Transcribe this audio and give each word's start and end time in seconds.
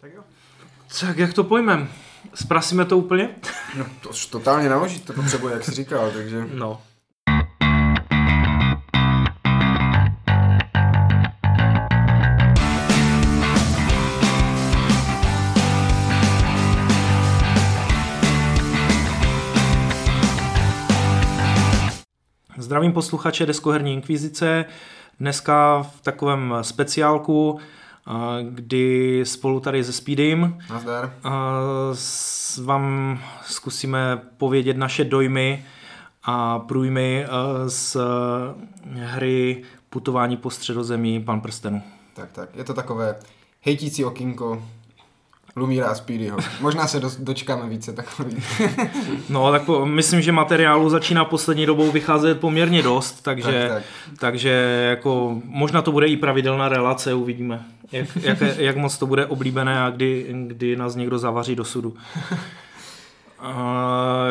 Tak 0.00 0.12
jo. 0.14 0.22
Tak 1.00 1.18
jak 1.18 1.34
to 1.34 1.44
pojmem? 1.44 1.88
Zprasíme 2.34 2.84
to 2.84 2.98
úplně? 2.98 3.28
No, 3.78 3.86
to 4.02 4.08
už 4.08 4.26
totálně 4.26 4.68
naložit 4.68 5.04
to 5.04 5.12
potřebuje, 5.12 5.54
jak 5.54 5.64
jsi 5.64 5.70
říkal, 5.70 6.10
takže... 6.10 6.46
No. 6.54 6.82
Zdravím 22.56 22.92
posluchače 22.92 23.46
Deskoherní 23.46 23.92
inkvizice. 23.92 24.64
Dneska 25.20 25.82
v 25.82 26.00
takovém 26.00 26.54
speciálku, 26.62 27.60
kdy 28.50 29.20
spolu 29.24 29.60
tady 29.60 29.84
se 29.84 29.92
Speedym 29.92 30.58
Nazdar. 30.70 31.12
s 31.92 32.58
vám 32.58 33.18
zkusíme 33.42 34.20
povědět 34.36 34.76
naše 34.76 35.04
dojmy 35.04 35.64
a 36.24 36.58
průjmy 36.58 37.26
z 37.66 37.96
hry 38.94 39.62
Putování 39.90 40.36
po 40.36 40.50
středozemí 40.50 41.20
Pan 41.20 41.40
prstenu. 41.40 41.82
Tak, 42.14 42.32
tak. 42.32 42.48
Je 42.56 42.64
to 42.64 42.74
takové 42.74 43.16
hejtící 43.60 44.04
okinko 44.04 44.62
Lumíra 45.56 45.86
a 45.86 45.94
Speedyho. 45.94 46.38
Možná 46.60 46.86
se 46.86 47.00
do, 47.00 47.10
dočkáme 47.18 47.68
více 47.68 47.92
takových. 47.92 48.62
no, 49.28 49.50
tak 49.50 49.62
po, 49.62 49.86
myslím, 49.86 50.20
že 50.20 50.32
materiálu 50.32 50.90
začíná 50.90 51.24
poslední 51.24 51.66
dobou 51.66 51.90
vycházet 51.90 52.40
poměrně 52.40 52.82
dost, 52.82 53.22
takže, 53.22 53.68
tak, 53.68 53.72
tak. 53.72 53.82
takže 54.18 54.50
jako, 54.90 55.40
možná 55.44 55.82
to 55.82 55.92
bude 55.92 56.06
i 56.06 56.16
pravidelná 56.16 56.68
relace, 56.68 57.14
uvidíme, 57.14 57.64
jak, 57.92 58.16
jak, 58.16 58.38
jak 58.58 58.76
moc 58.76 58.98
to 58.98 59.06
bude 59.06 59.26
oblíbené 59.26 59.82
a 59.82 59.90
kdy, 59.90 60.26
kdy 60.46 60.76
nás 60.76 60.94
někdo 60.94 61.18
zavaří 61.18 61.56
do 61.56 61.64
sudu. 61.64 61.88
Uh, 61.90 61.96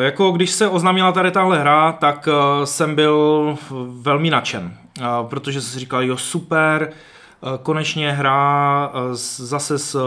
jako 0.00 0.30
když 0.30 0.50
se 0.50 0.68
oznámila 0.68 1.12
tady 1.12 1.30
tahle 1.30 1.58
hra, 1.58 1.92
tak 1.92 2.28
uh, 2.28 2.64
jsem 2.64 2.94
byl 2.94 3.56
velmi 3.88 4.30
nadšen, 4.30 4.76
uh, 5.00 5.28
protože 5.28 5.60
jsem 5.60 5.72
si 5.72 5.78
říkal, 5.78 6.02
jo 6.02 6.16
super, 6.16 6.92
konečně 7.62 8.12
hra 8.12 8.92
zase 9.12 9.78
s 9.78 10.00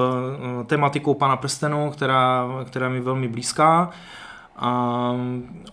tematikou 0.66 1.14
Pana 1.14 1.36
prstenu, 1.36 1.92
která, 1.92 2.48
která 2.66 2.90
mi 2.90 3.00
velmi 3.00 3.28
blízká. 3.28 3.90
A 4.56 5.14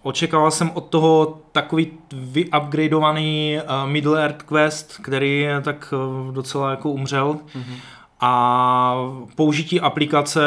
očekával 0.02 0.50
jsem 0.50 0.70
od 0.74 0.84
toho 0.84 1.38
takový 1.52 1.90
vyupgradeovaný 2.12 3.58
Middle 3.84 4.22
Earth 4.22 4.42
Quest, 4.42 4.98
který 5.02 5.46
tak 5.62 5.94
docela 6.30 6.70
jako 6.70 6.90
umřel. 6.90 7.32
Mm-hmm. 7.32 7.76
A 8.20 8.94
použití 9.34 9.80
aplikace, 9.80 10.42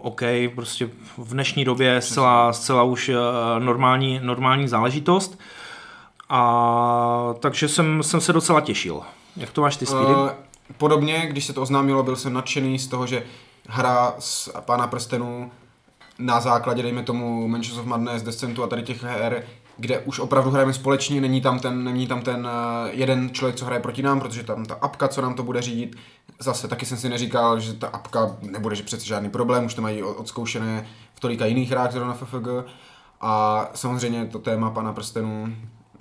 OK, 0.00 0.22
prostě 0.54 0.88
v 1.18 1.32
dnešní 1.32 1.64
době 1.64 2.00
zcela, 2.00 2.52
zcela 2.52 2.82
už 2.82 3.10
normální, 3.58 4.20
normální 4.22 4.68
záležitost. 4.68 5.38
A 6.28 7.34
takže 7.40 7.68
jsem, 7.68 8.02
jsem 8.02 8.20
se 8.20 8.32
docela 8.32 8.60
těšil. 8.60 9.00
Jak 9.36 9.50
to 9.50 9.60
máš 9.60 9.76
ty, 9.76 9.86
Speedy? 9.86 10.12
Uh, 10.12 10.30
podobně, 10.78 11.26
když 11.26 11.44
se 11.44 11.52
to 11.52 11.62
oznámilo, 11.62 12.02
byl 12.02 12.16
jsem 12.16 12.32
nadšený 12.32 12.78
z 12.78 12.86
toho, 12.86 13.06
že 13.06 13.22
hra 13.68 14.14
z 14.18 14.48
Pána 14.64 14.86
prstenů 14.86 15.50
na 16.20 16.40
základě, 16.40 16.82
dejme 16.82 17.02
tomu, 17.02 17.48
Mansions 17.48 17.78
of 17.78 17.86
Madness, 17.86 18.22
Descentu 18.22 18.62
a 18.62 18.66
tady 18.66 18.82
těch 18.82 19.02
her, 19.02 19.44
kde 19.76 19.98
už 19.98 20.18
opravdu 20.18 20.50
hrajeme 20.50 20.72
společně, 20.72 21.20
není 21.20 21.40
tam 21.40 21.58
ten, 21.58 21.84
není 21.84 22.06
tam 22.06 22.22
ten 22.22 22.46
uh, 22.46 22.88
jeden 22.90 23.30
člověk, 23.30 23.56
co 23.56 23.64
hraje 23.64 23.82
proti 23.82 24.02
nám, 24.02 24.20
protože 24.20 24.42
tam 24.42 24.64
ta 24.64 24.74
apka, 24.74 25.08
co 25.08 25.22
nám 25.22 25.34
to 25.34 25.42
bude 25.42 25.62
řídit, 25.62 25.96
zase 26.38 26.68
taky 26.68 26.86
jsem 26.86 26.98
si 26.98 27.08
neříkal, 27.08 27.60
že 27.60 27.72
ta 27.72 27.86
apka 27.86 28.36
nebude, 28.42 28.76
že 28.76 28.82
přece 28.82 29.06
žádný 29.06 29.30
problém, 29.30 29.64
už 29.64 29.74
to 29.74 29.82
mají 29.82 30.02
odzkoušené 30.02 30.86
v 31.14 31.20
tolika 31.20 31.46
jiných 31.46 31.70
hrách, 31.70 31.94
na 31.94 32.14
FFG. 32.14 32.48
A 33.20 33.66
samozřejmě 33.74 34.26
to 34.26 34.38
téma 34.38 34.70
pana 34.70 34.92
prstenů 34.92 35.54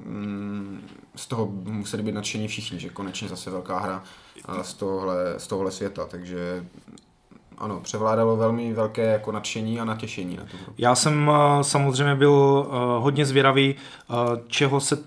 mm, 0.06 0.88
z 1.16 1.28
toho 1.28 1.46
museli 1.64 2.04
být 2.04 2.16
nadšení 2.16 2.48
všichni, 2.48 2.80
že 2.80 2.90
konečně 2.90 3.28
zase 3.28 3.50
velká 3.50 3.80
hra 3.80 4.04
z 4.62 4.74
tohohle, 4.74 5.16
z 5.38 5.48
tohohle 5.48 5.72
světa, 5.72 6.06
takže 6.06 6.66
ano, 7.60 7.80
převládalo 7.80 8.38
velmi 8.38 8.74
velké 8.74 9.06
jako 9.06 9.32
nadšení 9.32 9.80
a 9.80 9.86
natěšení 9.86 10.38
na 10.38 10.44
to. 10.44 10.58
Já 10.78 10.96
jsem 10.96 11.28
uh, 11.28 11.36
samozřejmě 11.62 12.16
byl 12.16 12.32
uh, 12.32 13.04
hodně 13.04 13.26
zvědavý, 13.26 13.76
uh, 14.10 14.16
čeho, 14.48 14.80
se, 14.80 14.98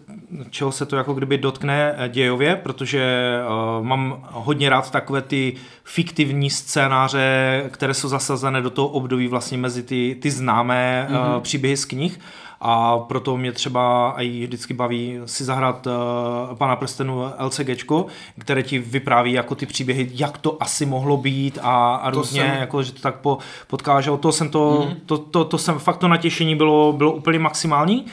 čeho 0.50 0.72
se 0.72 0.86
to 0.86 0.96
jako 0.96 1.14
kdyby 1.14 1.38
dotkne 1.38 1.96
dějově, 2.08 2.56
protože 2.56 3.38
mám 3.82 4.28
hodně 4.30 4.70
rád 4.70 4.90
takové 4.90 5.22
ty 5.22 5.54
fiktivní 5.84 6.50
scénáře, 6.50 7.64
které 7.70 7.94
jsou 7.94 8.08
zasazené 8.08 8.62
do 8.62 8.70
toho 8.70 8.88
období 8.88 9.28
vlastně 9.28 9.58
mezi 9.58 9.82
ty, 9.82 10.16
ty 10.22 10.30
známé 10.30 11.08
mm-hmm. 11.10 11.40
příběhy 11.40 11.76
z 11.76 11.84
knih 11.84 12.20
a 12.64 12.98
proto 12.98 13.36
mě 13.36 13.52
třeba 13.52 14.14
i 14.18 14.46
vždycky 14.46 14.74
baví 14.74 15.18
si 15.26 15.44
zahrát 15.44 15.86
uh, 15.86 16.56
Pana 16.56 16.76
prstenu 16.76 17.24
LCGčko, 17.38 18.06
které 18.38 18.62
ti 18.62 18.78
vypráví 18.78 19.32
jako 19.32 19.54
ty 19.54 19.66
příběhy, 19.66 20.10
jak 20.12 20.38
to 20.38 20.56
asi 20.60 20.86
mohlo 20.86 21.16
být 21.16 21.58
a, 21.62 21.94
a 21.94 22.10
různě, 22.10 22.40
jsem... 22.40 22.60
jako, 22.60 22.82
že 22.82 22.92
to 22.92 23.00
tak 23.00 23.14
po, 23.14 23.38
potkáže. 23.66 24.10
O 24.10 24.16
to 24.16 24.32
jsem 24.32 24.48
to, 24.48 24.86
mm-hmm. 24.88 24.96
to, 25.06 25.18
to, 25.18 25.44
to, 25.44 25.58
jsem, 25.58 25.78
fakt 25.78 25.96
to 25.96 26.08
natěšení 26.08 26.56
bylo, 26.56 26.92
bylo 26.92 27.12
úplně 27.12 27.38
maximální. 27.38 28.06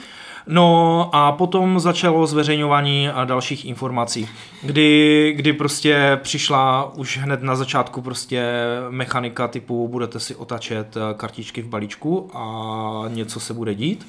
No 0.48 1.10
a 1.14 1.32
potom 1.32 1.80
začalo 1.80 2.28
zveřejňování 2.28 3.10
a 3.10 3.26
dalších 3.26 3.66
informací, 3.66 4.30
kdy, 4.62 5.34
kdy 5.36 5.54
prostě 5.54 6.20
přišla 6.22 6.92
už 6.96 7.18
hned 7.18 7.44
na 7.44 7.56
začátku 7.56 8.02
prostě 8.02 8.44
mechanika 8.90 9.48
typu 9.48 9.88
budete 9.88 10.20
si 10.20 10.36
otačet 10.36 10.98
kartičky 11.18 11.62
v 11.62 11.68
balíčku 11.68 12.30
a 12.34 13.04
něco 13.08 13.40
se 13.40 13.54
bude 13.54 13.76
dít 13.76 14.08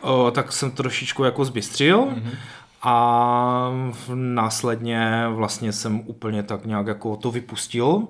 o, 0.00 0.30
tak 0.30 0.52
jsem 0.52 0.70
trošičku 0.70 1.24
jako 1.24 1.44
zbystřil. 1.44 2.04
Mm-hmm. 2.04 2.34
A 2.82 3.70
následně 4.14 5.24
vlastně 5.28 5.72
jsem 5.72 6.02
úplně 6.06 6.42
tak 6.42 6.66
nějak 6.66 6.86
jako 6.86 7.16
to 7.16 7.30
vypustil 7.30 8.02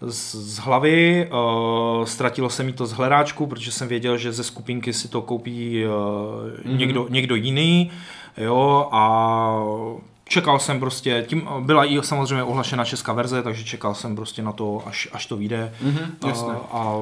z, 0.00 0.34
z 0.34 0.58
hlavy. 0.58 1.30
Uh, 1.30 2.04
ztratilo 2.04 2.50
se 2.50 2.62
mi 2.62 2.72
to 2.72 2.86
z 2.86 2.92
hledáčku, 2.92 3.46
protože 3.46 3.72
jsem 3.72 3.88
věděl, 3.88 4.16
že 4.16 4.32
ze 4.32 4.44
skupinky 4.44 4.92
si 4.92 5.08
to 5.08 5.22
koupí 5.22 5.84
uh, 5.86 5.92
mm-hmm. 5.92 6.76
někdo, 6.76 7.06
někdo 7.10 7.34
jiný. 7.34 7.90
Jo, 8.36 8.88
a 8.92 9.54
čekal 10.24 10.58
jsem 10.58 10.80
prostě, 10.80 11.24
tím 11.28 11.48
byla 11.60 11.84
i 11.84 12.02
samozřejmě 12.02 12.42
ohlašena 12.42 12.84
česká 12.84 13.12
verze, 13.12 13.42
takže 13.42 13.64
čekal 13.64 13.94
jsem 13.94 14.16
prostě 14.16 14.42
na 14.42 14.52
to, 14.52 14.82
až, 14.86 15.08
až 15.12 15.26
to 15.26 15.36
vyjde 15.36 15.74
mm-hmm, 15.84 16.68
a, 16.70 16.78
a 16.78 16.96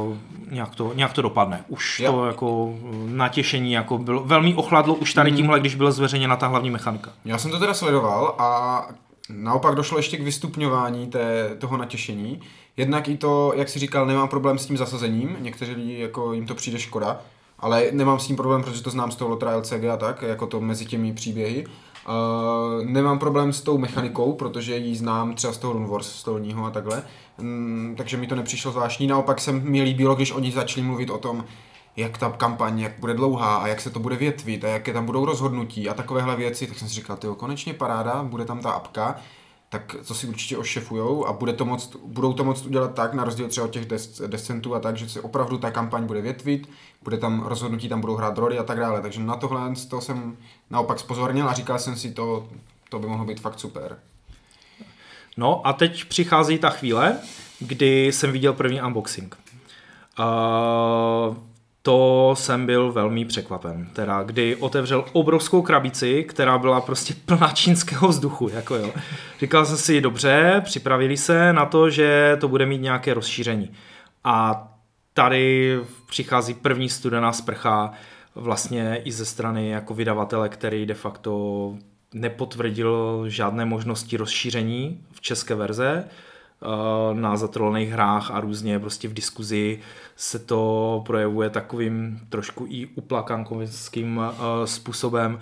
nějak, 0.50 0.75
to, 0.75 0.93
nějak 0.94 1.12
to 1.12 1.22
dopadne. 1.22 1.65
Už 1.69 2.00
jo. 2.00 2.12
to 2.12 2.27
jako 2.27 2.75
natěšení 3.06 3.72
jako 3.72 3.99
bylo, 3.99 4.25
velmi 4.25 4.55
ochladlo 4.55 4.94
už 4.94 5.15
tady 5.15 5.31
mm-hmm. 5.31 5.37
tímhle, 5.37 5.60
když 5.60 5.75
byla 5.75 5.91
zveřejněna 5.91 6.37
ta 6.37 6.47
hlavní 6.47 6.71
mechanika. 6.71 7.10
Já 7.25 7.38
jsem 7.38 7.50
to 7.50 7.59
teda 7.59 7.75
sledoval 7.75 8.34
a 8.38 8.83
naopak 9.28 9.75
došlo 9.75 9.99
ještě 9.99 10.16
k 10.16 10.22
vystupňování 10.22 11.06
té, 11.06 11.56
toho 11.59 11.77
natěšení. 11.77 12.41
Jednak 12.77 13.09
i 13.09 13.16
to, 13.16 13.53
jak 13.56 13.69
si 13.69 13.78
říkal, 13.78 14.06
nemám 14.06 14.28
problém 14.28 14.59
s 14.59 14.66
tím 14.66 14.77
zasazením, 14.77 15.37
někteří 15.41 15.72
lidi 15.72 15.99
jako 15.99 16.33
jim 16.33 16.47
to 16.47 16.54
přijde 16.54 16.78
škoda, 16.78 17.21
ale 17.59 17.84
nemám 17.93 18.19
s 18.19 18.27
tím 18.27 18.37
problém, 18.37 18.62
protože 18.62 18.83
to 18.83 18.91
znám 18.91 19.10
z 19.10 19.16
toho 19.16 19.31
Lotra 19.31 19.56
LCG 19.56 19.84
a 19.93 19.97
tak, 19.97 20.22
jako 20.22 20.47
to 20.47 20.60
mezi 20.60 20.87
těmi 20.87 21.12
příběhy. 21.12 21.66
Uh, 22.09 22.85
nemám 22.85 23.19
problém 23.19 23.53
s 23.53 23.61
tou 23.61 23.79
mechanikou, 23.79 24.33
protože 24.33 24.77
ji 24.77 24.97
znám 24.97 25.35
třeba 25.35 25.53
z 25.53 25.59
toho 25.59 25.73
Runewars 25.73 26.13
stolního 26.13 26.65
a 26.65 26.71
takhle, 26.71 27.03
um, 27.39 27.95
takže 27.97 28.17
mi 28.17 28.27
to 28.27 28.35
nepřišlo 28.35 28.73
zvláštní. 28.73 29.07
Naopak 29.07 29.41
se 29.41 29.53
mi 29.53 29.83
líbilo, 29.83 30.15
když 30.15 30.33
oni 30.33 30.53
začali 30.53 30.87
mluvit 30.87 31.11
o 31.11 31.19
tom, 31.19 31.45
jak 31.97 32.19
ta 32.19 32.31
kampaň, 32.31 32.81
jak 32.81 32.93
bude 33.01 33.15
dlouhá 33.15 33.57
a 33.57 33.67
jak 33.67 33.81
se 33.81 33.91
to 33.91 34.01
bude 34.01 34.17
větvit 34.17 34.65
a 34.65 34.69
jaké 34.69 34.93
tam 34.93 35.07
budou 35.07 35.25
rozhodnutí 35.25 35.89
a 35.89 35.95
takovéhle 35.95 36.37
věci, 36.37 36.67
tak 36.67 36.79
jsem 36.79 36.89
si 36.89 36.95
říkal, 36.95 37.17
tyjo, 37.17 37.35
konečně 37.35 37.75
paráda, 37.75 38.23
bude 38.23 38.45
tam 38.45 38.61
ta 38.61 38.71
apka, 38.71 39.17
tak 39.72 39.97
co 40.03 40.15
si 40.15 40.27
určitě 40.27 40.56
ošefujou 40.56 41.27
a 41.27 41.33
bude 41.33 41.53
to 41.53 41.65
moct, 41.65 41.97
budou 42.05 42.33
to 42.33 42.44
moct 42.44 42.66
udělat 42.66 42.94
tak, 42.94 43.15
na 43.15 43.25
rozdíl 43.25 43.49
třeba 43.49 43.66
od 43.66 43.71
těch 43.71 43.87
des, 43.87 44.22
descentů 44.27 44.74
a 44.74 44.80
tak, 44.80 44.97
že 44.97 45.09
se 45.09 45.21
opravdu 45.21 45.59
ta 45.59 45.71
kampaň 45.71 46.07
bude 46.07 46.21
větvit, 46.21 46.69
bude 47.03 47.19
tam 47.19 47.42
rozhodnutí, 47.47 47.89
tam 47.89 48.01
budou 48.01 48.15
hrát 48.15 48.39
roli 48.39 48.59
a 48.59 48.63
tak 48.63 48.78
dále. 48.78 49.03
Takže 49.03 49.21
na 49.21 49.36
tohle 49.36 49.74
to 49.91 50.01
jsem 50.01 50.36
naopak 50.71 51.01
spozornil 51.01 51.48
a 51.48 51.53
říkal 51.53 51.78
jsem 51.78 51.97
si, 51.97 52.13
to, 52.13 52.48
to 52.89 52.98
by 52.98 53.07
mohlo 53.07 53.24
být 53.24 53.41
fakt 53.41 53.60
super. 53.60 53.98
No 55.36 55.66
a 55.66 55.72
teď 55.72 56.04
přichází 56.04 56.59
ta 56.59 56.71
chvíle, 56.71 57.19
kdy 57.59 58.07
jsem 58.07 58.33
viděl 58.33 58.53
první 58.53 58.83
unboxing. 58.83 59.36
Uh, 60.19 61.36
to 61.83 62.34
jsem 62.39 62.67
byl 62.67 62.93
velmi 62.93 63.25
překvapen. 63.25 63.87
Teda, 63.93 64.23
kdy 64.23 64.57
otevřel 64.57 65.05
obrovskou 65.13 65.63
krabici, 65.63 66.25
která 66.25 66.59
byla 66.59 66.81
prostě 66.81 67.15
plná 67.25 67.49
čínského 67.49 68.09
vzduchu. 68.09 68.49
Jako 68.49 68.75
jo. 68.75 68.91
Říkal 69.41 69.67
jsem 69.67 69.77
si, 69.77 70.01
dobře, 70.01 70.63
připravili 70.65 71.17
se 71.17 71.53
na 71.53 71.67
to, 71.67 71.91
že 71.91 72.37
to 72.41 72.49
bude 72.49 72.67
mít 72.67 72.81
nějaké 72.81 73.15
rozšíření. 73.15 73.71
A 74.25 74.69
tady 75.15 75.79
přichází 76.07 76.55
první 76.55 76.89
studená 76.89 77.33
sprcha 77.33 77.93
vlastně 78.34 79.01
i 79.05 79.13
ze 79.13 79.25
strany 79.25 79.69
jako 79.69 79.95
vydavatele, 79.95 80.49
který 80.49 80.87
de 80.87 80.95
facto 80.95 81.75
nepotvrdil 82.15 83.25
žádné 83.29 83.65
možnosti 83.65 84.17
rozšíření 84.17 85.01
v 85.13 85.21
české 85.21 85.55
verze 85.55 86.05
na 87.12 87.36
zatrolných 87.36 87.91
hrách 87.91 88.30
a 88.30 88.41
různě 88.41 88.78
prostě 88.78 89.09
v 89.09 89.14
diskuzi 89.14 89.78
se 90.16 90.38
to 90.38 91.03
projevuje 91.06 91.50
takovým 91.50 92.20
trošku 92.28 92.66
i 92.68 92.86
uplakankovickým 92.86 94.20
způsobem. 94.64 95.41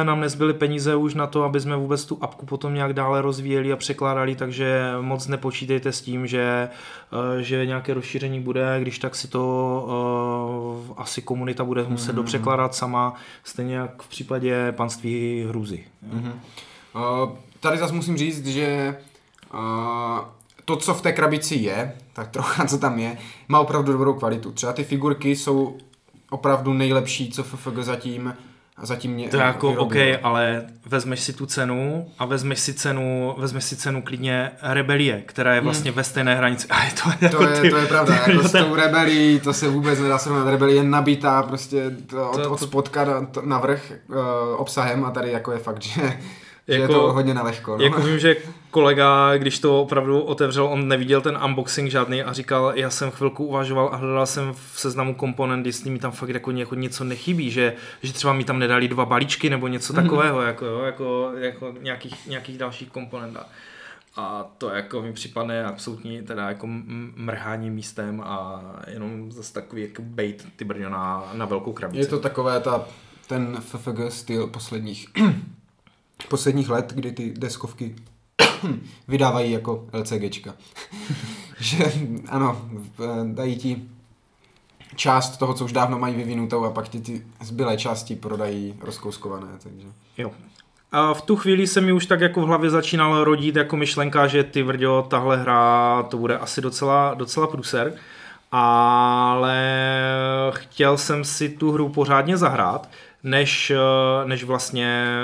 E, 0.00 0.04
nám 0.04 0.20
nezbyly 0.20 0.54
peníze 0.54 0.96
už 0.96 1.14
na 1.14 1.26
to, 1.26 1.42
aby 1.44 1.60
jsme 1.60 1.76
vůbec 1.76 2.04
tu 2.04 2.18
apku 2.20 2.46
potom 2.46 2.74
nějak 2.74 2.92
dále 2.92 3.22
rozvíjeli 3.22 3.72
a 3.72 3.76
překládali, 3.76 4.34
takže 4.34 4.92
moc 5.00 5.26
nepočítejte 5.26 5.92
s 5.92 6.00
tím, 6.00 6.26
že, 6.26 6.68
že 7.40 7.66
nějaké 7.66 7.94
rozšíření 7.94 8.40
bude, 8.40 8.78
když 8.80 8.98
tak 8.98 9.14
si 9.14 9.28
to 9.28 10.94
asi 10.96 11.22
komunita 11.22 11.64
bude 11.64 11.84
muset 11.88 12.12
mm-hmm. 12.12 12.14
dopřekládat 12.14 12.74
sama, 12.74 13.14
stejně 13.44 13.74
jak 13.74 14.02
v 14.02 14.08
případě 14.08 14.72
panství 14.72 15.44
hrůzy. 15.48 15.84
Mm-hmm. 16.14 16.32
Uh, 16.94 17.30
tady 17.60 17.78
zase 17.78 17.94
musím 17.94 18.16
říct, 18.16 18.46
že 18.46 18.96
uh, 19.54 19.60
to, 20.64 20.76
co 20.76 20.94
v 20.94 21.02
té 21.02 21.12
krabici 21.12 21.54
je, 21.54 21.92
tak 22.12 22.28
trocha, 22.28 22.66
co 22.66 22.78
tam 22.78 22.98
je, 22.98 23.16
má 23.48 23.60
opravdu 23.60 23.92
dobrou 23.92 24.14
kvalitu. 24.14 24.52
Třeba 24.52 24.72
ty 24.72 24.84
figurky 24.84 25.36
jsou 25.36 25.78
opravdu 26.30 26.72
nejlepší, 26.72 27.30
co 27.30 27.42
FFG 27.42 27.78
zatím 27.78 28.34
a 28.76 28.86
zatím 28.86 29.12
mě 29.12 29.28
To 29.28 29.36
je 29.36 29.42
jako 29.42 29.74
OK, 29.74 29.94
ale 30.22 30.66
vezmeš 30.86 31.20
si 31.20 31.32
tu 31.32 31.46
cenu 31.46 32.06
a 32.18 32.24
vezmeš 32.24 32.60
si 32.60 32.74
cenu, 32.74 33.34
vezmeš 33.38 33.64
si 33.64 33.76
cenu 33.76 34.02
klidně 34.02 34.50
Rebelie, 34.62 35.22
která 35.26 35.54
je 35.54 35.60
vlastně 35.60 35.90
hmm. 35.90 35.96
ve 35.96 36.04
stejné 36.04 36.34
hranici. 36.34 36.68
A 36.68 36.84
je 36.84 36.90
to, 36.92 37.10
jako 37.20 37.36
to, 37.36 37.50
je, 37.50 37.60
ty, 37.60 37.70
to 37.70 37.76
je 37.76 37.86
pravda, 37.86 38.14
jako 38.26 38.48
s 38.48 38.52
tou 38.52 38.74
Rebelí, 38.74 39.40
to 39.40 39.52
se 39.52 39.68
vůbec 39.68 40.00
nedá 40.00 40.18
srovnat. 40.18 40.50
Rebelie 40.50 40.76
je 40.76 40.82
nabitá 40.82 41.42
prostě 41.42 41.90
to, 42.06 42.30
od, 42.30 42.42
to, 42.42 42.50
od 42.50 42.60
spodka 42.60 43.04
na, 43.04 43.26
na 43.44 43.58
vrch 43.58 43.92
uh, 44.08 44.16
obsahem 44.56 45.04
a 45.04 45.10
tady 45.10 45.30
jako 45.30 45.52
je 45.52 45.58
fakt, 45.58 45.82
že 45.82 46.18
jako, 46.78 46.92
je 46.92 46.98
to 46.98 47.12
hodně 47.12 47.34
nelehko. 47.34 47.76
No. 47.76 47.84
Jako 47.84 48.00
vím, 48.00 48.18
že 48.18 48.36
kolega, 48.70 49.36
když 49.36 49.58
to 49.58 49.82
opravdu 49.82 50.20
otevřel, 50.20 50.64
on 50.64 50.88
neviděl 50.88 51.20
ten 51.20 51.38
unboxing 51.44 51.90
žádný 51.90 52.22
a 52.22 52.32
říkal, 52.32 52.72
já 52.74 52.90
jsem 52.90 53.10
chvilku 53.10 53.44
uvažoval 53.44 53.90
a 53.92 53.96
hledal 53.96 54.26
jsem 54.26 54.52
v 54.52 54.80
seznamu 54.80 55.14
komponent, 55.14 55.66
jestli 55.66 55.90
mi 55.90 55.98
tam 55.98 56.12
fakt 56.12 56.28
jako, 56.28 56.50
jako 56.50 56.74
něco 56.74 57.04
nechybí, 57.04 57.50
že, 57.50 57.74
že 58.02 58.12
třeba 58.12 58.32
mi 58.32 58.44
tam 58.44 58.58
nedali 58.58 58.88
dva 58.88 59.04
balíčky 59.04 59.50
nebo 59.50 59.68
něco 59.68 59.92
mm-hmm. 59.92 60.02
takového, 60.02 60.42
jako, 60.42 60.64
jo, 60.64 60.80
jako, 60.80 61.32
jako 61.36 61.74
nějakých, 61.80 62.26
nějakých 62.26 62.58
dalších 62.58 62.90
komponent. 62.90 63.38
A 64.16 64.50
to 64.58 64.68
jako 64.68 65.02
mi 65.02 65.12
připadne 65.12 65.64
absolutní 65.64 66.22
teda 66.22 66.48
jako 66.48 66.66
mrhání 67.16 67.70
místem 67.70 68.20
a 68.24 68.62
jenom 68.86 69.32
zase 69.32 69.52
takový 69.52 69.82
jako 69.82 70.02
bait 70.02 70.46
ty 70.56 70.64
brňo 70.64 70.90
na, 70.90 71.30
na 71.32 71.44
velkou 71.44 71.72
krabici. 71.72 72.00
Je 72.00 72.06
to 72.06 72.18
takové 72.18 72.60
ta, 72.60 72.84
ten 73.26 73.56
FFG 73.60 73.98
styl 74.08 74.46
posledních 74.46 75.08
posledních 76.28 76.68
let, 76.68 76.92
kdy 76.94 77.12
ty 77.12 77.34
deskovky 77.36 77.96
vydávají 79.08 79.52
jako 79.52 79.86
LCGčka. 79.92 80.54
že 81.60 81.92
ano, 82.28 82.70
dají 83.24 83.56
ti 83.56 83.82
část 84.96 85.36
toho, 85.36 85.54
co 85.54 85.64
už 85.64 85.72
dávno 85.72 85.98
mají 85.98 86.14
vyvinutou 86.14 86.64
a 86.64 86.70
pak 86.70 86.88
ti 86.88 87.00
ty 87.00 87.22
zbylé 87.40 87.76
části 87.76 88.16
prodají 88.16 88.74
rozkouskované, 88.80 89.48
takže... 89.62 89.86
Jo. 90.18 90.30
A 90.92 91.14
v 91.14 91.22
tu 91.22 91.36
chvíli 91.36 91.66
se 91.66 91.80
mi 91.80 91.92
už 91.92 92.06
tak 92.06 92.20
jako 92.20 92.40
v 92.40 92.44
hlavě 92.44 92.70
začínala 92.70 93.24
rodit 93.24 93.56
jako 93.56 93.76
myšlenka, 93.76 94.26
že 94.26 94.44
ty 94.44 94.62
vrďo, 94.62 95.06
tahle 95.10 95.36
hra, 95.36 96.02
to 96.02 96.18
bude 96.18 96.38
asi 96.38 96.60
docela, 96.60 97.14
docela 97.14 97.46
pruser, 97.46 97.94
ale 98.52 99.58
chtěl 100.50 100.98
jsem 100.98 101.24
si 101.24 101.48
tu 101.48 101.72
hru 101.72 101.88
pořádně 101.88 102.36
zahrát, 102.36 102.88
než, 103.22 103.72
než 104.24 104.44
vlastně 104.44 105.14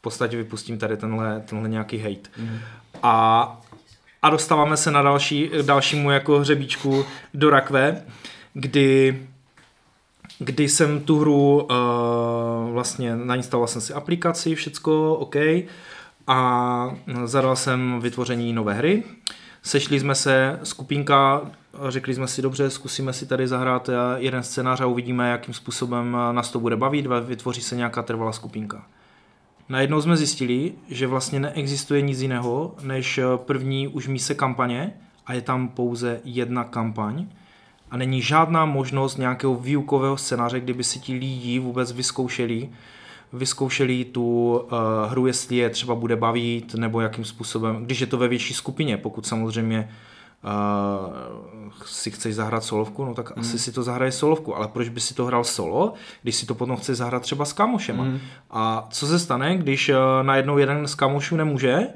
podstatě 0.00 0.36
vypustím 0.36 0.78
tady 0.78 0.96
tenhle, 0.96 1.42
tenhle 1.48 1.68
nějaký 1.68 1.98
hate. 1.98 2.30
Mm. 2.38 2.58
A, 3.02 3.60
a 4.22 4.30
dostáváme 4.30 4.76
se 4.76 4.90
na 4.90 5.02
další, 5.02 5.50
dalšímu 5.62 6.10
jako 6.10 6.38
hřebíčku 6.38 7.04
do 7.34 7.50
rakve, 7.50 8.02
kdy 8.54 9.18
kdy 10.38 10.68
jsem 10.68 11.00
tu 11.00 11.18
hru 11.18 11.62
uh, 11.62 11.68
vlastně 12.72 13.16
nainstaloval 13.16 13.68
jsem 13.68 13.80
si 13.80 13.92
aplikaci, 13.92 14.54
všecko 14.54 15.14
OK 15.14 15.36
a 16.26 16.90
zadal 17.24 17.56
jsem 17.56 18.00
vytvoření 18.00 18.52
nové 18.52 18.74
hry. 18.74 19.02
Sešli 19.62 20.00
jsme 20.00 20.14
se, 20.14 20.60
skupinka, 20.62 21.40
řekli 21.88 22.14
jsme 22.14 22.28
si 22.28 22.42
dobře, 22.42 22.70
zkusíme 22.70 23.12
si 23.12 23.26
tady 23.26 23.48
zahrát 23.48 23.90
jeden 24.16 24.42
scénář 24.42 24.80
a 24.80 24.86
uvidíme, 24.86 25.30
jakým 25.30 25.54
způsobem 25.54 26.16
nás 26.32 26.50
to 26.50 26.60
bude 26.60 26.76
bavit, 26.76 27.06
vytvoří 27.06 27.60
se 27.60 27.76
nějaká 27.76 28.02
trvalá 28.02 28.32
skupinka. 28.32 28.86
Najednou 29.68 30.00
jsme 30.00 30.16
zjistili, 30.16 30.72
že 30.88 31.06
vlastně 31.06 31.40
neexistuje 31.40 32.02
nic 32.02 32.20
jiného 32.20 32.74
než 32.82 33.18
eh, 33.18 33.24
první 33.36 33.88
už 33.88 34.08
míse 34.08 34.34
kampaně 34.34 34.92
a 35.26 35.32
je 35.32 35.42
tam 35.42 35.68
pouze 35.68 36.20
jedna 36.24 36.64
kampaň 36.64 37.26
a 37.90 37.96
není 37.96 38.22
žádná 38.22 38.64
možnost 38.64 39.16
nějakého 39.16 39.54
výukového 39.54 40.16
scénáře, 40.16 40.60
kdyby 40.60 40.84
si 40.84 40.98
ti 40.98 41.12
lidi 41.12 41.58
vůbec 41.58 41.92
vyzkoušeli, 41.92 42.68
vyzkoušeli 43.32 44.04
tu 44.04 44.56
uh, 44.58 44.70
hru, 45.10 45.26
jestli 45.26 45.56
je 45.56 45.70
třeba 45.70 45.94
bude 45.94 46.16
bavit, 46.16 46.74
nebo 46.74 47.00
jakým 47.00 47.24
způsobem, 47.24 47.84
když 47.84 48.00
je 48.00 48.06
to 48.06 48.18
ve 48.18 48.28
větší 48.28 48.54
skupině, 48.54 48.96
pokud 48.96 49.26
samozřejmě 49.26 49.78
uh, 49.78 49.94
si 51.84 52.10
chceš 52.10 52.34
zahrát 52.34 52.64
solovku, 52.64 53.04
no 53.04 53.14
tak 53.14 53.36
mm. 53.36 53.40
asi 53.40 53.58
si 53.58 53.72
to 53.72 53.82
zahraje 53.82 54.12
solovku, 54.12 54.56
ale 54.56 54.68
proč 54.68 54.88
by 54.88 55.00
si 55.00 55.14
to 55.14 55.24
hrál 55.24 55.44
solo, 55.44 55.94
když 56.22 56.34
si 56.34 56.46
to 56.46 56.54
potom 56.54 56.76
chce 56.76 56.94
zahrát 56.94 57.22
třeba 57.22 57.44
s 57.44 57.52
kamošema. 57.52 58.04
Mm. 58.04 58.18
A 58.50 58.86
co 58.90 59.06
se 59.06 59.18
stane, 59.18 59.56
když 59.56 59.88
uh, 59.88 59.96
najednou 60.22 60.58
jeden 60.58 60.88
z 60.88 60.94
kamošů 60.94 61.36
nemůže, 61.36 61.86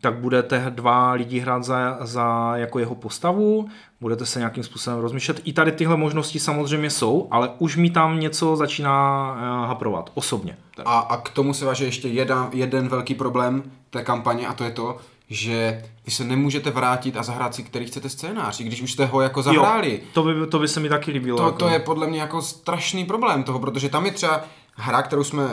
tak 0.00 0.14
budete 0.14 0.66
dva 0.70 1.12
lidi 1.12 1.38
hrát 1.38 1.64
za, 1.64 1.98
za 2.00 2.52
jako 2.56 2.78
jeho 2.78 2.94
postavu, 2.94 3.68
budete 4.00 4.26
se 4.26 4.38
nějakým 4.38 4.64
způsobem 4.64 5.00
rozmýšlet. 5.00 5.40
I 5.44 5.52
tady 5.52 5.72
tyhle 5.72 5.96
možnosti 5.96 6.40
samozřejmě 6.40 6.90
jsou, 6.90 7.28
ale 7.30 7.50
už 7.58 7.76
mi 7.76 7.90
tam 7.90 8.20
něco 8.20 8.56
začíná 8.56 9.32
uh, 9.32 9.68
haprovat, 9.68 10.10
osobně. 10.14 10.56
A, 10.84 10.98
a 10.98 11.16
k 11.16 11.28
tomu 11.28 11.54
se 11.54 11.64
váže 11.64 11.84
ještě 11.84 12.08
jeden, 12.08 12.38
jeden 12.52 12.88
velký 12.88 13.14
problém 13.14 13.62
té 13.90 14.02
kampaně 14.02 14.46
a 14.46 14.54
to 14.54 14.64
je 14.64 14.70
to, 14.70 14.96
že 15.30 15.82
vy 16.06 16.12
se 16.12 16.24
nemůžete 16.24 16.70
vrátit 16.70 17.16
a 17.16 17.22
zahrát 17.22 17.54
si, 17.54 17.62
který 17.62 17.86
chcete 17.86 18.08
scénář, 18.08 18.60
i 18.60 18.64
když 18.64 18.82
už 18.82 18.92
jste 18.92 19.06
ho 19.06 19.20
jako 19.20 19.42
zahráli. 19.42 19.92
Jo, 19.92 20.08
to, 20.12 20.22
by, 20.22 20.46
to 20.46 20.58
by 20.58 20.68
se 20.68 20.80
mi 20.80 20.88
taky 20.88 21.10
líbilo. 21.10 21.38
To, 21.38 21.44
jako... 21.44 21.58
to 21.58 21.68
je 21.68 21.78
podle 21.78 22.06
mě 22.06 22.20
jako 22.20 22.42
strašný 22.42 23.04
problém 23.04 23.42
toho, 23.42 23.58
protože 23.58 23.88
tam 23.88 24.06
je 24.06 24.12
třeba 24.12 24.44
hra, 24.74 25.02
kterou 25.02 25.24
jsme, 25.24 25.50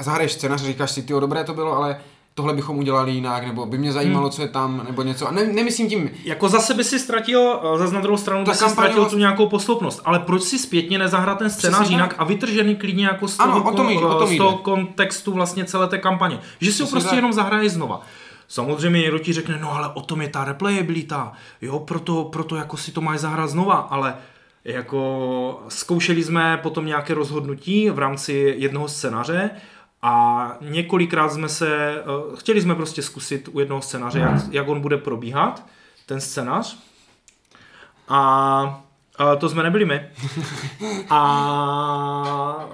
zahraješ 0.00 0.32
scénář 0.32 0.62
a 0.62 0.66
říkáš 0.66 0.90
si, 0.90 1.02
ty 1.02 1.12
dobré 1.12 1.44
to 1.44 1.54
bylo, 1.54 1.76
ale 1.76 2.00
tohle 2.34 2.54
bychom 2.54 2.78
udělali 2.78 3.12
jinak, 3.12 3.46
nebo 3.46 3.66
by 3.66 3.78
mě 3.78 3.92
zajímalo, 3.92 4.24
hmm. 4.24 4.32
co 4.32 4.42
je 4.42 4.48
tam, 4.48 4.82
nebo 4.86 5.02
něco. 5.02 5.28
A 5.28 5.30
ne, 5.30 5.44
nemyslím 5.44 5.88
tím... 5.88 6.10
Jako 6.24 6.48
zase 6.48 6.74
by 6.74 6.84
si 6.84 6.98
ztratil, 6.98 7.60
eh, 7.74 7.78
zase 7.78 7.94
na 7.94 8.00
druhou 8.00 8.16
stranu, 8.16 8.44
by 8.44 8.54
si 8.54 8.68
ztratil 8.68 9.04
tu 9.04 9.18
nějakou 9.18 9.48
posloupnost. 9.48 10.00
Ale 10.04 10.18
proč 10.18 10.42
si 10.42 10.58
zpětně 10.58 10.98
nezahrát 10.98 11.38
ten 11.38 11.50
scénář 11.50 11.80
Přesně 11.80 11.94
jinak 11.94 12.10
tak. 12.10 12.20
a 12.20 12.24
vytržený 12.24 12.76
klidně 12.76 13.06
jako 13.06 13.28
z 13.28 13.36
toho, 13.36 13.52
ano, 13.52 13.64
o 13.64 13.76
tom 13.76 13.88
jde, 13.88 14.06
o 14.06 14.18
tom 14.18 14.28
z 14.28 14.36
toho 14.36 14.58
kontextu 14.58 15.32
vlastně 15.32 15.64
celé 15.64 15.88
té 15.88 15.98
kampaně. 15.98 16.40
Že 16.60 16.72
si 16.72 16.82
ho 16.82 16.88
prostě 16.88 17.08
tak. 17.08 17.16
jenom 17.16 17.32
zahraje 17.32 17.70
znova. 17.70 18.02
Samozřejmě 18.50 19.00
někdo 19.00 19.18
ti 19.18 19.32
řekne, 19.32 19.58
no 19.58 19.72
ale 19.72 19.88
o 19.94 20.00
tom 20.00 20.22
je 20.22 20.28
ta 20.28 20.44
replayabilita, 20.44 21.32
jo, 21.60 21.78
proto, 21.78 22.24
proto 22.24 22.56
jako 22.56 22.76
si 22.76 22.92
to 22.92 23.00
máš 23.00 23.20
zahrát 23.20 23.50
znova, 23.50 23.74
ale 23.74 24.14
jako 24.64 25.62
zkoušeli 25.68 26.24
jsme 26.24 26.56
potom 26.62 26.86
nějaké 26.86 27.14
rozhodnutí 27.14 27.90
v 27.90 27.98
rámci 27.98 28.54
jednoho 28.58 28.88
scénáře 28.88 29.50
a 30.02 30.56
několikrát 30.60 31.32
jsme 31.32 31.48
se, 31.48 31.94
eh, 32.00 32.36
chtěli 32.36 32.60
jsme 32.60 32.74
prostě 32.74 33.02
zkusit 33.02 33.48
u 33.52 33.60
jednoho 33.60 33.82
scénáře, 33.82 34.18
jak, 34.18 34.42
jak 34.50 34.68
on 34.68 34.80
bude 34.80 34.96
probíhat, 34.96 35.66
ten 36.06 36.20
scénář. 36.20 36.78
A, 38.08 38.82
a 39.18 39.36
to 39.36 39.48
jsme 39.48 39.62
nebyli 39.62 39.84
my. 39.84 40.10
A, 41.10 41.18
a 41.18 42.66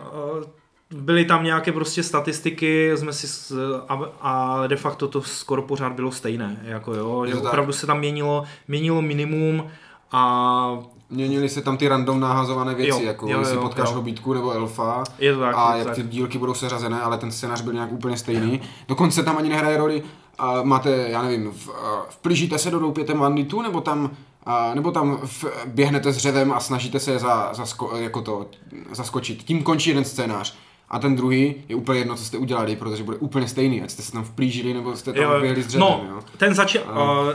byly 0.91 1.25
tam 1.25 1.45
nějaké 1.45 1.73
prostě 1.73 2.03
statistiky, 2.03 2.93
jsme 2.97 3.13
si 3.13 3.55
a, 3.89 4.01
a 4.21 4.67
de 4.67 4.77
facto 4.77 5.09
to 5.09 5.23
skoro 5.23 5.63
pořád 5.63 5.93
bylo 5.93 6.13
stejné, 6.13 6.61
jako 6.63 6.95
jo, 6.95 7.27
že 7.27 7.35
opravdu 7.35 7.73
se 7.73 7.87
tam 7.87 7.99
měnilo, 7.99 8.45
měnilo 8.69 9.03
minimum 9.03 9.67
a 10.13 10.79
Měnily 11.11 11.49
se 11.49 11.63
tam 11.63 11.77
ty 11.77 11.89
random 11.89 12.21
nahazované 12.21 12.75
věci, 12.75 13.03
jo, 13.03 13.09
jako 13.09 13.29
jo, 13.29 13.39
jestli 13.39 13.57
jo, 13.57 13.63
potkáš 13.63 13.89
jo. 13.89 13.95
hobítku 13.95 14.35
nebo 14.35 14.53
elfa 14.53 15.05
je 15.19 15.35
to 15.35 15.41
tak, 15.41 15.55
a 15.59 15.73
je 15.73 15.79
jak 15.79 15.87
tak. 15.87 15.97
ty 15.97 16.03
dílky 16.03 16.39
budou 16.39 16.55
seřazené, 16.55 17.01
ale 17.01 17.19
ten 17.19 17.33
scénář 17.33 17.61
byl 17.61 17.73
nějak 17.73 17.93
úplně 17.93 18.17
stejný. 18.17 18.61
Dokonce 18.89 19.23
tam 19.23 19.39
ani 19.39 19.49
nehraje 19.49 19.77
roli, 19.77 20.03
a 20.39 20.63
máte, 20.63 21.09
já 21.09 21.23
nevím, 21.23 21.51
v, 21.51 21.69
vplížíte 22.09 22.59
se 22.59 22.71
do 22.71 22.79
doupěte 22.79 23.15
banditu, 23.15 23.63
nebo 23.63 23.81
tam 23.81 24.11
a, 24.47 24.75
nebo 24.75 24.91
tam 24.91 25.19
v, 25.25 25.45
běhnete 25.67 26.13
s 26.13 26.17
řevem 26.17 26.53
a 26.53 26.61
snažíte 26.61 27.01
se 27.01 27.19
za, 27.19 27.55
za, 27.55 27.65
jako 27.97 28.23
to, 28.23 28.47
zaskočit. 28.93 29.43
Tím 29.43 29.63
končí 29.63 29.91
jeden 29.91 30.05
scénář 30.05 30.57
a 30.89 30.99
ten 30.99 31.17
druhý 31.17 31.55
je 31.69 31.77
úplně 31.77 32.01
jedno, 32.01 32.17
co 32.17 32.25
jste 32.25 32.39
udělali, 32.39 32.77
protože 32.77 33.03
bude 33.03 33.17
úplně 33.17 33.49
stejný, 33.49 33.83
ať 33.83 33.91
jste 33.91 34.03
se 34.03 34.13
tam 34.13 34.25
vplížili 34.25 34.75
nebo 34.75 34.97
jste 34.97 35.13
tam 35.13 35.23
jo, 35.23 35.41
běhli 35.41 35.63
s 35.63 35.67
dřevem. 35.67 35.89
No, 35.89 36.07
jo. 36.11 36.21
ten 36.37 36.55
začal... 36.55 36.83
Uh, 36.83 37.33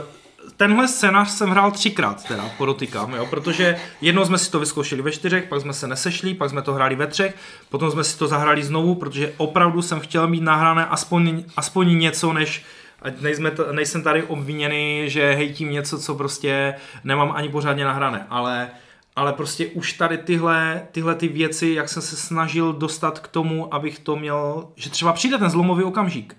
tenhle 0.56 0.88
scénář 0.88 1.30
jsem 1.30 1.50
hrál 1.50 1.70
třikrát, 1.70 2.24
teda 2.28 2.50
podotýkám, 2.58 3.14
jo, 3.14 3.26
protože 3.26 3.76
jednou 4.00 4.24
jsme 4.24 4.38
si 4.38 4.50
to 4.50 4.60
vyzkoušeli 4.60 5.02
ve 5.02 5.12
čtyřech, 5.12 5.44
pak 5.44 5.60
jsme 5.60 5.72
se 5.72 5.86
nesešli, 5.86 6.34
pak 6.34 6.50
jsme 6.50 6.62
to 6.62 6.74
hráli 6.74 6.96
ve 6.96 7.06
třech, 7.06 7.34
potom 7.68 7.90
jsme 7.90 8.04
si 8.04 8.18
to 8.18 8.28
zahrali 8.28 8.62
znovu, 8.62 8.94
protože 8.94 9.32
opravdu 9.36 9.82
jsem 9.82 10.00
chtěl 10.00 10.28
mít 10.28 10.42
nahrané 10.42 10.86
aspoň, 10.86 11.44
aspoň 11.56 11.98
něco, 11.98 12.32
než 12.32 12.64
ať 13.02 13.20
nejsme 13.20 13.50
t- 13.50 13.72
nejsem 13.72 14.02
tady 14.02 14.22
obviněný, 14.22 15.04
že 15.06 15.32
hejtím 15.32 15.72
něco, 15.72 15.98
co 15.98 16.14
prostě 16.14 16.74
nemám 17.04 17.32
ani 17.34 17.48
pořádně 17.48 17.84
nahrané, 17.84 18.26
ale 18.30 18.68
ale 19.16 19.32
prostě 19.32 19.66
už 19.66 19.92
tady 19.92 20.18
tyhle, 20.18 20.86
tyhle 20.92 21.14
ty 21.14 21.28
věci, 21.28 21.68
jak 21.68 21.88
jsem 21.88 22.02
se 22.02 22.16
snažil 22.16 22.72
dostat 22.72 23.18
k 23.18 23.28
tomu, 23.28 23.74
abych 23.74 23.98
to 23.98 24.16
měl, 24.16 24.68
že 24.76 24.90
třeba 24.90 25.12
přijde 25.12 25.38
ten 25.38 25.50
zlomový 25.50 25.84
okamžik, 25.84 26.36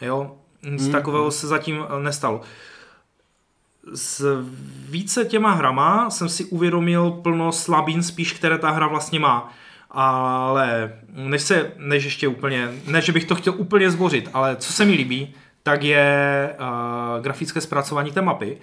jo, 0.00 0.36
z 0.76 0.86
mm. 0.86 0.92
takového 0.92 1.30
se 1.30 1.46
zatím 1.46 1.84
nestalo. 2.02 2.40
S 3.94 4.44
více 4.88 5.24
těma 5.24 5.52
hrama 5.52 6.10
jsem 6.10 6.28
si 6.28 6.44
uvědomil 6.44 7.10
plno 7.10 7.52
slabin 7.52 8.02
spíš, 8.02 8.32
které 8.32 8.58
ta 8.58 8.70
hra 8.70 8.88
vlastně 8.88 9.20
má. 9.20 9.52
Ale 9.90 10.92
než 11.12 11.42
se, 11.42 11.72
než 11.78 12.04
ještě 12.04 12.28
úplně, 12.28 12.68
ne, 12.86 13.00
že 13.00 13.12
bych 13.12 13.24
to 13.24 13.34
chtěl 13.34 13.54
úplně 13.56 13.90
zbořit, 13.90 14.30
ale 14.32 14.56
co 14.56 14.72
se 14.72 14.84
mi 14.84 14.92
líbí, 14.92 15.34
tak 15.62 15.82
je 15.82 16.56
uh, 16.60 17.22
grafické 17.22 17.60
zpracování 17.60 18.12
té 18.12 18.22
mapy 18.22 18.58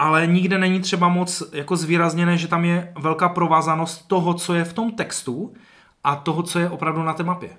ale 0.00 0.26
nikde 0.26 0.58
není 0.58 0.80
třeba 0.80 1.08
moc 1.08 1.42
jako 1.52 1.76
zvýrazněné, 1.76 2.36
že 2.36 2.48
tam 2.48 2.64
je 2.64 2.92
velká 2.98 3.28
provázanost 3.28 4.08
toho, 4.08 4.34
co 4.34 4.54
je 4.54 4.64
v 4.64 4.72
tom 4.72 4.92
textu 4.92 5.52
a 6.04 6.16
toho, 6.16 6.42
co 6.42 6.58
je 6.58 6.70
opravdu 6.70 7.02
na 7.02 7.12
té 7.12 7.22
mapě. 7.22 7.50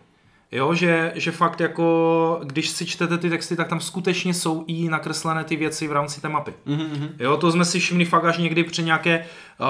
Jo, 0.52 0.74
že, 0.74 1.12
že 1.16 1.32
fakt 1.32 1.60
jako, 1.60 2.42
když 2.44 2.70
si 2.70 2.86
čtete 2.86 3.18
ty 3.18 3.30
texty, 3.30 3.56
tak 3.56 3.68
tam 3.68 3.80
skutečně 3.80 4.34
jsou 4.34 4.64
i 4.68 4.90
nakreslené 4.90 5.44
ty 5.44 5.56
věci 5.56 5.88
v 5.88 5.92
rámci 5.92 6.22
té 6.22 6.30
mapy. 6.30 6.54
Mm-hmm. 6.68 7.10
Jo, 7.20 7.38
to 7.38 7.52
jsme 7.52 7.66
si 7.66 7.80
všimli 7.80 8.06
fakt 8.06 8.26
až 8.26 8.38
někdy 8.38 8.64
při 8.64 8.84
nějaké, 8.84 9.26
uh, 9.60 9.68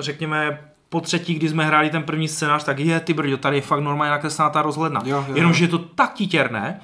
řekněme, 0.00 0.60
po 0.88 1.00
třetí, 1.00 1.34
když 1.34 1.50
jsme 1.50 1.64
hráli 1.64 1.90
ten 1.90 2.02
první 2.02 2.28
scénář, 2.28 2.64
tak 2.64 2.78
je, 2.78 3.00
ty 3.00 3.14
brďo, 3.14 3.36
tady 3.36 3.56
je 3.56 3.62
fakt 3.62 3.80
normálně 3.80 4.10
nakreslená 4.10 4.50
ta 4.50 4.62
rozhledna. 4.62 5.02
Jo, 5.04 5.24
jo, 5.28 5.36
Jenomže 5.36 5.64
je 5.64 5.68
to 5.68 5.78
tak 5.78 6.14
titěrné, 6.14 6.80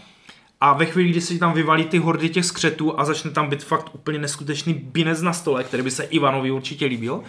a 0.65 0.73
ve 0.73 0.87
chvíli, 0.87 1.11
kdy 1.11 1.21
se 1.21 1.39
tam 1.39 1.53
vyvalí 1.53 1.85
ty 1.85 1.99
hordy 1.99 2.29
těch 2.29 2.45
skřetů 2.45 3.01
a 3.01 3.05
začne 3.05 3.31
tam 3.31 3.49
být 3.49 3.65
fakt 3.65 3.95
úplně 3.95 4.19
neskutečný 4.19 4.75
binec 4.75 5.23
na 5.23 5.33
stole, 5.33 5.65
který 5.65 5.83
by 5.83 5.91
se 5.91 6.05
Ivanovi 6.05 6.51
určitě 6.51 6.87
líbil, 6.87 7.21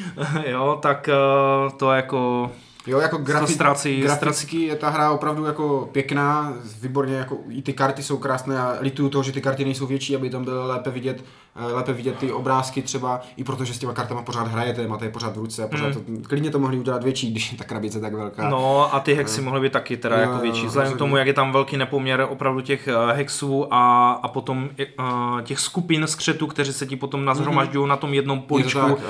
jo, 0.46 0.78
tak 0.82 1.08
uh, 1.08 1.72
to 1.72 1.92
jako 1.92 2.50
Jo, 2.86 2.98
jako 3.00 3.16
grafi- 3.16 3.46
ztrácí, 3.46 4.00
graficky 4.00 4.62
je 4.62 4.76
ta 4.76 4.90
hra 4.90 5.10
opravdu 5.10 5.44
jako 5.44 5.88
pěkná, 5.92 6.54
výborně, 6.82 7.14
jako 7.14 7.38
i 7.48 7.62
ty 7.62 7.72
karty 7.72 8.02
jsou 8.02 8.16
krásné 8.16 8.58
a 8.58 8.76
lituju 8.80 9.08
toho, 9.08 9.24
že 9.24 9.32
ty 9.32 9.40
karty 9.40 9.64
nejsou 9.64 9.86
větší, 9.86 10.16
aby 10.16 10.30
tam 10.30 10.44
bylo 10.44 10.66
lépe 10.66 10.90
vidět, 10.90 11.20
eh, 11.20 11.43
lépe 11.56 11.92
vidět 11.92 12.18
ty 12.18 12.32
obrázky 12.32 12.82
třeba, 12.82 13.20
i 13.36 13.44
protože 13.44 13.74
s 13.74 13.78
těma 13.78 13.92
kartama 13.92 14.22
pořád 14.22 14.48
hrajete, 14.48 14.86
máte 14.86 15.04
je 15.04 15.10
pořád 15.10 15.36
v 15.36 15.38
ruce 15.38 15.64
a 15.64 15.68
pořád 15.68 15.86
mm. 15.86 16.22
to, 16.22 16.28
klidně 16.28 16.50
to 16.50 16.58
mohli 16.58 16.78
udělat 16.78 17.04
větší, 17.04 17.30
když 17.30 17.52
je 17.52 17.58
ta 17.58 17.64
krabice 17.64 18.00
tak 18.00 18.14
velká. 18.14 18.48
No 18.48 18.94
a 18.94 19.00
ty 19.00 19.14
hexy 19.14 19.40
uh, 19.40 19.44
mohly 19.44 19.60
být 19.60 19.72
taky 19.72 19.96
teda 19.96 20.16
jo, 20.16 20.22
jako 20.22 20.38
větší, 20.38 20.66
vzhledem 20.66 20.92
k 20.92 20.96
tomu, 20.96 21.16
jak 21.16 21.26
je 21.26 21.32
tam 21.32 21.52
velký 21.52 21.76
nepoměr 21.76 22.26
opravdu 22.30 22.60
těch 22.60 22.88
eh, 22.88 23.12
hexů 23.12 23.74
a, 23.74 24.12
a 24.12 24.28
potom 24.28 24.68
uh, 24.98 25.40
těch 25.42 25.60
skupin 25.60 26.06
skřetů, 26.06 26.46
kteří 26.46 26.72
se 26.72 26.86
ti 26.86 26.96
potom 26.96 27.24
nazhromažďují 27.24 27.84
mm-hmm. 27.84 27.88
na 27.88 27.96
tom 27.96 28.14
jednom 28.14 28.40
poličku. 28.40 28.78
Je, 28.78 28.84
tak, 28.84 28.98
uh, 28.98 29.04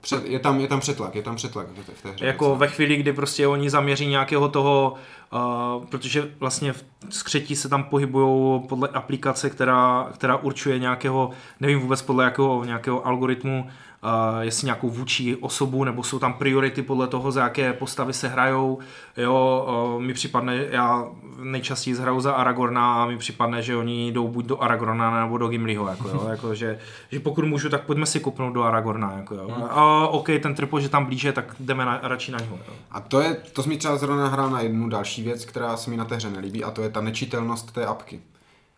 před, 0.00 0.24
je, 0.26 0.38
tam, 0.38 0.60
je 0.60 0.68
tam 0.68 0.80
přetlak, 0.80 1.14
je 1.14 1.22
tam 1.22 1.36
přetlak 1.36 1.66
v 1.94 2.02
té 2.02 2.10
hře. 2.10 2.26
Jako 2.26 2.56
ve 2.56 2.68
chvíli, 2.68 2.96
kdy 2.96 3.12
prostě 3.12 3.46
oni 3.46 3.70
zaměří 3.70 4.06
nějakého 4.06 4.48
toho, 4.48 4.94
uh, 5.32 5.84
protože 5.84 6.30
vlastně 6.38 6.72
v 6.72 6.84
skřetí 7.10 7.56
se 7.56 7.68
tam 7.68 7.84
pohybují 7.84 8.62
podle 8.68 8.88
aplikace, 8.88 9.50
která, 9.50 10.08
která 10.14 10.36
určuje 10.36 10.78
nějakého, 10.78 11.30
nevím 11.60 11.80
vůbec 11.80 12.02
podle 12.02 12.24
jakého 12.24 12.64
nějakého 12.64 13.06
algoritmu, 13.06 13.68
uh, 14.02 14.40
jestli 14.40 14.64
nějakou 14.64 14.90
vůči 14.90 15.36
osobu, 15.36 15.84
nebo 15.84 16.02
jsou 16.02 16.18
tam 16.18 16.34
priority 16.34 16.82
podle 16.82 17.06
toho, 17.06 17.32
za 17.32 17.42
jaké 17.42 17.72
postavy 17.72 18.12
se 18.12 18.28
hrajou. 18.28 18.78
Jo, 19.16 19.66
uh, 19.96 20.02
mi 20.02 20.14
připadne, 20.14 20.66
já 20.70 21.06
nejčastěji 21.42 21.96
hraju 21.96 22.20
za 22.20 22.32
Aragorna 22.32 23.02
a 23.02 23.06
mi 23.06 23.18
připadne, 23.18 23.62
že 23.62 23.76
oni 23.76 24.12
jdou 24.12 24.28
buď 24.28 24.44
do 24.46 24.62
Aragorna 24.62 25.20
nebo 25.22 25.38
do 25.38 25.48
Gimliho, 25.48 25.88
jako, 25.88 26.08
jo, 26.08 26.26
jako, 26.30 26.54
že, 26.54 26.78
že 27.12 27.20
pokud 27.20 27.44
můžu, 27.44 27.68
tak 27.68 27.82
pojďme 27.82 28.06
si 28.06 28.20
kopnout 28.20 28.54
do 28.54 28.62
Aragorna. 28.62 29.12
Jako, 29.16 29.34
jo. 29.34 29.48
Hmm. 29.48 29.64
A 29.70 30.08
OK, 30.08 30.28
ten 30.42 30.54
tripo, 30.54 30.80
že 30.80 30.88
tam 30.88 31.04
blíže, 31.04 31.32
tak 31.32 31.54
jdeme 31.60 31.84
na, 31.84 32.00
radši 32.02 32.32
na 32.32 32.38
něho. 32.38 32.56
Jo. 32.56 32.74
A 32.90 33.00
to 33.00 33.20
je, 33.20 33.34
to 33.52 33.62
jsi 33.62 33.68
mi 33.68 33.76
třeba 33.76 33.96
zrovna 33.96 34.28
hrál 34.28 34.50
na 34.50 34.60
jednu 34.60 34.88
další 34.88 35.22
věc, 35.22 35.44
která 35.44 35.76
se 35.76 35.90
mi 35.90 35.96
na 35.96 36.04
té 36.04 36.16
hře 36.16 36.30
nelíbí, 36.30 36.64
a 36.64 36.70
to 36.70 36.82
je 36.82 36.88
ta 36.88 37.00
nečitelnost 37.00 37.72
té 37.72 37.86
apky. 37.86 38.20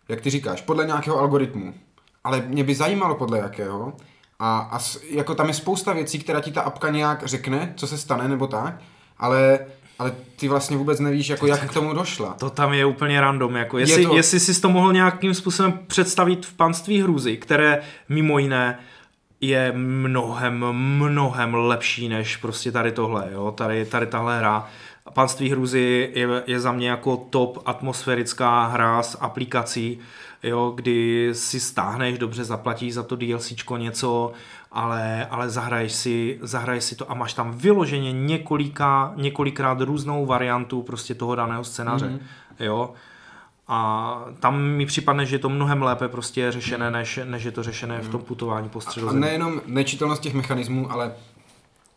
Jak 0.08 0.20
ty 0.20 0.30
říkáš, 0.30 0.62
podle 0.62 0.86
nějakého 0.86 1.18
algoritmu. 1.18 1.74
Ale 2.24 2.40
mě 2.46 2.64
by 2.64 2.74
zajímalo 2.74 3.14
podle 3.14 3.38
jakého, 3.38 3.92
a, 4.40 4.68
a 4.72 4.78
jako 5.10 5.34
tam 5.34 5.48
je 5.48 5.54
spousta 5.54 5.92
věcí, 5.92 6.18
která 6.18 6.40
ti 6.40 6.52
ta 6.52 6.60
apka 6.60 6.90
nějak 6.90 7.26
řekne, 7.26 7.72
co 7.76 7.86
se 7.86 7.98
stane 7.98 8.28
nebo 8.28 8.46
tak, 8.46 8.74
ale 9.18 9.58
ale 10.00 10.12
ty 10.36 10.48
vlastně 10.48 10.76
vůbec 10.76 11.00
nevíš, 11.00 11.28
jako 11.28 11.46
jak 11.46 11.70
k 11.70 11.74
tomu 11.74 11.94
došla. 11.94 12.34
To 12.38 12.50
tam 12.50 12.72
je 12.72 12.84
úplně 12.84 13.20
random. 13.20 13.56
Jako 13.56 13.78
jestli, 13.78 14.06
to... 14.06 14.16
jestli 14.16 14.40
jsi 14.40 14.60
to 14.60 14.68
mohl 14.68 14.92
nějakým 14.92 15.34
způsobem 15.34 15.78
představit 15.86 16.46
v 16.46 16.52
panství 16.52 17.02
hrůzy, 17.02 17.36
které 17.36 17.82
mimo 18.08 18.38
jiné 18.38 18.78
je 19.40 19.72
mnohem, 19.76 20.64
mnohem 20.72 21.54
lepší 21.54 22.08
než 22.08 22.36
prostě 22.36 22.72
tady 22.72 22.92
tohle, 22.92 23.28
jo? 23.32 23.50
Tady, 23.50 23.84
tady 23.84 24.06
tahle 24.06 24.38
hra. 24.38 24.68
Panství 25.12 25.50
hrůzy 25.50 26.12
je, 26.14 26.28
je 26.46 26.60
za 26.60 26.72
mě 26.72 26.90
jako 26.90 27.16
top 27.16 27.62
atmosférická 27.66 28.66
hra 28.66 29.02
s 29.02 29.18
aplikací, 29.20 29.98
jo, 30.42 30.72
kdy 30.74 31.30
si 31.32 31.60
stáhneš, 31.60 32.18
dobře 32.18 32.44
zaplatíš 32.44 32.94
za 32.94 33.02
to 33.02 33.16
DLCčko 33.16 33.76
něco, 33.76 34.32
ale, 34.72 35.26
ale 35.26 35.50
zahraješ, 35.50 35.92
si, 35.92 36.38
zahraješ 36.42 36.84
si 36.84 36.96
to 36.96 37.10
a 37.10 37.14
máš 37.14 37.34
tam 37.34 37.52
vyloženě 37.52 38.12
několika, 38.12 39.12
několikrát 39.16 39.80
různou 39.80 40.26
variantu 40.26 40.82
prostě 40.82 41.14
toho 41.14 41.34
daného 41.34 41.64
scénáře, 41.64 42.06
mm-hmm. 42.06 42.64
jo. 42.64 42.92
A 43.72 44.24
tam 44.40 44.62
mi 44.62 44.86
připadne, 44.86 45.26
že 45.26 45.34
je 45.34 45.38
to 45.38 45.48
mnohem 45.48 45.82
lépe 45.82 46.08
prostě 46.08 46.52
řešené, 46.52 46.90
než, 46.90 47.20
než 47.24 47.44
je 47.44 47.50
to 47.50 47.62
řešené 47.62 48.00
v 48.00 48.08
tom 48.08 48.20
putování 48.20 48.68
po 48.68 48.80
středozemí. 48.80 49.22
A 49.22 49.26
nejenom 49.26 49.60
nečitelnost 49.66 50.22
těch 50.22 50.34
mechanismů, 50.34 50.92
ale 50.92 51.12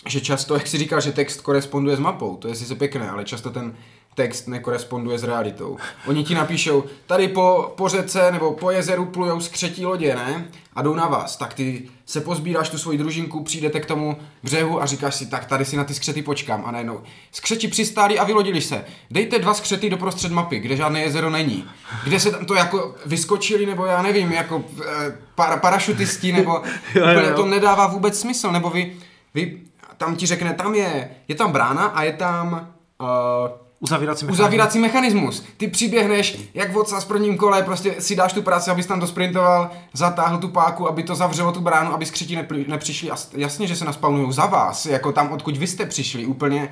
že 0.08 0.22
často, 0.22 0.54
jak 0.54 0.68
si 0.68 0.78
říkal, 0.78 1.02
že 1.02 1.12
text 1.12 1.42
koresponduje 1.42 1.96
s 1.96 2.00
mapou, 2.00 2.38
to 2.38 2.48
je 2.48 2.56
sice 2.56 2.76
pěkné, 2.76 3.10
ale 3.10 3.24
často 3.24 3.50
ten 3.50 3.76
text 4.15 4.48
nekoresponduje 4.48 5.20
s 5.20 5.24
realitou. 5.24 5.77
Oni 6.08 6.24
ti 6.24 6.36
napíšou, 6.36 6.84
tady 7.08 7.27
po, 7.27 7.74
po 7.77 7.89
řece 7.89 8.32
nebo 8.32 8.51
po 8.51 8.72
jezeru 8.72 9.05
plujou 9.05 9.41
skřetí 9.41 9.86
lodě, 9.86 10.15
ne? 10.15 10.48
A 10.75 10.82
jdou 10.82 10.96
na 10.96 11.08
vás. 11.08 11.38
Tak 11.38 11.53
ty 11.53 11.89
se 12.05 12.22
pozbíráš 12.22 12.70
tu 12.70 12.77
svoji 12.77 12.98
družinku, 12.98 13.43
přijdete 13.43 13.79
k 13.79 13.86
tomu 13.86 14.17
břehu 14.43 14.82
a 14.82 14.86
říkáš 14.86 15.15
si, 15.15 15.25
tak 15.25 15.46
tady 15.46 15.65
si 15.65 15.77
na 15.77 15.84
ty 15.84 15.93
skřety 15.93 16.22
počkám. 16.22 16.63
A 16.65 16.72
najednou, 16.72 17.01
skřeti 17.32 17.67
přistáli 17.67 18.20
a 18.20 18.24
vylodili 18.24 18.62
se. 18.62 18.86
Dejte 19.12 19.39
dva 19.39 19.53
skřety 19.53 19.89
do 19.89 19.98
prostřed 19.98 20.32
mapy, 20.32 20.60
kde 20.60 20.75
žádné 20.75 21.01
jezero 21.01 21.29
není. 21.29 21.65
Kde 22.03 22.20
se 22.20 22.32
tam 22.32 22.46
to 22.46 22.53
jako 22.53 22.96
vyskočili, 23.05 23.65
nebo 23.65 23.86
já 23.86 24.01
nevím, 24.01 24.32
jako 24.32 24.63
e, 24.86 25.17
para, 25.36 25.58
parašutisti, 25.58 26.32
nebo 26.32 26.51
jo, 26.96 27.08
jo. 27.08 27.36
to 27.36 27.46
nedává 27.46 27.88
vůbec 27.88 28.20
smysl. 28.20 28.51
Nebo 28.51 28.70
vy, 28.70 28.96
vy 29.34 29.62
tam 29.98 30.15
ti 30.15 30.25
řekne, 30.25 30.53
tam 30.53 30.75
je, 30.75 31.10
je 31.27 31.36
tam 31.36 31.51
brána 31.51 31.86
a 31.86 32.03
je 32.03 32.13
tam 32.13 32.74
uh, 33.01 33.62
Uzavírací 33.84 34.25
mechanismus. 34.25 34.40
Uzavírací 34.40 34.80
mechanismus. 34.80 35.44
Ty 35.58 35.68
přiběhneš, 35.68 36.38
jak 36.54 36.72
vodca 36.74 37.02
s 37.02 37.06
prvním 37.06 37.38
kole, 37.38 37.63
prostě 37.63 37.96
si 38.00 38.16
dáš 38.16 38.34
tu 38.34 38.42
práci, 38.42 38.72
abys 38.72 38.86
tam 38.86 39.00
dosprintoval, 39.00 39.70
zatáhl 39.94 40.38
tu 40.38 40.48
páku, 40.48 40.90
aby 40.90 41.04
to 41.04 41.16
zavřelo 41.16 41.52
tu 41.52 41.62
bránu, 41.62 41.94
aby 41.94 42.06
skřetí 42.06 42.38
nepřišli. 42.68 43.12
A 43.12 43.16
jasně, 43.34 43.68
že 43.68 43.75
se 43.75 43.86
naspawnují 43.86 44.34
za 44.34 44.46
vás, 44.46 44.86
jako 44.86 45.12
tam, 45.12 45.32
odkud 45.32 45.58
vy 45.58 45.68
jste 45.68 45.86
přišli, 45.86 46.25
úplně, 46.25 46.70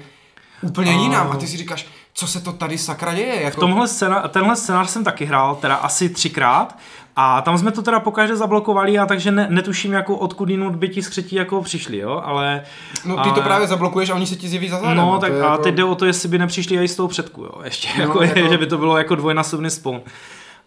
úplně 0.62 0.96
uh... 0.96 1.02
jinam. 1.02 1.32
A 1.32 1.36
ty 1.36 1.48
si 1.48 1.58
říkáš, 1.58 1.88
co 2.14 2.28
se 2.28 2.42
to 2.42 2.52
tady 2.52 2.78
sakra 2.78 3.14
děje? 3.14 3.42
Jako... 3.42 3.58
V 3.58 3.60
tomhle 3.60 3.88
scéna, 3.88 4.28
tenhle 4.28 4.56
scénář 4.56 4.90
jsem 4.90 5.04
taky 5.04 5.26
hrál, 5.26 5.56
teda 5.56 5.76
asi 5.76 6.10
třikrát 6.10 6.78
a 7.16 7.42
tam 7.42 7.58
jsme 7.58 7.72
to 7.72 7.82
teda 7.82 8.00
pokaždé 8.00 8.36
zablokovali 8.36 9.00
a 9.00 9.06
takže 9.06 9.32
ne, 9.32 9.48
netuším, 9.50 9.94
jako 9.94 10.18
odkud 10.18 10.50
jinut 10.50 10.76
by 10.76 10.90
ti 10.90 11.02
skřetí 11.02 11.36
jako 11.36 11.62
přišli, 11.62 11.98
jo, 11.98 12.22
ale... 12.26 12.64
No 13.06 13.16
ty 13.16 13.22
ale... 13.22 13.34
to 13.34 13.42
právě 13.42 13.68
zablokuješ 13.68 14.10
a 14.10 14.16
oni 14.16 14.28
se 14.28 14.36
ti 14.36 14.50
zjeví 14.50 14.70
za 14.70 14.80
zádem. 14.80 14.98
No, 14.98 15.20
tak 15.20 15.32
a 15.32 15.36
jako... 15.36 15.64
teď 15.64 15.76
jde 15.76 15.84
o 15.84 15.96
to, 15.96 16.06
jestli 16.06 16.30
by 16.30 16.38
nepřišli 16.38 16.84
i 16.84 16.88
z 16.88 16.96
toho 16.96 17.08
předku, 17.08 17.42
jo, 17.42 17.52
ještě, 17.64 17.90
no, 17.98 18.02
jako, 18.02 18.24
jako... 18.24 18.50
že 18.50 18.58
by 18.58 18.66
to 18.66 18.78
bylo 18.78 18.98
jako 18.98 19.16
dvojnásobný 19.16 19.70
spawn. 19.70 20.00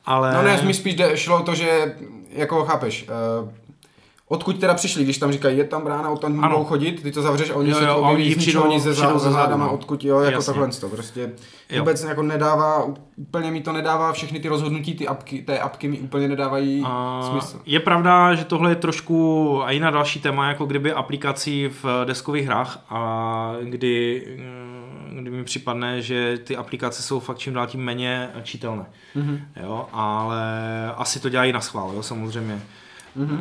Ale... 0.06 0.34
No 0.34 0.42
ne, 0.42 0.62
mi 0.62 0.74
spíš 0.74 0.94
jde, 0.94 1.16
šlo 1.16 1.42
to, 1.42 1.54
že, 1.54 1.96
jako 2.30 2.64
chápeš, 2.64 3.06
uh, 3.42 3.48
Odkud 4.34 4.60
teda 4.60 4.74
přišli, 4.74 5.04
když 5.04 5.18
tam 5.18 5.32
říkají, 5.32 5.58
je 5.58 5.64
tam 5.64 5.84
brána, 5.84 6.10
odtamď 6.10 6.34
můžou 6.34 6.64
chodit, 6.64 7.02
ty 7.02 7.12
to 7.12 7.22
zavřeš 7.22 7.50
a 7.50 7.54
oni 7.54 7.70
jo, 7.70 7.76
se 7.76 7.86
to 7.86 7.96
objeví 7.96 8.34
z 8.34 8.56
oni 8.56 8.80
ze, 8.80 8.94
za, 8.94 9.18
za 9.18 9.30
zádama, 9.30 9.68
odkud, 9.68 10.04
jo, 10.04 10.20
jako 10.20 10.42
tohle 10.42 10.68
to 10.68 10.88
prostě 10.88 11.32
jo. 11.70 11.78
vůbec 11.78 12.04
jako 12.04 12.22
nedává, 12.22 12.84
úplně 13.16 13.50
mi 13.50 13.60
to 13.60 13.72
nedává, 13.72 14.12
všechny 14.12 14.40
ty 14.40 14.48
rozhodnutí 14.48 14.94
ty 14.94 15.08
apky, 15.08 15.42
té 15.42 15.58
apky 15.58 15.88
mi 15.88 15.98
úplně 15.98 16.28
nedávají 16.28 16.82
a 16.86 17.22
smysl. 17.30 17.60
Je 17.66 17.80
pravda, 17.80 18.34
že 18.34 18.44
tohle 18.44 18.70
je 18.70 18.76
trošku 18.76 19.60
a 19.64 19.70
i 19.70 19.80
na 19.80 19.90
další 19.90 20.20
téma, 20.20 20.48
jako 20.48 20.66
kdyby 20.66 20.92
aplikací 20.92 21.68
v 21.82 22.04
deskových 22.04 22.46
hrách 22.46 22.84
a 22.90 23.52
kdy 23.62 24.22
mm, 24.38 25.20
kdy 25.20 25.30
mi 25.30 25.44
připadne, 25.44 26.02
že 26.02 26.38
ty 26.44 26.56
aplikace 26.56 27.02
jsou 27.02 27.20
fakt 27.20 27.38
čím 27.38 27.54
dál 27.54 27.66
tím 27.66 27.80
méně 27.80 28.30
čitelné. 28.42 28.84
Mm-hmm. 29.16 29.40
Jo, 29.62 29.86
ale 29.92 30.42
asi 30.96 31.20
to 31.20 31.28
dělají 31.28 31.52
na 31.52 31.60
schvál, 31.60 31.92
jo, 31.94 32.02
samozřejmě. 32.02 32.62
Mm-hmm 33.18 33.40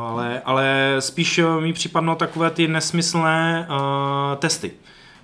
ale, 0.00 0.42
ale 0.44 0.96
spíš 0.98 1.40
mi 1.60 1.72
připadnou 1.72 2.14
takové 2.14 2.50
ty 2.50 2.68
nesmyslné 2.68 3.68
uh, 3.70 3.76
testy. 4.38 4.70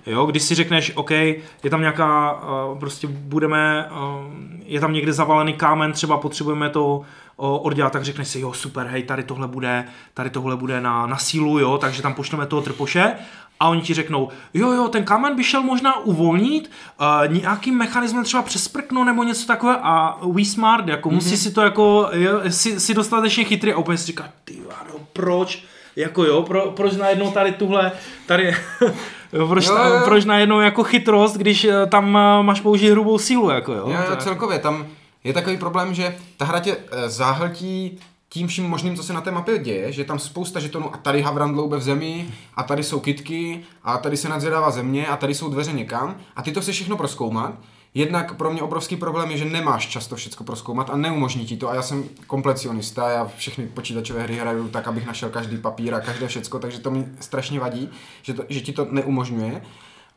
Jo, 0.05 0.25
když 0.25 0.43
si 0.43 0.55
řekneš, 0.55 0.91
OK, 0.95 1.11
je 1.11 1.69
tam 1.69 1.81
nějaká, 1.81 2.33
uh, 2.33 2.79
prostě 2.79 3.07
budeme, 3.07 3.89
uh, 3.91 4.33
je 4.65 4.79
tam 4.79 4.93
někde 4.93 5.13
zavalený 5.13 5.53
kámen, 5.53 5.91
třeba 5.91 6.17
potřebujeme 6.17 6.69
to 6.69 7.01
oddělat, 7.39 7.93
tak 7.93 8.03
řekneš 8.03 8.27
si, 8.27 8.39
jo, 8.39 8.53
super, 8.53 8.87
hej, 8.87 9.03
tady 9.03 9.23
tohle 9.23 9.47
bude, 9.47 9.85
tady 10.13 10.29
tohle 10.29 10.55
bude 10.55 10.81
na, 10.81 11.05
na 11.05 11.17
sílu, 11.17 11.59
jo, 11.59 11.77
takže 11.77 12.01
tam 12.01 12.13
pošleme 12.13 12.45
toho 12.45 12.61
trpoše 12.61 13.15
a 13.59 13.69
oni 13.69 13.81
ti 13.81 13.93
řeknou, 13.93 14.29
jo, 14.53 14.71
jo, 14.71 14.87
ten 14.87 15.03
kámen 15.03 15.35
by 15.35 15.43
šel 15.43 15.63
možná 15.63 15.99
uvolnit, 15.99 16.71
uh, 17.01 17.33
nějakým 17.33 17.77
mechanismem 17.77 18.23
třeba 18.23 18.43
přesprknout 18.43 19.05
nebo 19.05 19.23
něco 19.23 19.47
takového 19.47 19.79
a 19.83 20.19
we 20.31 20.45
smart, 20.45 20.87
jako 20.87 21.09
mm-hmm. 21.09 21.13
musí 21.13 21.37
si 21.37 21.51
to 21.51 21.61
jako, 21.61 22.09
jo, 22.13 22.41
si, 22.49 22.79
si 22.79 22.93
dostatečně 22.93 23.43
chytrý 23.43 23.73
a 23.73 23.77
úplně 23.77 23.97
si 23.97 24.05
říká, 24.05 24.29
ty 24.43 24.57
no, 24.69 24.99
proč, 25.13 25.63
jako 25.95 26.23
jo, 26.23 26.41
pro, 26.41 26.71
proč 26.71 26.95
najednou 26.95 27.31
tady 27.31 27.51
tuhle, 27.51 27.91
tady, 28.25 28.55
proč, 29.47 29.67
jo, 29.67 29.75
jo. 29.75 30.01
proč 30.03 30.25
najednou 30.25 30.59
jako 30.59 30.83
chytrost, 30.83 31.37
když 31.37 31.63
eh, 31.63 31.85
tam 31.85 32.17
eh, 32.17 32.43
máš 32.43 32.61
použít 32.61 32.89
hrubou 32.89 33.17
sílu, 33.17 33.49
jako 33.49 33.73
jo. 33.73 33.89
Jo, 33.89 33.97
jo 34.09 34.15
celkově, 34.15 34.59
tam 34.59 34.85
je 35.23 35.33
takový 35.33 35.57
problém, 35.57 35.93
že 35.93 36.17
ta 36.37 36.45
hra 36.45 36.59
tě 36.59 36.77
záhltí 37.07 37.99
tím 38.29 38.47
vším 38.47 38.65
možným, 38.65 38.95
co 38.95 39.03
se 39.03 39.13
na 39.13 39.21
té 39.21 39.31
mapě 39.31 39.57
děje, 39.57 39.91
že 39.91 40.03
tam 40.03 40.19
spousta 40.19 40.59
žetonů 40.59 40.93
a 40.93 40.97
tady 40.97 41.21
Havran 41.21 41.53
dloube 41.53 41.77
v 41.77 41.83
zemi 41.83 42.27
a 42.55 42.63
tady 42.63 42.83
jsou 42.83 42.99
kitky 42.99 43.63
a 43.83 43.97
tady 43.97 44.17
se 44.17 44.29
nadzvědává 44.29 44.71
země 44.71 45.07
a 45.07 45.17
tady 45.17 45.33
jsou 45.35 45.49
dveře 45.49 45.73
někam 45.73 46.15
a 46.35 46.41
ty 46.41 46.51
to 46.51 46.61
chceš 46.61 46.75
všechno 46.75 46.97
proskoumat. 46.97 47.53
Jednak 47.93 48.35
pro 48.35 48.51
mě 48.53 48.61
obrovský 48.61 48.95
problém 48.95 49.31
je, 49.31 49.37
že 49.37 49.45
nemáš 49.45 49.87
často 49.87 50.15
všechno 50.15 50.45
proskoumat 50.45 50.89
a 50.89 50.97
neumožní 50.97 51.45
ti 51.45 51.57
to 51.57 51.69
a 51.69 51.75
já 51.75 51.81
jsem 51.81 52.03
komplecionista, 52.27 53.09
já 53.09 53.31
všechny 53.37 53.67
počítačové 53.67 54.23
hry 54.23 54.35
hraju 54.35 54.67
tak, 54.67 54.87
abych 54.87 55.05
našel 55.05 55.29
každý 55.29 55.57
papír 55.57 55.95
a 55.95 55.99
každé 55.99 56.27
všecko, 56.27 56.59
takže 56.59 56.79
to 56.79 56.91
mi 56.91 57.05
strašně 57.19 57.59
vadí, 57.59 57.89
že, 58.21 58.33
to, 58.33 58.43
že 58.49 58.61
ti 58.61 58.73
to 58.73 58.87
neumožňuje. 58.91 59.61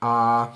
A 0.00 0.52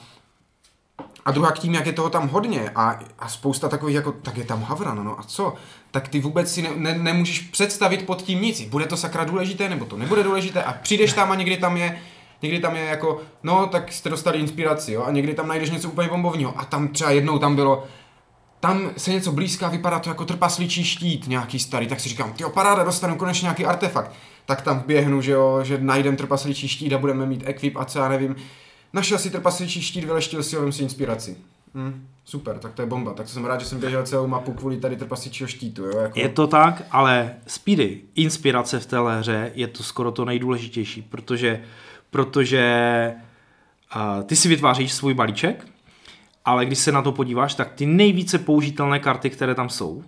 a 1.27 1.31
druhá 1.31 1.53
k 1.53 1.59
tím, 1.59 1.75
jak 1.75 1.87
je 1.87 1.93
toho 1.93 2.11
tam 2.11 2.29
hodně 2.29 2.71
a, 2.75 2.99
a 3.19 3.29
spousta 3.29 3.69
takových 3.69 3.95
jako, 3.95 4.13
tak 4.13 4.37
je 4.37 4.45
tam 4.45 4.63
Havran, 4.63 5.05
no 5.05 5.21
a 5.21 5.23
co? 5.23 5.55
Tak 5.91 6.09
ty 6.09 6.21
vůbec 6.21 6.53
si 6.53 6.63
ne, 6.63 6.71
ne, 6.77 6.99
nemůžeš 6.99 7.41
představit 7.41 8.07
pod 8.07 8.23
tím 8.23 8.43
nic. 8.43 8.61
Bude 8.61 8.87
to 8.87 8.97
sakra 8.97 9.25
důležité, 9.25 9.69
nebo 9.69 9.85
to 9.85 9.97
nebude 9.97 10.23
důležité 10.23 10.63
a 10.63 10.73
přijdeš 10.73 11.13
tam 11.13 11.31
a 11.33 11.35
někdy 11.35 11.57
tam 11.57 11.77
je, 11.77 11.99
někdy 12.43 12.61
tam 12.61 12.77
je 12.77 12.85
jako, 12.85 13.21
no 13.43 13.67
tak 13.67 13.93
jste 13.93 14.11
dostali 14.11 14.39
inspiraci, 14.39 14.93
jo, 14.93 15.05
a 15.05 15.11
někdy 15.11 15.35
tam 15.35 15.49
najdeš 15.49 15.71
něco 15.71 15.89
úplně 15.89 16.09
bombovního 16.09 16.61
a 16.61 16.65
tam 16.65 16.89
třeba 16.89 17.11
jednou 17.11 17.39
tam 17.39 17.57
bylo, 17.57 17.85
tam 18.61 18.91
se 18.97 19.13
něco 19.13 19.33
blízká, 19.33 19.69
vypadá 19.69 19.99
to 19.99 20.09
jako 20.09 20.25
trpasličí 20.25 20.85
štít 20.85 21.29
nějaký 21.29 21.59
starý, 21.59 21.87
tak 21.87 22.01
si 22.01 22.09
říkám, 22.09 22.33
ty 22.33 22.45
paráda, 22.55 22.85
dostanu 22.85 23.17
konečně 23.17 23.47
nějaký 23.47 23.65
artefakt. 23.65 24.13
Tak 24.45 24.63
tam 24.63 24.83
běhnu, 24.87 25.21
že 25.21 25.33
jo, 25.33 25.61
že 25.63 25.79
najdem 25.81 26.17
trpasličí 26.17 26.69
štít 26.69 26.93
a 26.93 26.99
budeme 26.99 27.27
mít 27.27 27.43
ekvip 27.47 27.77
a 27.77 27.85
co 27.85 27.99
já 27.99 28.09
nevím 28.09 28.37
Našel 28.97 29.19
si 29.19 29.31
trpasličí 29.31 29.83
štít, 29.83 30.05
vyleštil 30.05 30.43
si 30.43 30.57
ho, 30.57 30.73
si 30.73 30.83
inspiraci. 30.83 31.37
Hm, 31.75 32.07
super, 32.25 32.59
tak 32.59 32.73
to 32.73 32.83
je 32.83 32.87
bomba. 32.87 33.15
Tak 33.15 33.29
jsem 33.29 33.45
rád, 33.45 33.61
že 33.61 33.67
jsem 33.67 33.81
běžel 33.81 34.03
celou 34.03 34.27
mapu 34.27 34.53
kvůli 34.53 34.77
tady 34.77 34.97
trpasličího 34.97 35.47
štítu. 35.47 35.85
Jo? 35.85 35.99
Jako... 35.99 36.19
Je 36.19 36.29
to 36.29 36.47
tak, 36.47 36.83
ale 36.91 37.35
Speedy, 37.47 38.01
inspirace 38.15 38.81
v 38.81 38.87
téhle 38.87 39.19
hře 39.19 39.53
je 39.55 39.67
to 39.67 39.83
skoro 39.83 40.13
to 40.13 40.25
nejdůležitější, 40.25 41.03
protože, 41.03 41.63
protože 42.11 43.13
uh, 43.97 44.23
ty 44.23 44.37
si 44.37 44.49
vytváříš 44.49 44.93
svůj 44.93 45.15
balíček, 45.15 45.67
ale 46.45 46.67
když 46.67 46.79
se 46.79 46.93
na 46.93 47.03
to 47.03 47.13
podíváš, 47.13 47.55
tak 47.55 47.73
ty 47.73 47.87
nejvíce 47.87 48.39
použitelné 48.39 48.99
karty, 48.99 49.31
které 49.31 49.55
tam 49.55 49.69
jsou, 49.69 50.05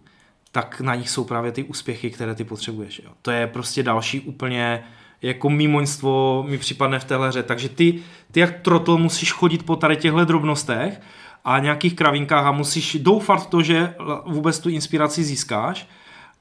tak 0.53 0.81
na 0.81 0.95
nich 0.95 1.11
jsou 1.11 1.25
právě 1.25 1.53
ty 1.53 1.65
úspěchy, 1.65 2.11
které 2.11 2.35
ty 2.35 2.45
potřebuješ. 2.45 3.01
Jo. 3.05 3.11
To 3.23 3.31
je 3.31 3.47
prostě 3.47 3.83
další 3.83 4.21
úplně 4.21 4.85
jako 5.23 5.51
mimoňstvo 5.51 6.45
mi 6.49 6.59
připadne 6.59 6.99
v 6.99 7.05
téhle 7.05 7.29
hře. 7.29 7.43
Takže 7.43 7.69
ty, 7.69 8.03
ty 8.33 8.41
jak 8.41 8.61
trotl 8.61 8.99
musíš 8.99 9.33
chodit 9.33 9.67
po 9.67 9.77
tady 9.77 9.97
těchto 9.97 10.25
drobnostech 10.25 11.01
a 11.45 11.59
nějakých 11.59 11.95
kravinkách 11.95 12.47
a 12.47 12.53
musíš 12.53 12.97
doufat 13.01 13.37
v 13.37 13.47
to, 13.47 13.63
že 13.63 13.95
vůbec 14.27 14.59
tu 14.59 14.69
inspiraci 14.69 15.25
získáš 15.25 15.89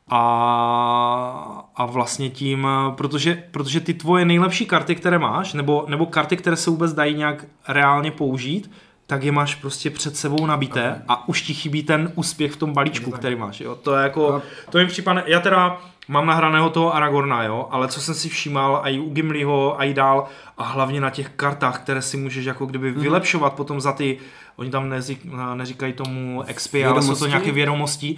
a, 0.10 1.68
a 1.76 1.86
vlastně 1.86 2.30
tím, 2.30 2.68
protože, 2.98 3.44
protože 3.52 3.80
ty 3.80 3.94
tvoje 3.94 4.26
nejlepší 4.26 4.66
karty, 4.66 4.96
které 4.96 5.20
máš, 5.20 5.54
nebo, 5.54 5.86
nebo 5.88 6.06
karty, 6.06 6.38
které 6.38 6.56
se 6.56 6.70
vůbec 6.70 6.94
dají 6.94 7.16
nějak 7.16 7.46
reálně 7.68 8.12
použít, 8.12 8.72
tak 9.08 9.24
je 9.24 9.32
máš 9.32 9.56
prostě 9.56 9.90
před 9.90 10.18
sebou 10.18 10.46
nabité 10.46 11.04
a 11.08 11.28
už 11.28 11.42
ti 11.42 11.54
chybí 11.54 11.84
ten 11.84 12.12
úspěch 12.16 12.52
v 12.52 12.58
tom 12.58 12.74
balíčku, 12.74 13.12
který 13.12 13.36
máš. 13.36 13.60
Jo? 13.60 13.76
To 13.76 13.96
je 13.96 14.04
jako, 14.04 14.42
to 14.70 14.78
mi 14.78 14.86
připadne, 14.86 15.24
já 15.26 15.40
teda 15.40 15.82
mám 16.08 16.26
nahraného 16.26 16.70
toho 16.70 16.96
Aragorna, 16.96 17.44
jo, 17.44 17.68
ale 17.72 17.88
co 17.88 18.02
jsem 18.02 18.16
si 18.16 18.30
všímal 18.30 18.82
i 18.84 19.00
u 19.00 19.10
Gimliho, 19.10 19.80
a 19.80 19.84
i 19.84 19.94
dál, 19.94 20.26
a 20.58 20.64
hlavně 20.64 21.02
na 21.02 21.10
těch 21.10 21.30
kartách, 21.30 21.80
které 21.82 22.02
si 22.02 22.18
můžeš 22.18 22.46
jako 22.46 22.66
kdyby 22.66 22.92
mm-hmm. 22.92 23.00
vylepšovat 23.02 23.54
potom 23.54 23.82
za 23.82 23.92
ty, 23.92 24.18
oni 24.56 24.70
tam 24.70 24.90
neřík, 24.90 25.26
neříkají 25.54 25.94
tomu 25.94 26.44
XP, 26.54 26.76
ale 26.90 27.02
jsou 27.02 27.16
to 27.16 27.28
nějaké 27.28 27.52
vědomosti, 27.52 28.18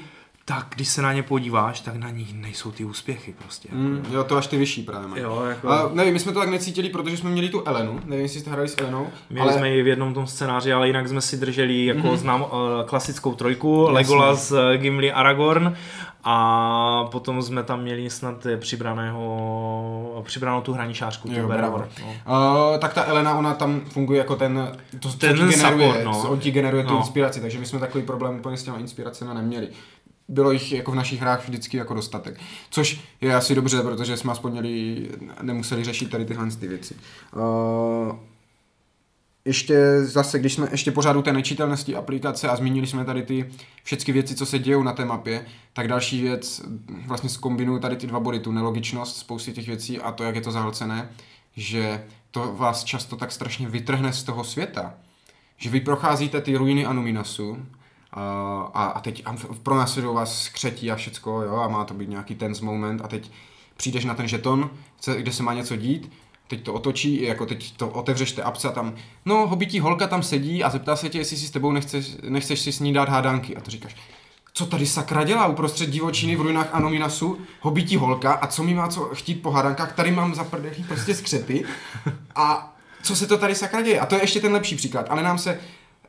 tak 0.50 0.68
když 0.76 0.88
se 0.88 1.02
na 1.02 1.14
ně 1.14 1.24
podíváš, 1.24 1.80
tak 1.80 1.96
na 1.96 2.10
nich 2.10 2.34
nejsou 2.34 2.72
ty 2.72 2.86
úspěchy 2.86 3.34
prostě. 3.44 3.68
Jako. 3.72 3.82
Mm, 3.82 4.06
jo, 4.12 4.24
to 4.24 4.38
až 4.38 4.48
ty 4.48 4.58
vyšší 4.58 4.84
právě 4.84 5.08
mají. 5.08 5.24
Jo, 5.24 5.44
jako... 5.50 5.70
A, 5.70 5.90
nevím, 5.94 6.14
my 6.14 6.20
jsme 6.20 6.32
to 6.32 6.40
tak 6.40 6.50
necítili, 6.50 6.90
protože 6.90 7.18
jsme 7.18 7.30
měli 7.30 7.50
tu 7.50 7.64
Elenu, 7.66 8.00
nevím, 8.06 8.24
jestli 8.24 8.40
jste 8.40 8.52
hráli 8.52 8.68
s 8.68 8.78
Elenou. 8.78 9.08
Měli 9.30 9.50
ale... 9.50 9.58
jsme 9.58 9.70
ji 9.70 9.84
v 9.84 9.88
jednom 9.88 10.14
tom 10.14 10.28
scénáři, 10.28 10.74
ale 10.74 10.88
jinak 10.88 11.08
jsme 11.08 11.22
si 11.22 11.38
drželi 11.38 11.86
jako 11.86 12.08
mm-hmm. 12.08 12.16
znám 12.16 12.42
uh, 12.42 12.48
klasickou 12.86 13.36
trojku, 13.36 13.82
Jasně. 13.82 13.94
Legolas, 13.94 14.52
uh, 14.52 14.58
Gimli, 14.78 15.12
Aragorn 15.12 15.76
a 16.24 17.08
potom 17.12 17.42
jsme 17.42 17.64
tam 17.64 17.82
měli 17.82 18.10
snad 18.10 18.48
přibraného, 18.58 20.24
přibranou 20.26 20.62
tu 20.62 20.74
hraničářku, 20.74 21.28
jo, 21.32 21.48
tu 21.48 22.02
no. 22.04 22.72
uh, 22.72 22.80
tak 22.80 22.94
ta 22.94 23.04
Elena, 23.04 23.38
ona 23.38 23.54
tam 23.54 23.82
funguje 23.90 24.18
jako 24.18 24.36
ten, 24.36 24.78
to, 25.00 25.12
ten 25.14 25.38
co 25.38 25.48
ti 25.48 25.54
generuje, 25.54 25.94
support, 25.94 26.04
no. 26.04 26.30
on 26.30 26.40
ti 26.40 26.52
generuje 26.52 26.84
no. 26.84 26.90
tu 26.90 26.98
inspiraci, 26.98 27.42
takže 27.42 27.60
my 27.60 27.66
jsme 27.66 27.80
takový 27.80 28.04
problém 28.04 28.40
úplně 28.40 28.58
s 28.58 28.64
těma 28.64 28.78
inspiracemi 28.78 29.34
neměli 29.34 29.68
bylo 30.30 30.52
jich 30.52 30.72
jako 30.72 30.92
v 30.92 30.96
našich 30.96 31.22
hrách 31.22 31.48
vždycky 31.48 31.78
jako 31.78 31.94
dostatek. 31.94 32.39
Což 32.70 33.02
je 33.22 33.36
asi 33.36 33.56
dobře, 33.56 33.82
protože 33.82 34.18
jsme 34.18 34.32
aspoň 34.32 34.52
měli, 34.52 35.08
nemuseli 35.42 35.84
řešit 35.84 36.10
tady 36.10 36.26
tyhle 36.26 36.52
ty 36.52 36.68
věci. 36.68 36.96
Uh, 37.36 38.15
ještě 39.46 40.06
zase, 40.06 40.39
když 40.39 40.54
jsme 40.54 40.68
ještě 40.72 40.92
pořád 40.92 41.15
u 41.15 41.22
té 41.22 41.34
nečitelnosti 41.34 41.96
aplikace 41.96 42.50
a 42.50 42.56
zmínili 42.56 42.88
jsme 42.88 43.06
tady 43.06 43.24
ty 43.24 43.50
všechny 43.84 44.13
věci, 44.13 44.36
co 44.36 44.46
se 44.46 44.60
dějou 44.60 44.84
na 44.84 44.94
té 44.94 45.06
mapě, 45.06 45.46
tak 45.74 45.88
další 45.88 46.22
věc, 46.22 46.62
vlastně 47.08 47.30
zkombinuju 47.30 47.80
tady 47.80 47.96
ty 47.96 48.08
dva 48.08 48.20
body, 48.20 48.39
tu 48.39 48.52
nelogičnost 48.52 49.18
spousty 49.18 49.54
těch 49.54 49.68
věcí 49.68 50.00
a 50.00 50.12
to, 50.12 50.24
jak 50.24 50.36
je 50.36 50.42
to 50.42 50.52
zahlcené, 50.52 51.10
že 51.56 52.04
to 52.32 52.54
vás 52.58 52.84
často 52.84 53.15
tak 53.15 53.32
strašně 53.32 53.70
vytrhne 53.70 54.13
z 54.13 54.24
toho 54.24 54.44
světa, 54.44 54.94
že 55.58 55.70
vy 55.70 55.82
procházíte 55.82 56.42
ty 56.42 56.56
ruiny 56.56 56.86
Anuminasu 56.86 57.58
a, 58.13 58.86
a 58.95 59.00
teď 59.00 59.24
pro 59.63 59.76
nás 59.76 59.98
vás 59.98 60.43
skřetí 60.43 60.91
a 60.91 60.95
všecko, 60.95 61.41
jo, 61.41 61.56
a 61.56 61.67
má 61.67 61.84
to 61.84 61.93
být 61.93 62.10
nějaký 62.10 62.36
tense 62.36 62.65
moment 62.65 63.02
a 63.04 63.08
teď 63.08 63.32
přijdeš 63.78 64.06
na 64.06 64.13
ten 64.13 64.28
žeton, 64.28 64.69
kde 65.17 65.32
se 65.32 65.43
má 65.43 65.54
něco 65.54 65.76
dít, 65.76 66.12
teď 66.48 66.63
to 66.63 66.74
otočí, 66.74 67.22
jako 67.24 67.45
teď 67.45 67.78
to 67.78 67.89
otevřeš 67.89 68.32
té 68.32 68.43
apce 68.43 68.67
a 68.67 68.72
tam, 68.72 68.95
no, 69.26 69.48
hobití 69.48 69.80
holka 69.80 70.08
tam 70.08 70.24
sedí 70.24 70.63
a 70.63 70.69
zeptá 70.69 70.95
se 70.95 71.10
tě, 71.10 71.17
jestli 71.17 71.38
si 71.38 71.48
s 71.48 71.52
tebou 71.52 71.72
nechceš, 71.72 72.17
nechceš 72.30 72.60
si 72.60 72.72
s 72.72 72.80
ní 72.80 72.93
dát 72.93 73.10
hádanky. 73.10 73.58
A 73.58 73.62
to 73.62 73.72
říkáš, 73.72 73.95
co 74.54 74.65
tady 74.65 74.86
sakra 74.86 75.24
dělá 75.24 75.48
uprostřed 75.48 75.89
divočiny 75.89 76.36
v 76.36 76.41
ruinách 76.41 76.69
Anominasu, 76.72 77.38
hobití 77.62 77.95
holka 77.95 78.34
a 78.34 78.48
co 78.48 78.63
mi 78.63 78.74
má 78.74 78.88
co 78.88 79.02
chtít 79.13 79.36
po 79.36 79.52
hádankách, 79.52 79.95
tady 79.95 80.12
mám 80.12 80.36
zaprdelý 80.36 80.84
prostě 80.84 81.15
skřety 81.15 81.65
a 82.36 82.76
co 83.04 83.15
se 83.15 83.28
to 83.28 83.38
tady 83.38 83.56
sakra 83.56 83.82
děje? 83.82 84.00
A 84.00 84.06
to 84.06 84.15
je 84.15 84.22
ještě 84.22 84.39
ten 84.39 84.54
lepší 84.54 84.76
příklad, 84.76 85.06
ale 85.10 85.24
nám 85.24 85.38
se 85.38 85.60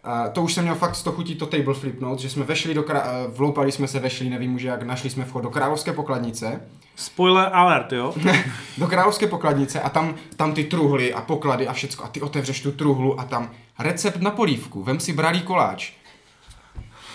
Uh, 0.07 0.33
to 0.33 0.43
už 0.43 0.55
jsem 0.55 0.65
měl 0.65 0.75
fakt 0.75 0.95
z 0.95 1.03
toho 1.03 1.17
chutí 1.17 1.35
to 1.35 1.47
table 1.47 1.75
flipnout, 1.75 2.19
že 2.19 2.31
jsme 2.31 2.45
vešli 2.45 2.75
do, 2.75 2.83
krá- 2.83 3.27
uh, 3.27 3.35
vloupali 3.35 3.73
jsme 3.73 3.89
se, 3.89 3.99
vešli, 3.99 4.31
nevím 4.31 4.55
už 4.55 4.63
jak, 4.63 4.83
našli 4.83 5.11
jsme 5.11 5.25
vchod 5.25 5.43
do 5.43 5.51
královské 5.51 5.93
pokladnice. 5.93 6.61
Spoiler 6.97 7.51
alert, 7.53 7.93
jo? 7.93 8.15
do 8.79 8.87
královské 8.87 9.27
pokladnice 9.27 9.81
a 9.81 9.89
tam, 9.89 10.15
tam 10.37 10.53
ty 10.53 10.65
truhly 10.65 11.15
a 11.15 11.21
poklady 11.21 11.69
a 11.69 11.73
všecko 11.73 12.05
a 12.05 12.09
ty 12.09 12.21
otevřeš 12.21 12.61
tu 12.61 12.73
truhlu 12.73 13.21
a 13.21 13.25
tam 13.25 13.51
recept 13.79 14.21
na 14.21 14.31
polívku, 14.31 14.83
vem 14.83 15.01
si 15.01 15.13
bralý 15.13 15.43
koláč. 15.43 15.93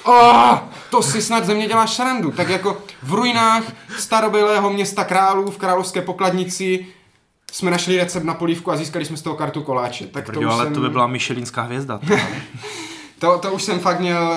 Oh, 0.08 0.58
to 0.90 1.02
si 1.02 1.22
snad 1.22 1.46
ze 1.46 1.54
mě 1.54 1.68
děláš 1.68 1.94
šarandu. 1.94 2.32
Tak 2.32 2.50
jako 2.50 2.78
v 3.04 3.14
ruinách 3.14 3.64
starobylého 3.98 4.70
města 4.70 5.04
králů 5.04 5.52
v 5.52 5.58
královské 5.58 6.02
pokladnici 6.02 6.86
jsme 7.56 7.72
našli 7.72 7.98
recept 7.98 8.24
na 8.24 8.34
polívku 8.34 8.72
a 8.72 8.78
získali 8.78 9.06
jsme 9.06 9.18
z 9.18 9.22
toho 9.22 9.36
kartu 9.36 9.62
koláče. 9.62 10.08
Tak 10.08 10.30
to 10.30 10.52
ale 10.52 10.64
jsem... 10.64 10.74
to 10.74 10.80
by 10.80 10.90
byla 10.90 11.08
Michelinská 11.08 11.62
hvězda. 11.62 12.00
to, 13.20 13.38
to 13.42 13.52
už 13.52 13.64
jsem 13.64 13.80
fakt 13.80 14.00
měl, 14.00 14.36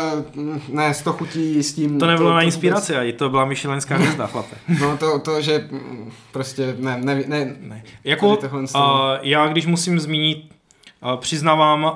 ne, 0.68 0.94
z 0.94 1.02
to 1.02 1.12
chutí 1.12 1.62
s 1.62 1.74
tím... 1.74 1.98
To 1.98 2.07
nebylo 2.07 2.28
to, 2.28 2.35
na 2.35 2.42
inspiraci, 2.42 2.92
to, 2.92 3.18
to 3.18 3.31
byla 3.31 3.44
Michelinská 3.44 3.96
hvězda, 3.96 4.26
chlape. 4.26 4.57
no 4.81 4.96
to, 4.96 5.18
to, 5.18 5.40
že 5.40 5.68
prostě 6.33 6.76
ne, 6.78 6.98
ne, 7.00 7.24
ne. 7.26 7.57
ne. 7.61 7.83
Jako, 8.04 8.37
uh, 8.37 8.61
já 9.22 9.48
když 9.48 9.66
musím 9.66 10.00
zmínit, 10.00 10.50
uh, 11.02 11.16
přiznávám, 11.20 11.85
uh, 11.85 11.90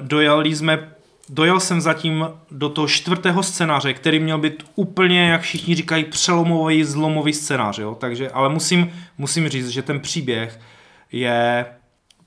dojeli 0.00 0.56
jsme 0.56 0.93
dojel 1.28 1.60
jsem 1.60 1.80
zatím 1.80 2.26
do 2.50 2.68
toho 2.68 2.88
čtvrtého 2.88 3.42
scénáře, 3.42 3.94
který 3.94 4.20
měl 4.20 4.38
být 4.38 4.64
úplně, 4.74 5.28
jak 5.28 5.40
všichni 5.40 5.74
říkají, 5.74 6.04
přelomový, 6.04 6.84
zlomový 6.84 7.32
scénář, 7.32 7.78
jo? 7.78 7.94
Takže, 7.94 8.30
ale 8.30 8.48
musím, 8.48 8.92
musím 9.18 9.48
říct, 9.48 9.68
že 9.68 9.82
ten 9.82 10.00
příběh 10.00 10.60
je 11.12 11.66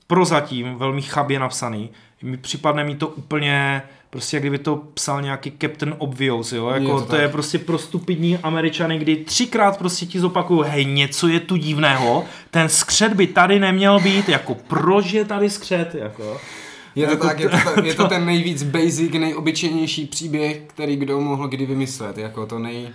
prozatím 0.06 0.74
velmi 0.74 1.02
chabě 1.02 1.38
napsaný, 1.38 1.90
mi 2.22 2.36
připadne 2.36 2.84
mi 2.84 2.94
to 2.94 3.08
úplně, 3.08 3.82
prostě 4.10 4.36
jak 4.36 4.42
kdyby 4.42 4.58
to 4.58 4.76
psal 4.76 5.22
nějaký 5.22 5.52
Captain 5.60 5.94
Obvious, 5.98 6.52
jo, 6.52 6.68
jako 6.68 6.84
Je 6.84 6.94
to, 6.94 7.06
to 7.06 7.16
je 7.16 7.28
prostě 7.28 7.58
pro 7.58 7.78
stupidní 7.78 8.38
američany, 8.38 8.98
kdy 8.98 9.16
třikrát 9.16 9.78
prostě 9.78 10.06
ti 10.06 10.20
zopakuju, 10.20 10.60
hej, 10.62 10.84
něco 10.84 11.28
je 11.28 11.40
tu 11.40 11.56
divného, 11.56 12.24
ten 12.50 12.68
skřet 12.68 13.12
by 13.12 13.26
tady 13.26 13.60
neměl 13.60 14.00
být, 14.00 14.28
jako 14.28 14.54
proč 14.54 15.12
je 15.12 15.24
tady 15.24 15.50
skřet, 15.50 15.94
jako. 15.94 16.40
Je 16.94 17.06
to 17.06 17.12
Jako 17.12 17.26
tak, 17.26 17.40
je 17.40 17.48
to, 17.48 17.56
to- 17.74 17.84
je 17.84 17.94
to 17.94 18.08
ten 18.08 18.26
nejvíc 18.26 18.62
basic, 18.62 19.12
nejobyčejnější 19.12 20.06
příběh, 20.06 20.60
který 20.66 20.96
kdo 20.96 21.20
mohl 21.20 21.48
kdy 21.48 21.66
vymyslet, 21.66 22.18
jako 22.18 22.46
to 22.46 22.58
nej... 22.58 22.88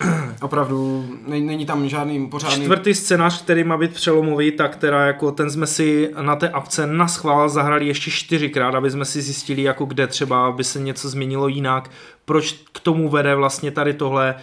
Opravdu, 0.42 1.06
ne, 1.26 1.40
není 1.40 1.66
tam 1.66 1.88
žádný 1.88 2.26
pořádný... 2.26 2.64
Čtvrtý 2.64 2.94
scénář, 2.94 3.42
který 3.42 3.64
má 3.64 3.76
být 3.76 3.94
přelomový, 3.94 4.52
tak 4.52 4.76
teda 4.76 5.06
jako 5.06 5.32
ten 5.32 5.50
jsme 5.50 5.66
si 5.66 6.10
na 6.20 6.36
té 6.36 6.48
apce 6.48 6.86
na 6.86 7.08
schvál 7.08 7.48
zahrali 7.48 7.86
ještě 7.86 8.10
čtyřikrát, 8.10 8.74
aby 8.74 8.90
jsme 8.90 9.04
si 9.04 9.22
zjistili, 9.22 9.62
jako 9.62 9.84
kde 9.84 10.06
třeba 10.06 10.52
by 10.52 10.64
se 10.64 10.80
něco 10.80 11.08
změnilo 11.08 11.48
jinak, 11.48 11.90
proč 12.24 12.52
k 12.72 12.80
tomu 12.80 13.08
vede 13.08 13.34
vlastně 13.34 13.70
tady 13.70 13.94
tohle? 13.94 14.34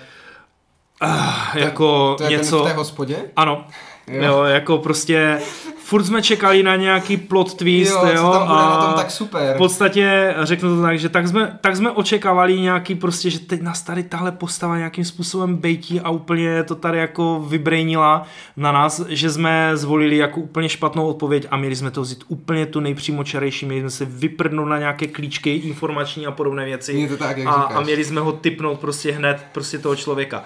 Ah, 1.02 1.58
jako 1.58 2.16
to 2.18 2.24
je 2.24 2.30
něco... 2.30 2.58
ten 2.58 2.66
v 2.66 2.72
té 2.72 2.78
hospodě? 2.78 3.18
Ano, 3.36 3.66
Jo. 4.12 4.24
jo. 4.24 4.44
jako 4.44 4.78
prostě 4.78 5.40
furt 5.78 6.04
jsme 6.04 6.22
čekali 6.22 6.64
na 6.64 6.76
nějaký 6.76 7.18
plot 7.18 7.54
twist, 7.54 7.92
Jo, 7.92 8.06
jo, 8.06 8.24
co 8.24 8.32
tam 8.32 8.48
bude 8.48 8.60
a 8.60 8.70
na 8.70 8.86
tom 8.86 8.94
tak 8.94 9.12
super. 9.12 9.56
v 9.56 9.58
podstatě, 9.58 10.36
řeknu 10.42 10.76
to 10.76 10.82
tak, 10.82 11.00
že 11.00 11.10
tak 11.10 11.28
jsme, 11.28 11.58
tak 11.62 11.76
jsme 11.76 11.92
očekávali 11.92 12.60
nějaký 12.60 12.96
prostě, 12.96 13.30
že 13.30 13.40
teď 13.40 13.62
nás 13.62 13.82
tady 13.82 14.04
tahle 14.04 14.32
postava 14.32 14.78
nějakým 14.78 15.06
způsobem 15.06 15.56
bejtí 15.56 16.02
a 16.02 16.10
úplně 16.10 16.64
to 16.64 16.76
tady 16.76 16.98
jako 16.98 17.46
vybrejnila 17.48 18.24
na 18.58 18.72
nás, 18.72 19.02
že 19.10 19.32
jsme 19.32 19.72
zvolili 19.74 20.18
jako 20.18 20.40
úplně 20.40 20.70
špatnou 20.70 21.08
odpověď 21.08 21.48
a 21.52 21.58
měli 21.58 21.76
jsme 21.76 21.92
to 21.92 22.02
vzít 22.02 22.24
úplně 22.28 22.66
tu 22.66 22.80
nejpřímočarejší, 22.80 23.66
měli 23.66 23.82
jsme 23.82 23.90
se 23.90 24.06
vyprdnout 24.06 24.68
na 24.68 24.80
nějaké 24.80 25.08
klíčky 25.08 25.56
informační 25.56 26.26
a 26.28 26.32
podobné 26.32 26.66
věci 26.66 26.94
Je 26.94 27.08
to 27.08 27.18
tak, 27.18 27.38
jak 27.38 27.48
a, 27.48 27.52
říkáš. 27.52 27.78
a 27.78 27.82
měli 27.82 28.06
jsme 28.06 28.22
ho 28.22 28.32
typnout 28.32 28.80
prostě 28.80 29.12
hned 29.12 29.46
prostě 29.52 29.78
toho 29.80 29.96
člověka. 29.96 30.44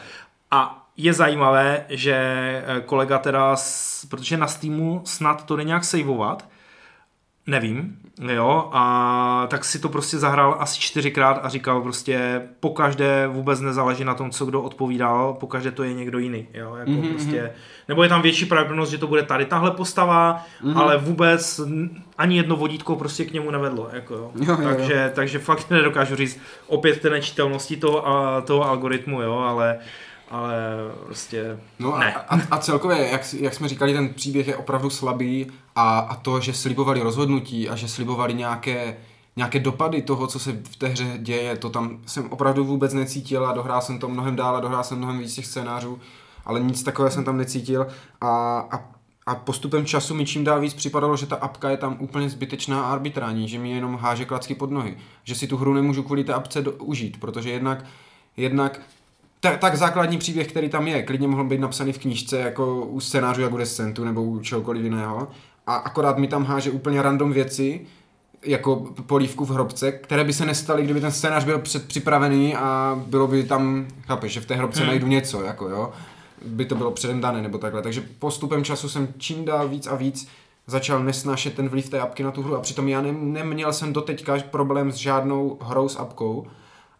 A 0.52 0.85
je 0.98 1.14
zajímavé, 1.14 1.86
že 1.90 2.14
eh, 2.68 2.82
kolega 2.86 3.18
teda, 3.18 3.56
protože 4.10 4.38
na 4.38 4.48
Steamu 4.48 5.02
snad 5.06 5.46
to 5.46 5.56
jde 5.56 5.64
nějak 5.64 5.84
saveovat, 5.84 6.48
nevím, 7.48 7.98
jo, 8.34 8.70
a 8.74 9.48
tak 9.50 9.66
si 9.66 9.80
to 9.80 9.90
prostě 9.90 10.18
zahrál 10.18 10.56
asi 10.60 10.80
čtyřikrát 10.80 11.40
a 11.44 11.50
říkal 11.50 11.82
prostě 11.82 12.42
po 12.60 12.70
každé 12.70 13.28
vůbec 13.28 13.62
nezáleží 13.62 14.04
na 14.04 14.14
tom, 14.14 14.32
co 14.32 14.46
kdo 14.46 14.62
odpovídal, 14.62 15.34
po 15.34 15.48
každé 15.48 15.72
to 15.72 15.84
je 15.84 15.94
někdo 15.94 16.20
jiný, 16.20 16.48
jo, 16.54 16.76
jako 16.76 16.92
Mhm, 16.92 17.02
mm-hmm. 17.02 17.10
prostě, 17.14 17.52
nebo 17.88 18.04
je 18.04 18.10
tam 18.10 18.22
větší 18.22 18.46
pravděpodobnost, 18.46 18.90
že 18.90 18.98
to 18.98 19.08
bude 19.08 19.24
tady 19.24 19.46
tahle 19.46 19.72
postava, 19.72 20.44
Mhm. 20.62 20.74
mm-hmm. 20.74 20.80
ale 20.82 20.98
vůbec 20.98 21.62
ani 22.18 22.38
jedno 22.38 22.56
vodítko 22.56 22.96
prostě 22.96 23.26
k 23.26 23.34
němu 23.34 23.52
nevedlo, 23.52 23.90
jako 23.94 24.14
jo. 24.14 24.32
Jo, 24.36 24.46
jo, 24.46 24.58
jo. 24.62 24.76
takže, 24.76 25.12
takže 25.16 25.40
fakt 25.40 25.70
nedokážu 25.70 26.16
říct 26.16 26.40
opět 26.68 27.02
té 27.02 27.10
nečitelnosti 27.10 27.78
toho, 27.78 28.08
a, 28.08 28.42
toho 28.42 28.64
algoritmu, 28.70 29.22
jo, 29.22 29.38
ale 29.38 29.78
ale 30.32 30.56
prostě 31.06 31.60
No 31.80 31.96
a, 31.96 32.00
ne. 32.00 32.14
a, 32.16 32.40
a 32.52 32.58
celkově, 32.58 33.10
jak, 33.12 33.34
jak 33.34 33.54
jsme 33.54 33.68
říkali, 33.68 33.94
ten 33.94 34.14
příběh 34.14 34.48
je 34.48 34.56
opravdu 34.56 34.90
slabý 34.90 35.48
a, 35.76 36.00
a 36.00 36.16
to, 36.16 36.40
že 36.40 36.54
slibovali 36.54 37.02
rozhodnutí 37.02 37.70
a 37.70 37.76
že 37.76 37.88
slibovali 37.88 38.34
nějaké, 38.34 38.98
nějaké 39.36 39.60
dopady 39.60 40.02
toho, 40.02 40.28
co 40.28 40.40
se 40.40 40.52
v 40.52 40.76
té 40.76 40.88
hře 40.88 41.18
děje, 41.18 41.58
to 41.58 41.70
tam 41.70 42.00
jsem 42.06 42.32
opravdu 42.32 42.66
vůbec 42.66 42.94
necítil 42.94 43.46
a 43.46 43.54
dohrál 43.54 43.82
jsem 43.82 44.00
to 44.00 44.10
mnohem 44.10 44.36
dál 44.36 44.56
a 44.56 44.60
dohrál 44.60 44.84
jsem 44.84 44.98
mnohem 44.98 45.20
víc 45.20 45.36
těch 45.36 45.46
scénářů, 45.46 46.00
ale 46.46 46.60
nic 46.60 46.84
takového 46.84 47.12
jsem 47.12 47.24
tam 47.24 47.38
necítil 47.38 47.88
a, 48.22 48.60
a, 48.72 48.90
a 49.26 49.36
postupem 49.36 49.86
času 49.86 50.16
mi 50.16 50.26
čím 50.26 50.44
dál 50.44 50.60
víc 50.60 50.74
připadalo, 50.74 51.18
že 51.18 51.26
ta 51.26 51.36
apka 51.36 51.70
je 51.70 51.78
tam 51.78 51.98
úplně 52.00 52.30
zbytečná 52.30 52.82
a 52.82 52.92
arbitrální, 52.92 53.48
že 53.48 53.60
mi 53.60 53.72
jenom 53.72 53.96
háže 53.96 54.26
klacky 54.26 54.56
pod 54.56 54.72
nohy, 54.72 54.98
že 55.24 55.36
si 55.36 55.48
tu 55.48 55.58
hru 55.58 55.74
nemůžu 55.74 56.04
kvůli 56.04 56.24
té 56.24 56.34
apce 56.34 56.62
do, 56.62 56.72
užít, 56.72 57.20
protože 57.20 57.50
jednak, 57.50 57.86
jednak 58.38 58.82
tak, 59.50 59.60
tak 59.60 59.76
základní 59.76 60.18
příběh, 60.18 60.48
který 60.48 60.70
tam 60.70 60.88
je, 60.88 61.04
klidně 61.04 61.28
mohl 61.28 61.44
být 61.44 61.60
napsaný 61.60 61.94
v 61.94 62.00
knížce 62.00 62.40
jako 62.40 62.86
u 62.86 63.00
scénářů 63.00 63.42
jak 63.42 63.54
u 63.54 63.58
Descentu 63.58 64.04
nebo 64.04 64.24
u 64.24 64.40
čehokoliv 64.40 64.84
jiného. 64.84 65.28
A 65.68 65.76
akorát 65.76 66.18
mi 66.18 66.28
tam 66.28 66.46
háže 66.46 66.72
úplně 66.72 67.02
random 67.02 67.34
věci, 67.34 67.82
jako 68.46 68.76
polívku 69.06 69.46
v 69.46 69.50
hrobce, 69.50 69.92
které 69.92 70.24
by 70.24 70.34
se 70.34 70.46
nestaly, 70.46 70.84
kdyby 70.84 71.02
ten 71.02 71.12
scénář 71.12 71.44
byl 71.44 71.60
předpřipravený 71.60 72.56
a 72.56 73.00
bylo 73.08 73.28
by 73.28 73.44
tam, 73.44 73.88
chápeš, 74.08 74.34
že 74.34 74.42
v 74.42 74.46
té 74.46 74.56
hrobce 74.56 74.80
hmm. 74.80 74.88
najdu 74.88 75.08
něco, 75.08 75.44
jako 75.44 75.70
jo, 75.70 75.92
by 76.46 76.66
to 76.66 76.76
bylo 76.76 76.92
předem 76.92 77.22
dané 77.22 77.42
nebo 77.42 77.58
takhle. 77.58 77.82
Takže 77.82 78.04
postupem 78.20 78.64
času 78.64 78.90
jsem 78.90 79.08
čím 79.18 79.46
dál 79.46 79.68
víc 79.68 79.88
a 79.88 79.96
víc 79.96 80.28
začal 80.68 81.04
nesnášet 81.04 81.54
ten 81.54 81.70
vliv 81.70 81.90
té 81.90 82.00
apky 82.00 82.24
na 82.24 82.32
tu 82.32 82.42
hru 82.42 82.56
a 82.56 82.62
přitom 82.62 82.88
já 82.88 83.02
ne, 83.02 83.12
neměl 83.12 83.74
jsem 83.74 83.94
doteďka 83.94 84.38
problém 84.52 84.92
s 84.92 84.96
žádnou 84.96 85.58
hrou 85.62 85.90
s 85.90 85.96
apkou, 85.96 86.48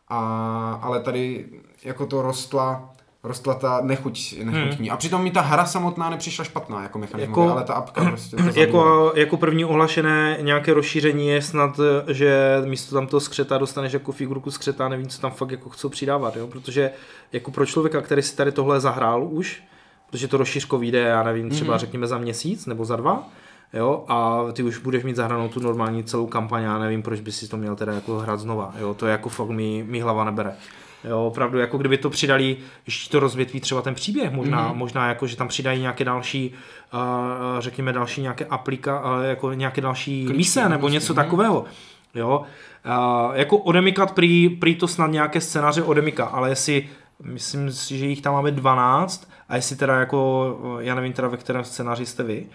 a, 0.08 0.80
ale 0.82 1.00
tady 1.00 1.46
jako 1.84 2.06
to 2.06 2.22
rostla, 2.22 2.90
rostla 3.24 3.54
ta 3.54 3.82
nechuť, 3.82 4.36
nechuť 4.44 4.80
hmm. 4.80 4.92
A 4.92 4.98
přitom 4.98 5.24
mi 5.24 5.32
ta 5.32 5.42
hra 5.42 5.66
samotná 5.66 6.10
nepřišla 6.10 6.46
špatná 6.46 6.84
jako 6.84 7.00
mechanismus, 7.00 7.38
Jako- 7.38 7.52
ale 7.52 7.64
ta 7.64 7.74
apka 7.74 8.06
prostě 8.06 8.36
to 8.36 8.44
jako, 8.60 9.14
jako 9.16 9.38
první 9.38 9.66
ohlašené 9.66 10.38
nějaké 10.42 10.74
rozšíření 10.74 11.28
je 11.28 11.42
snad, 11.42 11.80
že 12.08 12.62
místo 12.66 12.96
tam 12.96 13.08
toho 13.08 13.22
skřeta 13.22 13.58
dostaneš 13.58 13.94
jako 13.94 14.12
figurku 14.12 14.52
skřeta, 14.52 14.90
nevím, 14.90 15.08
co 15.08 15.22
tam 15.22 15.32
fakt 15.32 15.52
jako 15.52 15.70
chcou 15.70 15.90
přidávat, 15.90 16.36
jo? 16.36 16.48
protože 16.48 16.92
jako 17.34 17.52
pro 17.52 17.66
člověka, 17.66 18.02
který 18.02 18.22
si 18.22 18.36
tady 18.36 18.52
tohle 18.52 18.80
zahrál 18.80 19.24
už, 19.24 19.64
protože 20.10 20.28
to 20.28 20.38
rozšířko 20.38 20.78
vyjde, 20.78 21.00
já 21.00 21.24
nevím, 21.24 21.50
třeba 21.50 21.76
mm-hmm. 21.76 21.80
řekněme 21.80 22.08
za 22.08 22.18
měsíc 22.18 22.66
nebo 22.66 22.86
za 22.86 22.96
dva, 22.96 23.28
jo, 23.74 24.06
a 24.08 24.44
ty 24.54 24.64
už 24.64 24.78
budeš 24.78 25.04
mít 25.04 25.16
zahranou 25.16 25.50
tu 25.50 25.60
normální 25.60 26.04
celou 26.04 26.28
kampaň, 26.28 26.64
já 26.64 26.80
nevím, 26.80 27.04
proč 27.04 27.20
by 27.20 27.32
si 27.32 27.48
to 27.48 27.58
měl 27.58 27.76
teda 27.76 27.94
jako 27.94 28.18
hrát 28.18 28.40
znova, 28.40 28.74
jo, 28.80 28.94
to 28.94 29.08
jako 29.08 29.30
fakt 29.30 29.50
mi, 29.50 29.86
mi 29.88 30.00
hlava 30.00 30.24
nebere. 30.24 30.56
Jo, 31.10 31.26
opravdu, 31.28 31.60
jako 31.60 31.78
kdyby 31.78 31.98
to 31.98 32.10
přidali, 32.10 32.58
ještě 32.86 33.12
to 33.12 33.20
rozvětví 33.20 33.60
třeba 33.60 33.82
ten 33.82 33.96
příběh, 33.96 34.32
možná, 34.32 34.70
mm-hmm. 34.70 34.76
možná 34.76 35.08
jako, 35.08 35.28
že 35.28 35.38
tam 35.38 35.48
přidají 35.48 35.82
nějaké 35.82 36.06
další, 36.06 36.54
uh, 36.94 37.00
řekněme 37.60 37.94
další 37.94 38.22
nějaké 38.22 38.46
aplika, 38.46 39.18
uh, 39.18 39.24
jako 39.24 39.54
nějaké 39.54 39.82
další 39.82 40.26
Klíčky, 40.26 40.38
mise 40.38 40.70
nebo 40.70 40.90
něco 40.90 41.14
mhm. 41.14 41.24
takového. 41.24 41.66
Jo, 42.16 42.42
uh, 42.86 43.36
jako 43.36 43.58
odemikat 43.58 44.12
prý, 44.12 44.50
prý 44.50 44.76
to 44.76 44.88
snad 44.88 45.08
nějaké 45.08 45.42
scénáře 45.42 45.84
odemika, 45.84 46.26
ale 46.26 46.50
jestli, 46.50 46.90
myslím 47.24 47.72
si, 47.72 47.98
že 47.98 48.06
jich 48.06 48.22
tam 48.22 48.34
máme 48.34 48.52
12 48.52 49.30
a 49.50 49.56
jestli 49.56 49.76
teda 49.76 50.00
jako, 50.00 50.78
já 50.80 50.96
nevím 50.96 51.14
teda 51.14 51.28
ve 51.28 51.38
kterém 51.38 51.64
scénáři 51.64 52.06
jste 52.06 52.24
vy, 52.24 52.46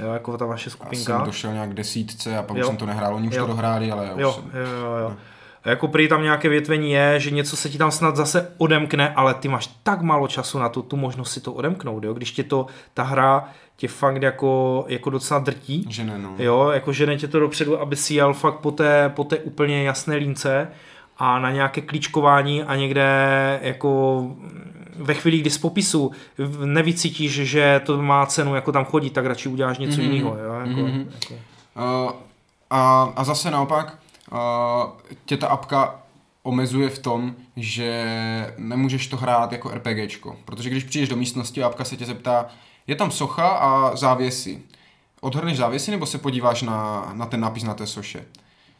jo, 0.00 0.12
jako 0.12 0.38
ta 0.38 0.46
vaše 0.46 0.68
Já 0.68 0.72
skupinka. 0.72 1.16
jsem 1.16 1.26
došel 1.26 1.52
nějak 1.52 1.70
k 1.70 1.74
desítce 1.74 2.38
a 2.38 2.42
pak 2.42 2.56
Jo. 2.56 2.66
jsem 2.66 2.76
to 2.76 2.86
nehrál, 2.86 3.14
oni 3.14 3.28
už 3.28 3.34
Jo. 3.34 3.40
to 3.42 3.46
dohráli, 3.52 3.90
ale 3.92 4.06
já 4.06 4.14
už 4.14 4.20
Jo, 4.22 4.32
jsem... 4.32 4.44
jo, 4.44 4.70
jo, 4.80 4.96
jo. 4.96 5.16
A 5.64 5.68
Jako 5.70 5.88
prý 5.88 6.08
tam 6.08 6.22
nějaké 6.22 6.48
větvení 6.48 6.92
je, 6.92 7.20
že 7.20 7.30
něco 7.30 7.56
se 7.56 7.68
ti 7.68 7.78
tam 7.78 7.90
snad 7.90 8.16
zase 8.16 8.52
odemkne, 8.58 9.14
ale 9.14 9.34
ty 9.34 9.48
máš 9.48 9.66
tak 9.82 10.00
málo 10.02 10.28
času 10.28 10.58
na 10.58 10.68
to, 10.68 10.82
tu 10.82 10.96
možnost 10.96 11.32
si 11.32 11.40
to 11.40 11.52
odemknout, 11.52 12.04
jo? 12.04 12.14
když 12.14 12.32
tě 12.32 12.42
to, 12.42 12.66
ta 12.94 13.02
hra 13.02 13.48
tě 13.76 13.88
fakt 13.88 14.22
jako, 14.22 14.84
jako 14.88 15.10
docela 15.10 15.40
drtí, 15.40 15.86
Že 15.88 16.04
ne, 16.04 16.18
no. 16.18 16.34
jo, 16.38 16.68
jako 16.70 16.92
žene 16.92 17.16
tě 17.16 17.28
to 17.28 17.40
dopředu, 17.40 17.80
aby 17.80 17.96
si 17.96 18.14
jel 18.14 18.34
fakt 18.34 18.54
po 18.58 18.70
té, 18.70 19.08
po 19.08 19.24
té 19.24 19.36
úplně 19.38 19.82
jasné 19.82 20.16
línce 20.16 20.68
a 21.18 21.38
na 21.38 21.50
nějaké 21.52 21.80
klíčkování 21.80 22.62
a 22.62 22.76
někde 22.76 23.04
jako 23.62 24.22
ve 24.96 25.14
chvíli, 25.14 25.38
kdy 25.38 25.50
z 25.50 25.58
popisu 25.58 26.10
nevycítíš, 26.64 27.32
že 27.32 27.80
to 27.86 28.02
má 28.02 28.26
cenu 28.26 28.54
jako 28.54 28.72
tam 28.72 28.84
chodit, 28.84 29.10
tak 29.10 29.26
radši 29.26 29.48
uděláš 29.48 29.78
něco 29.78 30.00
Mhm. 30.00 30.10
mm-hmm. 30.10 30.12
jiného. 30.14 30.36
Jo? 30.38 30.52
Jako, 30.54 30.80
Mhm. 30.80 31.10
jako. 31.22 31.34
Uh, 31.34 32.12
a, 32.70 33.12
a 33.16 33.24
zase 33.24 33.50
naopak, 33.50 33.98
uh, 34.32 34.38
tě 35.24 35.36
ta 35.36 35.46
apka 35.46 35.98
omezuje 36.42 36.88
v 36.88 36.98
tom, 36.98 37.34
že 37.56 38.04
nemůžeš 38.58 39.06
to 39.06 39.16
hrát 39.16 39.52
jako 39.52 39.70
RPGčko. 39.70 40.36
Protože 40.44 40.70
když 40.70 40.84
přijdeš 40.84 41.08
do 41.08 41.16
místnosti 41.16 41.62
a 41.62 41.66
apka 41.66 41.84
se 41.84 41.96
tě 41.96 42.04
zeptá, 42.04 42.46
je 42.86 42.96
tam 42.96 43.10
socha 43.10 43.48
a 43.48 43.96
závěsy. 43.96 44.62
Odhrneš 45.20 45.56
závěsy 45.56 45.90
nebo 45.90 46.06
se 46.06 46.18
podíváš 46.18 46.62
na, 46.62 47.10
na 47.14 47.26
ten 47.26 47.40
nápis 47.40 47.62
na 47.62 47.74
té 47.74 47.86
soše? 47.86 48.24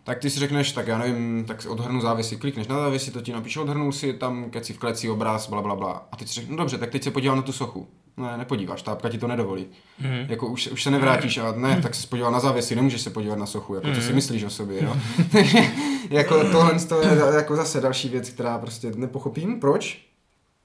Tak 0.05 0.19
ty 0.19 0.31
si 0.31 0.39
řekneš, 0.39 0.73
tak 0.73 0.87
já 0.87 0.99
nevím, 0.99 1.45
tak 1.45 1.63
si 1.63 1.69
odhrnu 1.69 2.01
závěsy, 2.01 2.37
klikneš 2.37 2.69
na 2.69 2.77
závěsy, 2.77 3.11
to 3.11 3.21
ti 3.21 3.33
napíše, 3.33 3.61
odhrnul 3.61 3.93
si 3.93 4.13
tam 4.13 4.51
keci 4.51 4.73
v 4.73 4.79
kleci 4.79 5.11
obraz, 5.11 5.49
bla, 5.49 5.63
bla, 5.63 5.77
bla. 5.77 6.09
A 6.13 6.17
ty 6.17 6.27
si 6.27 6.35
řekneš, 6.35 6.51
no 6.51 6.57
dobře, 6.57 6.79
tak 6.79 6.91
teď 6.91 7.03
se 7.03 7.11
podívám 7.11 7.37
na 7.37 7.43
tu 7.43 7.53
sochu. 7.53 7.89
Ne, 8.17 8.39
nepodíváš, 8.39 8.83
ta 8.83 8.93
apka 8.93 9.09
ti 9.09 9.19
to 9.19 9.27
nedovolí. 9.27 9.67
Mhm. 10.01 10.27
Jako 10.29 10.47
už, 10.47 10.67
už 10.67 10.83
se 10.83 10.91
nevrátíš 10.91 11.39
a 11.39 11.53
ne, 11.53 11.81
tak 11.83 11.95
se 11.95 12.07
podíval 12.07 12.33
na 12.33 12.41
závěsy, 12.41 12.77
nemůžeš 12.77 13.01
se 13.01 13.11
podívat 13.11 13.39
na 13.39 13.47
sochu, 13.47 13.75
jako 13.75 13.93
co 13.95 14.01
si 14.01 14.13
myslíš 14.13 14.45
o 14.45 14.51
sobě, 14.51 14.85
jo. 14.85 14.97
Jako 16.11 16.45
tohle 16.51 16.81
to 16.89 17.03
je 17.03 17.19
jako 17.37 17.57
zase 17.57 17.81
další 17.81 18.09
věc, 18.09 18.29
která 18.29 18.59
prostě 18.59 18.93
nepochopím, 18.97 19.61
proč, 19.61 20.07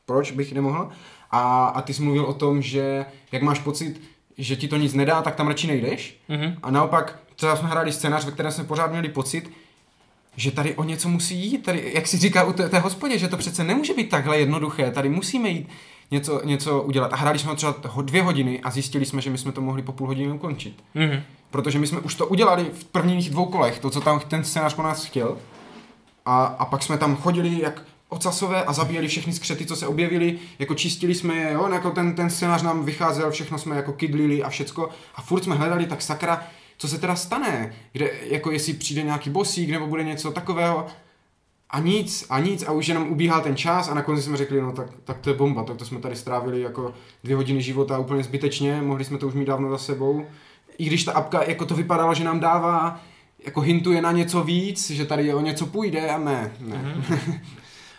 proč 0.06 0.32
bych 0.32 0.54
nemohl. 0.54 0.90
A, 1.32 1.66
a 1.68 1.82
ty 1.82 1.94
jsi 1.94 2.02
mluvil 2.02 2.26
o 2.26 2.34
tom, 2.34 2.62
že 2.62 3.06
jak 3.32 3.42
máš 3.42 3.60
pocit, 3.60 4.02
že 4.38 4.56
ti 4.56 4.68
to 4.68 4.78
nic 4.78 4.94
nedá, 4.94 5.22
tak 5.22 5.36
tam 5.36 5.48
radši 5.48 5.68
nejdeš. 5.68 6.20
Mhm. 6.30 6.58
A 6.64 6.72
naopak, 6.72 7.20
třeba 7.38 7.56
jsme 7.56 7.70
hráli 7.70 7.92
scénář, 7.92 8.26
ve 8.26 8.32
kterém 8.32 8.52
jsme 8.52 8.64
pořád 8.64 8.92
měli 8.92 9.10
pocit, 9.10 9.52
že 10.36 10.52
tady 10.52 10.76
o 10.76 10.84
něco 10.84 11.10
musí 11.10 11.46
jít, 11.46 11.58
tady, 11.58 11.92
jak 11.96 12.08
si 12.08 12.18
říká 12.18 12.44
u 12.44 12.54
té, 12.54 12.70
té 12.70 12.80
hospodě, 12.80 13.18
že 13.18 13.28
to 13.28 13.38
přece 13.38 13.64
nemůže 13.64 13.94
být 13.94 14.10
takhle 14.10 14.40
jednoduché, 14.40 14.92
tady 14.92 15.10
musíme 15.10 15.50
jít 15.50 15.68
něco, 16.12 16.42
něco 16.46 16.82
udělat. 16.82 17.14
A 17.14 17.16
hráli 17.16 17.40
jsme 17.40 17.56
třeba 17.56 17.76
dvě 18.02 18.24
hodiny 18.24 18.62
a 18.62 18.72
zjistili 18.72 19.06
jsme, 19.06 19.22
že 19.22 19.30
my 19.30 19.38
jsme 19.38 19.52
to 19.52 19.62
mohli 19.62 19.82
po 19.82 19.92
půl 19.92 20.08
hodiny 20.08 20.34
ukončit. 20.34 20.84
Mhm. 20.96 21.22
Protože 21.52 21.80
my 21.80 21.88
jsme 21.88 22.00
už 22.00 22.16
to 22.16 22.28
udělali 22.28 22.72
v 22.74 22.84
prvních 22.84 23.30
dvou 23.30 23.46
kolech, 23.46 23.80
to, 23.80 23.90
co 23.90 24.02
tam 24.02 24.20
ten 24.20 24.44
scénář 24.44 24.74
po 24.74 24.84
nás 24.84 25.06
chtěl. 25.06 25.38
A, 26.26 26.46
a 26.46 26.66
pak 26.66 26.84
jsme 26.84 26.98
tam 26.98 27.16
chodili 27.16 27.62
jak 27.62 27.84
ocasové 28.10 28.64
a 28.64 28.74
zabíjeli 28.74 29.08
všechny 29.08 29.34
skřety, 29.34 29.66
co 29.66 29.76
se 29.76 29.88
objevily, 29.88 30.40
jako 30.60 30.76
čistili 30.76 31.16
jsme 31.16 31.36
je, 31.36 31.54
jo, 31.54 31.70
jako 31.74 31.92
ten, 31.92 32.16
ten 32.16 32.30
scénář 32.30 32.62
nám 32.62 32.86
vycházel, 32.86 33.32
všechno 33.32 33.58
jsme 33.58 33.76
jako 33.76 33.94
kydlili 33.94 34.44
a 34.44 34.50
všecko 34.50 34.90
a 35.16 35.22
furt 35.22 35.44
jsme 35.44 35.56
hledali, 35.56 35.86
tak 35.86 36.02
sakra, 36.02 36.44
co 36.78 36.88
se 36.88 36.98
teda 36.98 37.16
stane, 37.16 37.74
kde, 37.92 38.12
jako 38.22 38.52
jestli 38.52 38.74
přijde 38.74 39.04
nějaký 39.04 39.30
bosík 39.30 39.70
nebo 39.70 39.88
bude 39.88 40.04
něco 40.04 40.32
takového 40.32 40.88
a 41.70 41.80
nic, 41.80 42.26
a 42.30 42.40
nic 42.40 42.64
a 42.68 42.72
už 42.72 42.88
jenom 42.88 43.12
ubíhal 43.12 43.42
ten 43.42 43.56
čas 43.56 43.90
a 43.90 43.94
nakonec 43.94 44.26
jsme 44.26 44.38
řekli, 44.38 44.62
no 44.62 44.72
tak, 44.72 44.88
tak 45.04 45.18
to 45.18 45.30
je 45.30 45.36
bomba, 45.36 45.64
tak 45.64 45.78
to 45.78 45.86
jsme 45.86 46.00
tady 46.00 46.16
strávili 46.16 46.62
jako 46.62 46.94
dvě 47.24 47.36
hodiny 47.36 47.62
života 47.62 48.00
úplně 48.00 48.24
zbytečně, 48.24 48.82
mohli 48.82 49.06
jsme 49.06 49.18
to 49.18 49.28
už 49.28 49.34
mít 49.34 49.46
dávno 49.46 49.70
za 49.70 49.78
sebou. 49.78 50.26
I 50.78 50.86
když 50.86 51.04
ta 51.04 51.12
apka, 51.12 51.44
jako 51.44 51.66
to 51.66 51.76
vypadalo, 51.76 52.14
že 52.14 52.24
nám 52.24 52.40
dává, 52.40 53.02
jako 53.46 53.62
hintuje 53.62 54.02
na 54.02 54.12
něco 54.12 54.44
víc, 54.44 54.90
že 54.90 55.06
tady 55.06 55.34
o 55.34 55.42
něco 55.42 55.66
půjde 55.66 56.10
a 56.10 56.18
ne, 56.18 56.52
ne. 56.60 56.76
Mm-hmm. 56.76 57.40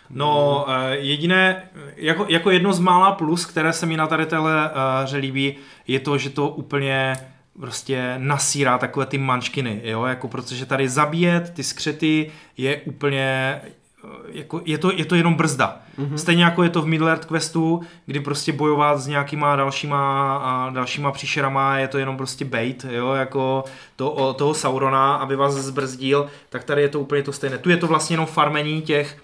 No, 0.09 0.65
eh, 0.69 0.95
jediné, 0.95 1.69
jako, 1.95 2.25
jako 2.29 2.51
jedno 2.51 2.73
z 2.73 2.79
mála 2.79 3.11
plus, 3.11 3.45
které 3.45 3.73
se 3.73 3.85
mi 3.85 3.97
na 3.97 4.07
tady 4.07 4.25
téhle 4.25 4.69
uh, 4.69 4.77
hře 5.03 5.17
líbí, 5.17 5.55
je 5.87 5.99
to, 5.99 6.17
že 6.17 6.29
to 6.29 6.49
úplně 6.49 7.15
prostě 7.59 8.15
nasírá 8.17 8.77
takové 8.77 9.05
ty 9.05 9.17
mančkiny, 9.17 9.81
jo, 9.83 10.05
jako 10.05 10.27
protože 10.27 10.65
tady 10.65 10.89
zabíjet 10.89 11.53
ty 11.53 11.63
skřety 11.63 12.31
je 12.57 12.77
úplně 12.77 13.61
jako 14.31 14.61
je, 14.65 14.77
to, 14.77 14.91
je 14.91 15.05
to 15.05 15.15
jenom 15.15 15.33
brzda. 15.33 15.81
Mm-hmm. 15.99 16.15
Stejně 16.15 16.43
jako 16.43 16.63
je 16.63 16.69
to 16.69 16.81
v 16.81 16.87
Middle 16.87 17.11
Earth 17.11 17.25
Questu, 17.25 17.81
kdy 18.05 18.19
prostě 18.19 18.53
bojovat 18.53 18.99
s 18.99 19.07
nějakýma 19.07 19.55
dalšíma, 19.55 20.37
a 20.37 20.69
dalšíma 20.69 21.11
příšerama 21.11 21.77
je 21.77 21.87
to 21.87 21.97
jenom 21.97 22.17
prostě 22.17 22.45
bait, 22.45 22.85
jo, 22.89 23.13
jako 23.13 23.63
to, 23.95 24.33
toho 24.33 24.53
Saurona, 24.53 25.15
aby 25.15 25.35
vás 25.35 25.53
zbrzdil, 25.53 26.27
tak 26.49 26.63
tady 26.63 26.81
je 26.81 26.89
to 26.89 26.99
úplně 26.99 27.23
to 27.23 27.33
stejné. 27.33 27.57
Tu 27.57 27.69
je 27.69 27.77
to 27.77 27.87
vlastně 27.87 28.13
jenom 28.13 28.25
farmení 28.25 28.81
těch, 28.81 29.17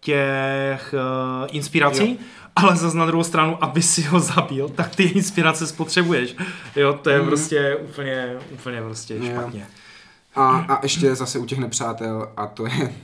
těch 0.00 0.94
uh, 0.94 1.46
inspirací, 1.52 2.10
jo. 2.10 2.16
ale 2.56 2.76
zase 2.76 2.96
na 2.96 3.06
druhou 3.06 3.24
stranu, 3.24 3.64
aby 3.64 3.82
si 3.82 4.02
ho 4.02 4.20
zabil, 4.20 4.68
tak 4.68 4.96
ty 4.96 5.02
inspirace 5.02 5.66
spotřebuješ. 5.66 6.36
Jo, 6.76 6.92
to 7.02 7.10
je 7.10 7.20
mm. 7.20 7.26
prostě 7.26 7.76
úplně, 7.76 8.38
úplně 8.52 8.82
prostě 8.82 9.16
jo. 9.16 9.24
špatně. 9.24 9.66
A, 10.34 10.58
a 10.58 10.80
ještě 10.82 11.14
zase 11.14 11.38
u 11.38 11.46
těch 11.46 11.58
nepřátel, 11.58 12.32
a 12.36 12.46
to 12.46 12.66
je, 12.66 12.94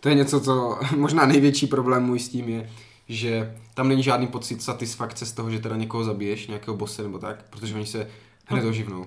to 0.00 0.08
je 0.08 0.14
něco, 0.14 0.40
co 0.40 0.78
možná 0.96 1.26
největší 1.26 1.66
problém 1.66 2.02
můj 2.02 2.18
s 2.18 2.28
tím 2.28 2.48
je, 2.48 2.70
že 3.08 3.54
tam 3.74 3.88
není 3.88 4.02
žádný 4.02 4.26
pocit 4.26 4.62
satisfakce 4.62 5.26
z 5.26 5.32
toho, 5.32 5.50
že 5.50 5.58
teda 5.58 5.76
někoho 5.76 6.04
zabiješ, 6.04 6.46
nějakého 6.46 6.76
bose 6.76 7.02
nebo 7.02 7.18
tak, 7.18 7.44
protože 7.50 7.74
oni 7.74 7.86
se 7.86 8.08
hned 8.46 8.62
no. 8.64 8.70
oživnou. 8.70 9.06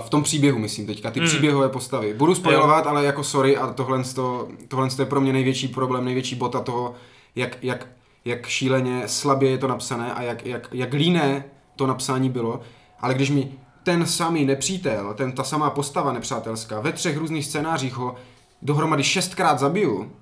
V 0.00 0.10
tom 0.10 0.22
příběhu, 0.22 0.58
myslím 0.58 0.86
teďka, 0.86 1.10
ty 1.10 1.20
mm. 1.20 1.26
příběhové 1.26 1.68
postavy. 1.68 2.14
Budu 2.14 2.34
spojovat, 2.34 2.86
ale 2.86 3.04
jako 3.04 3.24
sorry, 3.24 3.56
a 3.56 3.72
tohle, 3.72 4.04
to, 4.04 4.48
tohle 4.68 4.88
je 4.98 5.06
pro 5.06 5.20
mě 5.20 5.32
největší 5.32 5.68
problém, 5.68 6.04
největší 6.04 6.34
bota 6.34 6.60
toho, 6.60 6.94
jak, 7.34 7.64
jak, 7.64 7.86
jak 8.24 8.46
šíleně 8.46 9.02
slabě 9.06 9.50
je 9.50 9.58
to 9.58 9.68
napsané 9.68 10.14
a 10.14 10.22
jak, 10.22 10.46
jak, 10.46 10.68
jak 10.72 10.92
líné 10.92 11.44
to 11.76 11.86
napsání 11.86 12.30
bylo. 12.30 12.60
Ale 13.00 13.14
když 13.14 13.30
mi 13.30 13.52
ten 13.82 14.06
samý 14.06 14.44
nepřítel, 14.44 15.14
ten, 15.14 15.32
ta 15.32 15.44
samá 15.44 15.70
postava 15.70 16.12
nepřátelská, 16.12 16.80
ve 16.80 16.92
třech 16.92 17.16
různých 17.16 17.44
scénářích 17.44 17.94
ho 17.94 18.14
dohromady 18.62 19.04
šestkrát 19.04 19.58
zabiju, 19.58 20.12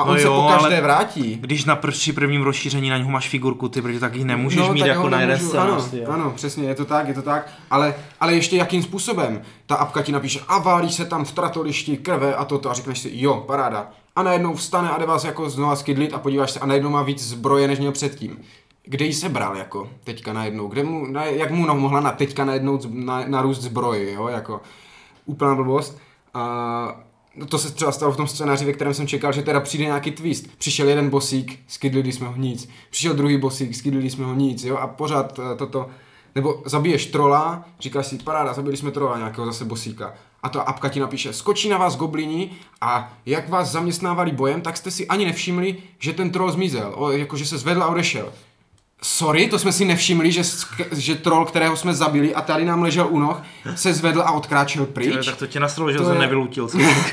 a 0.00 0.04
on 0.04 0.14
no 0.14 0.20
se 0.20 0.26
jo, 0.26 0.42
po 0.42 0.48
každé 0.48 0.80
vrátí. 0.80 1.38
Když 1.40 1.64
na 1.64 1.76
při 1.76 2.12
prvním 2.12 2.42
rozšíření 2.42 2.90
na 2.90 2.98
něho 2.98 3.10
máš 3.10 3.28
figurku, 3.28 3.68
ty, 3.68 3.82
protože 3.82 4.00
tak 4.00 4.14
ji 4.14 4.24
nemůžeš 4.24 4.60
no, 4.60 4.72
mít 4.72 4.86
jako 4.86 5.08
na 5.08 5.20
jeden 5.20 5.38
scénář. 5.38 5.92
Ano, 5.92 6.12
ano, 6.12 6.30
přesně, 6.30 6.68
je 6.68 6.74
to 6.74 6.84
tak, 6.84 7.08
je 7.08 7.14
to 7.14 7.22
tak. 7.22 7.50
Ale, 7.70 7.94
ale 8.20 8.34
ještě 8.34 8.56
jakým 8.56 8.82
způsobem? 8.82 9.42
Ta 9.66 9.74
apka 9.74 10.02
ti 10.02 10.12
napíše, 10.12 10.40
a 10.48 10.58
válí 10.58 10.92
se 10.92 11.04
tam 11.04 11.24
v 11.24 11.32
tratolišti 11.32 11.96
krve 11.96 12.34
a 12.34 12.44
toto 12.44 12.70
a 12.70 12.74
řekneš 12.74 12.98
si, 12.98 13.10
jo, 13.12 13.44
paráda. 13.46 13.90
A 14.16 14.22
najednou 14.22 14.54
vstane 14.54 14.90
a 14.90 14.98
jde 14.98 15.06
vás 15.06 15.24
jako 15.24 15.50
znova 15.50 15.76
skydlit 15.76 16.14
a 16.14 16.18
podíváš 16.18 16.50
se 16.50 16.60
a 16.60 16.66
najednou 16.66 16.90
má 16.90 17.02
víc 17.02 17.22
zbroje, 17.22 17.68
než 17.68 17.78
měl 17.78 17.92
předtím. 17.92 18.38
Kde 18.84 19.04
jí 19.04 19.12
sebral 19.12 19.56
jako 19.56 19.88
teďka 20.04 20.32
najednou? 20.32 20.68
Kde 20.68 20.84
mu, 20.84 21.06
na, 21.06 21.24
jak 21.24 21.50
mu 21.50 21.74
mohla 21.74 22.00
na 22.00 22.10
teďka 22.10 22.44
najednou 22.44 22.80
na, 22.88 23.24
narůst 23.26 23.62
zbroji, 23.62 24.14
jo, 24.14 24.28
jako 24.28 24.60
úplná 25.24 25.54
blbost. 25.54 25.98
A 26.34 27.09
No 27.40 27.46
to 27.46 27.58
se 27.58 27.72
třeba 27.72 27.92
stalo 27.92 28.12
v 28.12 28.16
tom 28.16 28.26
scénáři, 28.26 28.64
ve 28.64 28.72
kterém 28.72 28.94
jsem 28.94 29.06
čekal, 29.06 29.32
že 29.32 29.42
teda 29.42 29.60
přijde 29.60 29.84
nějaký 29.84 30.10
twist. 30.10 30.46
Přišel 30.58 30.88
jeden 30.88 31.10
bosík, 31.10 31.58
skydlili 31.66 32.12
jsme 32.12 32.26
ho 32.26 32.36
nic. 32.36 32.68
Přišel 32.90 33.14
druhý 33.14 33.38
bosík, 33.38 33.74
skydlili 33.74 34.10
jsme 34.10 34.24
ho 34.24 34.34
nic, 34.34 34.64
jo, 34.64 34.76
a 34.76 34.86
pořád 34.86 35.38
uh, 35.38 35.44
toto. 35.56 35.88
Nebo 36.34 36.62
zabiješ 36.66 37.06
trola, 37.06 37.64
říkáš 37.80 38.06
si, 38.06 38.18
paráda, 38.18 38.52
zabili 38.52 38.76
jsme 38.76 38.90
trola 38.90 39.18
nějakého 39.18 39.46
zase 39.46 39.64
bosíka. 39.64 40.14
A 40.42 40.48
ta 40.48 40.62
apka 40.62 40.88
ti 40.88 41.00
napíše, 41.00 41.32
skočí 41.32 41.68
na 41.68 41.78
vás 41.78 41.96
goblini 41.96 42.50
a 42.80 43.12
jak 43.26 43.48
vás 43.48 43.70
zaměstnávali 43.70 44.32
bojem, 44.32 44.60
tak 44.60 44.76
jste 44.76 44.90
si 44.90 45.06
ani 45.06 45.24
nevšimli, 45.24 45.76
že 45.98 46.12
ten 46.12 46.30
troll 46.30 46.52
zmizel, 46.52 46.92
o, 46.96 47.10
jakože 47.10 47.46
se 47.46 47.58
zvedl 47.58 47.82
a 47.82 47.88
odešel. 47.88 48.32
Sorry, 49.02 49.48
to 49.48 49.58
jsme 49.58 49.72
si 49.72 49.84
nevšimli, 49.84 50.32
že, 50.32 50.42
že 50.92 51.14
troll, 51.14 51.44
kterého 51.44 51.76
jsme 51.76 51.94
zabili 51.94 52.34
a 52.34 52.40
tady 52.40 52.64
nám 52.64 52.82
ležel 52.82 53.08
u 53.10 53.18
noh, 53.18 53.42
se 53.74 53.94
zvedl 53.94 54.22
a 54.22 54.32
odkráčel 54.32 54.86
pryč. 54.86 55.08
Tyhle, 55.08 55.24
tak 55.24 55.36
to 55.36 55.46
tě 55.46 55.60
nasralo, 55.60 55.92
že 55.92 55.98
to 55.98 56.12
je... 56.12 56.18
nevylutil. 56.18 56.68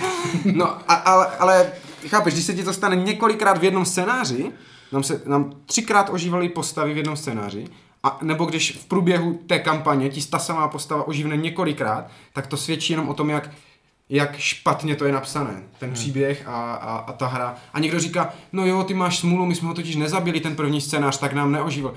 no, 0.45 0.78
a, 0.88 0.93
ale, 0.93 1.28
ale 1.39 1.71
chápeš, 2.08 2.34
když 2.34 2.45
se 2.45 2.54
ti 2.54 2.63
to 2.63 2.73
stane 2.73 2.95
několikrát 2.95 3.58
v 3.58 3.63
jednom 3.63 3.86
scénáři, 3.86 4.52
nám, 4.91 5.04
se, 5.04 5.21
nám 5.26 5.52
třikrát 5.65 6.10
ožívaly 6.10 6.50
postavy 6.50 6.93
v 6.93 6.97
jednom 6.97 7.15
scénáři, 7.15 7.67
a 8.04 8.19
nebo 8.21 8.45
když 8.45 8.71
v 8.71 8.86
průběhu 8.86 9.39
té 9.47 9.60
kampaně 9.60 10.10
ti 10.10 10.21
ta 10.21 10.39
samá 10.39 10.67
postava 10.67 11.08
oživne 11.08 11.38
několikrát, 11.38 12.08
tak 12.34 12.47
to 12.47 12.58
svědčí 12.58 12.93
jenom 12.93 13.10
o 13.10 13.13
tom, 13.13 13.30
jak 13.30 13.50
jak 14.10 14.38
špatně 14.38 14.96
to 14.96 15.06
je 15.06 15.12
napsané, 15.12 15.63
ten 15.80 15.89
hmm. 15.89 15.93
příběh 15.93 16.48
a, 16.48 16.74
a, 16.74 16.98
a 16.98 17.13
ta 17.13 17.28
hra. 17.28 17.56
A 17.74 17.80
někdo 17.80 18.00
říká, 18.00 18.34
no 18.54 18.65
jo, 18.65 18.84
ty 18.84 18.93
máš 18.93 19.20
smůlu, 19.20 19.46
my 19.46 19.56
jsme 19.56 19.67
ho 19.67 19.74
totiž 19.74 19.96
nezabili, 19.96 20.39
ten 20.39 20.56
první 20.56 20.82
scénář, 20.82 21.17
tak 21.17 21.34
nám 21.34 21.52
neoživil. 21.52 21.93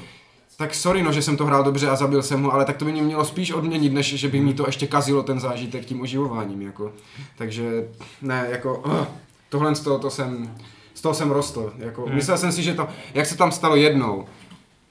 Tak 0.56 0.74
sorry, 0.74 1.02
no, 1.02 1.12
že 1.12 1.22
jsem 1.22 1.36
to 1.36 1.46
hrál 1.46 1.64
dobře 1.64 1.88
a 1.88 1.96
zabil 1.96 2.22
jsem 2.22 2.42
ho, 2.42 2.52
ale 2.52 2.64
tak 2.64 2.76
to 2.76 2.84
by 2.84 2.92
mě 2.92 3.02
mělo 3.02 3.24
spíš 3.24 3.52
odměnit, 3.52 3.92
než 3.92 4.14
že 4.14 4.28
by 4.28 4.40
mi 4.40 4.54
to 4.54 4.66
ještě 4.66 4.86
kazilo 4.86 5.22
ten 5.22 5.40
zážitek 5.40 5.84
tím 5.84 6.00
oživováním, 6.00 6.62
jako. 6.62 6.92
Takže, 7.38 7.88
ne, 8.22 8.46
jako, 8.50 8.78
uh, 8.78 9.06
tohle 9.48 9.74
z 9.74 9.80
toho, 9.80 9.98
to 9.98 10.10
jsem, 10.10 10.54
z 10.94 11.00
toho 11.00 11.14
jsem 11.14 11.30
rostl, 11.30 11.72
jako, 11.78 12.02
hmm. 12.02 12.14
myslel 12.14 12.38
jsem 12.38 12.52
si, 12.52 12.62
že 12.62 12.74
to, 12.74 12.88
jak 13.14 13.26
se 13.26 13.36
tam 13.36 13.52
stalo 13.52 13.76
jednou, 13.76 14.24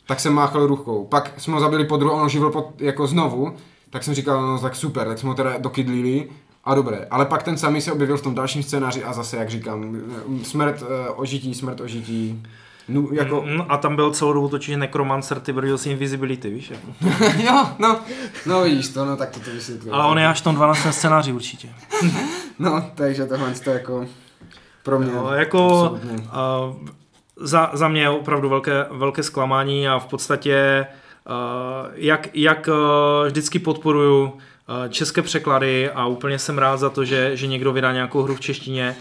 tak 0.07 0.19
jsem 0.19 0.33
máchal 0.33 0.67
rukou, 0.67 1.05
pak 1.05 1.33
jsme 1.37 1.53
ho 1.53 1.59
zabili 1.59 1.85
po 1.85 1.97
druhou, 1.97 2.15
on 2.15 2.25
oživil 2.25 2.49
pod, 2.49 2.81
jako 2.81 3.07
znovu, 3.07 3.53
tak 3.89 4.03
jsem 4.03 4.13
říkal, 4.13 4.41
no 4.41 4.59
tak 4.59 4.75
super, 4.75 5.07
tak 5.07 5.19
jsme 5.19 5.29
ho 5.29 5.35
teda 5.35 5.57
dokydlili 5.57 6.29
a 6.69 6.75
dobré, 6.75 7.07
ale 7.11 7.25
pak 7.25 7.43
ten 7.43 7.57
samý 7.57 7.81
se 7.81 7.91
objevil 7.91 8.17
v 8.17 8.21
tom 8.21 8.35
dalším 8.35 8.63
scénáři 8.63 9.03
a 9.03 9.13
zase, 9.13 9.37
jak 9.37 9.49
říkám, 9.49 10.01
smrt, 10.43 10.81
uh, 10.81 10.87
ožití, 11.15 11.53
smrt, 11.53 11.81
ožití. 11.81 12.43
No, 12.87 13.07
jako... 13.11 13.43
no, 13.45 13.71
a 13.71 13.77
tam 13.77 13.95
byl 13.95 14.11
celou 14.11 14.33
dobu 14.33 14.49
točí 14.49 14.77
Necromancer, 14.77 15.39
ty 15.39 15.53
brodil 15.53 15.77
si 15.77 15.89
Invisibility, 15.89 16.49
víš? 16.49 16.71
Jako. 16.71 16.87
jo, 17.43 17.69
no, 17.79 17.99
no 18.45 18.63
vidíš 18.63 18.87
to, 18.87 19.05
no 19.05 19.17
tak 19.17 19.29
to 19.29 19.39
to 19.39 19.51
vysvětluje. 19.51 19.93
Ale 19.93 20.11
on 20.11 20.19
je 20.19 20.27
až 20.27 20.41
v 20.41 20.43
tom 20.43 20.55
12. 20.55 20.87
scénáři 20.91 21.33
určitě. 21.33 21.69
no, 22.59 22.91
takže 22.95 23.25
tohle 23.25 23.53
to 23.53 23.69
jako 23.69 24.05
pro 24.83 24.99
mě. 24.99 25.11
No, 25.11 25.33
jako 25.33 25.89
uh, 25.89 26.87
za, 27.35 27.71
za 27.73 27.87
mě 27.87 28.01
je 28.01 28.09
opravdu 28.09 28.49
velké, 28.49 28.85
velké 28.91 29.23
zklamání 29.23 29.87
a 29.87 29.99
v 29.99 30.05
podstatě 30.05 30.87
uh, 31.29 31.91
jak, 31.93 32.29
jak 32.33 32.67
uh, 32.67 33.27
vždycky 33.27 33.59
podporuju 33.59 34.33
české 34.89 35.21
překlady 35.21 35.89
a 35.89 36.05
úplně 36.05 36.39
jsem 36.39 36.57
rád 36.57 36.77
za 36.77 36.89
to, 36.89 37.05
že, 37.05 37.35
že 37.37 37.47
někdo 37.47 37.73
vydá 37.73 37.93
nějakou 37.93 38.21
hru 38.21 38.35
v 38.35 38.39
češtině, 38.39 38.95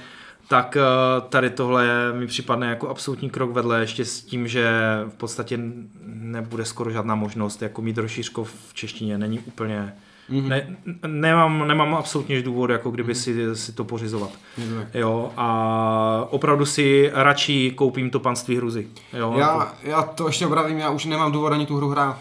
tak 0.49 0.77
eh, 0.77 0.81
tady 1.29 1.51
tohle 1.51 2.13
mi 2.13 2.27
připadne 2.27 2.67
jako 2.67 2.89
absolutní 2.89 3.31
krok 3.31 3.53
vedle, 3.53 3.81
ještě 3.81 4.05
s 4.05 4.21
tím, 4.21 4.49
že 4.49 4.71
v 5.09 5.15
podstatě 5.15 5.59
nebude 6.07 6.65
skoro 6.65 6.91
žádná 6.91 7.15
možnost 7.15 7.63
jako 7.63 7.83
mít 7.83 7.99
rozšířko 7.99 8.45
v 8.45 8.75
češtině, 8.75 9.19
není 9.19 9.39
úplně... 9.39 9.95
Mm-hmm. 10.31 10.49
Ne, 10.49 10.77
nemám, 11.07 11.69
nemám 11.69 11.95
absolutně 11.95 12.43
důvod, 12.43 12.71
jako 12.71 12.91
kdyby 12.91 13.13
mm-hmm. 13.13 13.53
si, 13.55 13.57
si 13.57 13.73
to 13.73 13.85
pořizovat. 13.85 14.31
Mm-hmm. 14.31 14.87
Jo, 14.95 15.33
a 15.37 16.27
opravdu 16.31 16.67
si 16.67 17.11
radši 17.15 17.73
koupím 17.77 18.11
to 18.11 18.21
panství 18.21 18.57
hruzy. 18.57 18.89
Jo, 19.13 19.35
já, 19.39 19.59
jako... 19.59 19.67
já 19.83 20.03
to 20.03 20.27
ještě 20.27 20.47
obravím, 20.47 20.79
já 20.79 20.91
už 20.91 21.05
nemám 21.05 21.33
důvod 21.33 21.53
ani 21.53 21.67
tu 21.67 21.77
hru 21.77 21.89
hrát. 21.89 22.19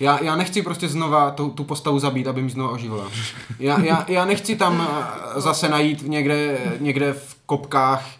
Já, 0.00 0.22
já 0.22 0.36
nechci 0.36 0.62
prostě 0.62 0.88
znova 0.88 1.30
tu, 1.30 1.50
tu 1.50 1.64
postavu 1.64 1.98
zabít, 1.98 2.26
aby 2.26 2.42
mi 2.42 2.50
znova 2.50 2.70
oživila. 2.70 3.10
Já, 3.58 3.80
já, 3.80 4.04
já 4.08 4.24
nechci 4.24 4.56
tam 4.56 4.88
eh, 4.90 5.40
zase 5.40 5.68
najít 5.68 6.02
někde, 6.02 6.58
někde 6.80 7.12
v 7.12 7.36
kopkách 7.46 8.18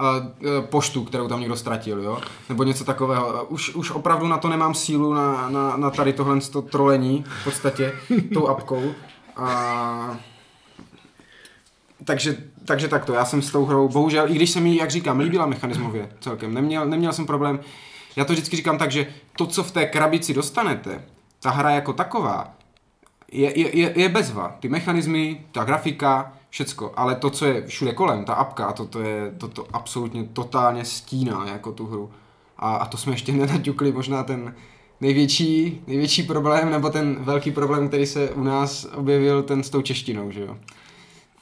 uh, 0.00 0.64
poštu, 0.64 1.04
kterou 1.04 1.28
tam 1.28 1.40
někdo 1.40 1.56
ztratil, 1.56 2.02
jo? 2.02 2.18
Nebo 2.48 2.62
něco 2.62 2.84
takového. 2.84 3.44
Už, 3.44 3.74
už 3.74 3.90
opravdu 3.90 4.28
na 4.28 4.38
to 4.38 4.48
nemám 4.48 4.74
sílu, 4.74 5.14
na, 5.14 5.50
na, 5.50 5.76
na 5.76 5.90
tady 5.90 6.12
tohle 6.12 6.40
to 6.40 6.62
trolení, 6.62 7.24
v 7.40 7.44
podstatě, 7.44 7.92
tou 8.34 8.48
apkou. 8.48 8.92
A... 9.36 10.16
Takže, 12.04 12.36
takže 12.64 12.88
takto, 12.88 13.12
já 13.12 13.24
jsem 13.24 13.42
s 13.42 13.50
tou 13.50 13.64
hrou, 13.64 13.88
bohužel, 13.88 14.30
i 14.30 14.34
když 14.34 14.50
se 14.50 14.60
mi, 14.60 14.76
jak 14.76 14.90
říkám, 14.90 15.20
líbila 15.20 15.46
mechanismově 15.46 16.08
celkem, 16.20 16.54
neměl, 16.54 16.86
neměl 16.86 17.12
jsem 17.12 17.26
problém, 17.26 17.60
já 18.16 18.24
to 18.24 18.32
vždycky 18.32 18.56
říkám 18.56 18.78
tak, 18.78 18.90
že 18.90 19.06
to, 19.36 19.46
co 19.46 19.62
v 19.62 19.70
té 19.70 19.86
krabici 19.86 20.34
dostanete, 20.34 21.02
ta 21.40 21.50
hra 21.50 21.70
jako 21.70 21.92
taková, 21.92 22.54
je, 23.32 23.58
je, 23.58 23.76
je, 23.78 24.00
je 24.00 24.08
bezva. 24.08 24.56
Ty 24.60 24.68
mechanismy, 24.68 25.40
ta 25.52 25.64
grafika, 25.64 26.32
všecko, 26.50 26.92
ale 26.96 27.14
to, 27.14 27.30
co 27.30 27.46
je 27.46 27.66
všude 27.66 27.92
kolem, 27.92 28.24
ta 28.24 28.34
apka, 28.34 28.72
to, 28.72 28.86
to 28.86 29.00
je, 29.00 29.34
to, 29.38 29.48
to 29.48 29.66
absolutně 29.72 30.24
totálně 30.24 30.84
stíná 30.84 31.46
jako 31.46 31.72
tu 31.72 31.86
hru. 31.86 32.10
A, 32.58 32.76
a 32.76 32.86
to 32.86 32.96
jsme 32.96 33.12
ještě 33.12 33.32
nenaťukli 33.32 33.92
možná 33.92 34.22
ten 34.22 34.54
největší, 35.00 35.82
největší 35.86 36.22
problém, 36.22 36.70
nebo 36.70 36.90
ten 36.90 37.16
velký 37.20 37.50
problém, 37.50 37.88
který 37.88 38.06
se 38.06 38.30
u 38.30 38.42
nás 38.42 38.84
objevil, 38.94 39.42
ten 39.42 39.62
s 39.62 39.70
tou 39.70 39.82
češtinou, 39.82 40.30
že 40.30 40.40
jo? 40.40 40.56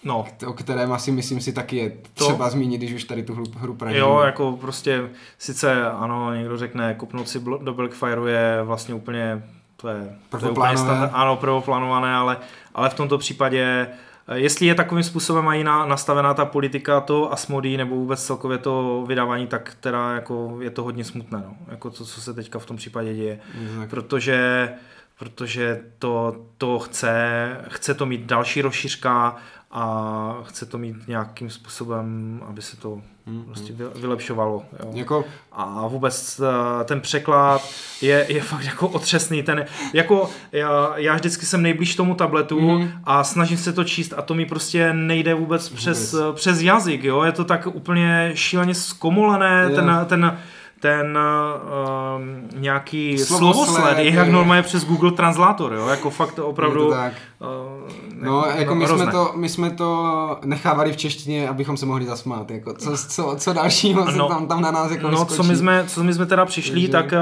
No. 0.04 0.26
O 0.46 0.52
kterém 0.52 0.92
asi 0.92 1.12
myslím 1.12 1.40
si 1.40 1.52
taky 1.52 1.76
je 1.76 1.92
třeba 2.14 2.44
to, 2.44 2.50
zmínit, 2.50 2.78
když 2.78 2.92
už 2.92 3.04
tady 3.04 3.22
tu 3.22 3.34
hru, 3.34 3.44
hru 3.56 3.74
pražíme. 3.74 4.00
Jo, 4.00 4.20
jako 4.24 4.52
prostě, 4.60 5.10
sice 5.38 5.90
ano, 5.90 6.34
někdo 6.34 6.58
řekne, 6.58 6.94
kopnout 6.94 7.28
si 7.28 7.40
do 7.40 7.74
Blackfireu 7.74 8.26
je 8.26 8.62
vlastně 8.62 8.94
úplně, 8.94 9.42
to 9.80 9.88
je, 9.88 10.16
to 10.28 10.46
je 10.46 10.50
úplně 10.50 10.76
standard, 10.76 11.10
ano, 11.14 11.36
prvoplánované, 11.36 12.14
ale, 12.14 12.36
ale 12.74 12.90
v 12.90 12.94
tomto 12.94 13.18
případě 13.18 13.88
Jestli 14.34 14.66
je 14.66 14.74
takovým 14.74 15.04
způsobem 15.04 15.44
mají 15.44 15.64
na, 15.64 15.86
nastavená 15.86 16.34
ta 16.34 16.44
politika 16.44 17.00
to 17.00 17.32
Asmodee 17.32 17.76
nebo 17.76 17.94
vůbec 17.94 18.24
celkově 18.24 18.58
to 18.58 19.04
vydávání, 19.06 19.46
tak 19.46 19.76
teda 19.80 20.14
jako 20.14 20.58
je 20.60 20.70
to 20.70 20.82
hodně 20.82 21.04
smutné, 21.04 21.38
no. 21.38 21.56
jako 21.68 21.90
to, 21.90 22.04
co 22.04 22.20
se 22.20 22.34
teďka 22.34 22.58
v 22.58 22.66
tom 22.66 22.76
případě 22.76 23.14
děje. 23.14 23.40
Mm, 23.54 23.88
protože 23.88 24.70
protože 25.18 25.80
to, 25.98 26.36
to 26.58 26.78
chce, 26.78 27.48
chce 27.68 27.94
to 27.94 28.06
mít 28.06 28.20
další 28.20 28.62
rozšířka 28.62 29.36
a 29.70 30.34
chce 30.44 30.66
to 30.66 30.78
mít 30.78 31.08
nějakým 31.08 31.50
způsobem, 31.50 32.40
aby 32.48 32.62
se 32.62 32.76
to 32.76 33.00
hmm. 33.26 33.44
prostě 33.44 33.72
vylepšovalo. 33.94 34.64
Jo. 34.72 34.90
Jako... 34.94 35.24
A 35.52 35.86
vůbec 35.86 36.40
eh, 36.40 36.84
ten 36.84 37.00
překlad 37.00 37.70
je, 38.02 38.26
je 38.28 38.42
fakt 38.42 38.64
jako 38.64 38.88
otřesný. 38.88 39.42
Ten, 39.42 39.64
jako 39.92 40.30
já, 40.52 40.92
já 40.96 41.14
vždycky 41.14 41.46
jsem 41.46 41.62
nejblíž 41.62 41.96
tomu 41.96 42.14
tabletu 42.14 42.76
hmm. 42.76 42.90
a 43.04 43.24
snažím 43.24 43.58
se 43.58 43.72
to 43.72 43.84
číst 43.84 44.14
a 44.16 44.22
to 44.22 44.34
mi 44.34 44.46
prostě 44.46 44.92
nejde 44.92 45.34
vůbec, 45.34 45.68
vůbec. 45.68 45.80
Přes, 45.80 46.14
přes 46.34 46.60
jazyk. 46.60 47.04
Jo. 47.04 47.22
Je 47.22 47.32
to 47.32 47.44
tak 47.44 47.66
úplně 47.66 48.30
šíleně 48.34 48.74
zkomolené, 48.74 49.70
ten, 49.70 50.06
ten 50.06 50.38
ten 50.80 51.18
uh, 51.18 52.60
nějaký 52.60 53.18
slovosled, 53.18 53.98
je 53.98 54.14
jak 54.14 54.28
normálně 54.28 54.62
přes 54.62 54.84
Google 54.84 55.12
Translator, 55.12 55.72
jo, 55.72 55.86
jako 55.86 56.10
fakt 56.10 56.38
opravdu... 56.38 56.80
Je 56.80 56.88
to 56.88 56.94
tak. 56.94 57.12
Uh, 57.40 57.88
no, 58.22 58.44
jako, 58.56 58.74
my, 58.74 58.86
jsme 58.86 59.06
to, 59.06 59.32
my 59.36 59.48
jsme 59.48 59.70
to 59.70 60.38
nechávali 60.44 60.92
v 60.92 60.96
češtině, 60.96 61.48
abychom 61.48 61.76
se 61.76 61.86
mohli 61.86 62.06
zasmát, 62.06 62.50
jako 62.50 62.74
co, 62.74 62.96
co, 62.96 63.34
co 63.38 63.52
dalšího 63.52 64.04
no, 64.04 64.12
se 64.12 64.18
tam, 64.18 64.48
tam 64.48 64.60
na 64.60 64.70
nás 64.70 64.90
jako 64.90 65.10
No, 65.10 65.24
co 65.24 65.42
my, 65.42 65.56
jsme, 65.56 65.84
co 65.86 66.04
my 66.04 66.14
jsme 66.14 66.26
teda 66.26 66.44
přišli, 66.44 66.88
Takže... 66.88 66.92
tak 66.92 67.12
uh, 67.12 67.18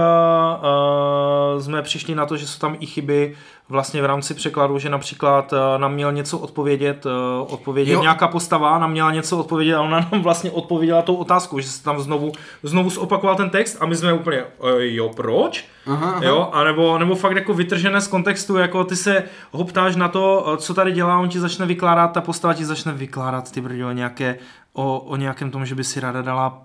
uh, 1.57 1.63
jsme 1.63 1.83
přišli 1.83 2.15
na 2.15 2.27
to, 2.27 2.37
že 2.37 2.47
jsou 2.47 2.59
tam 2.59 2.77
i 2.81 2.87
chyby 2.87 3.35
vlastně 3.69 4.03
v 4.03 4.05
rámci 4.05 4.35
překladu, 4.35 4.79
že 4.79 4.91
například 4.91 5.53
uh, 5.53 5.59
nám 5.79 5.95
měl 5.95 6.13
něco 6.13 6.39
odpovědět, 6.39 7.07
uh, 7.07 7.13
odpovědět 7.55 7.93
jo. 7.93 8.03
nějaká 8.03 8.29
postava, 8.29 8.79
nám 8.79 8.91
měla 8.91 9.13
něco 9.13 9.39
odpovědět 9.39 9.75
a 9.75 9.83
ona 9.83 10.09
nám 10.13 10.23
vlastně 10.23 10.51
odpověděla 10.51 11.03
tou 11.03 11.15
otázkou, 11.15 11.61
že 11.61 11.69
se 11.69 11.83
tam 11.83 12.01
znovu, 12.01 12.33
znovu 12.63 12.91
zopakoval 12.91 13.37
ten 13.37 13.51
text 13.51 13.77
a 13.81 13.87
my 13.87 13.97
jsme 13.97 14.13
úplně, 14.13 14.45
uh, 14.59 14.69
jo, 14.79 15.11
proč? 15.17 15.65
Aha, 15.87 16.11
aha. 16.11 16.25
Jo, 16.25 16.51
a 16.53 16.65
nebo, 16.65 16.99
nebo 16.99 17.15
fakt 17.15 17.37
jako 17.37 17.55
vytržené 17.55 18.01
z 18.01 18.09
kontextu, 18.09 18.57
jako 18.57 18.85
ty 18.85 18.97
se 18.97 19.25
hoptáš 19.51 19.97
na 19.97 20.09
to, 20.09 20.57
co 20.57 20.75
tady 20.75 20.93
dělá, 20.93 21.19
on 21.19 21.29
ti 21.29 21.41
začne 21.41 21.67
vykládat, 21.67 22.09
ta 22.09 22.21
postava 22.21 22.55
ti 22.55 22.65
začne 22.65 22.93
vykládat 22.93 23.53
ty 23.53 23.61
brďo, 23.61 23.93
nějaké, 23.93 24.39
o, 24.73 24.99
o 24.99 25.17
nějakém 25.17 25.51
tom, 25.51 25.67
že 25.67 25.75
by 25.75 25.85
si 25.85 26.01
ráda 26.01 26.23
dala 26.23 26.63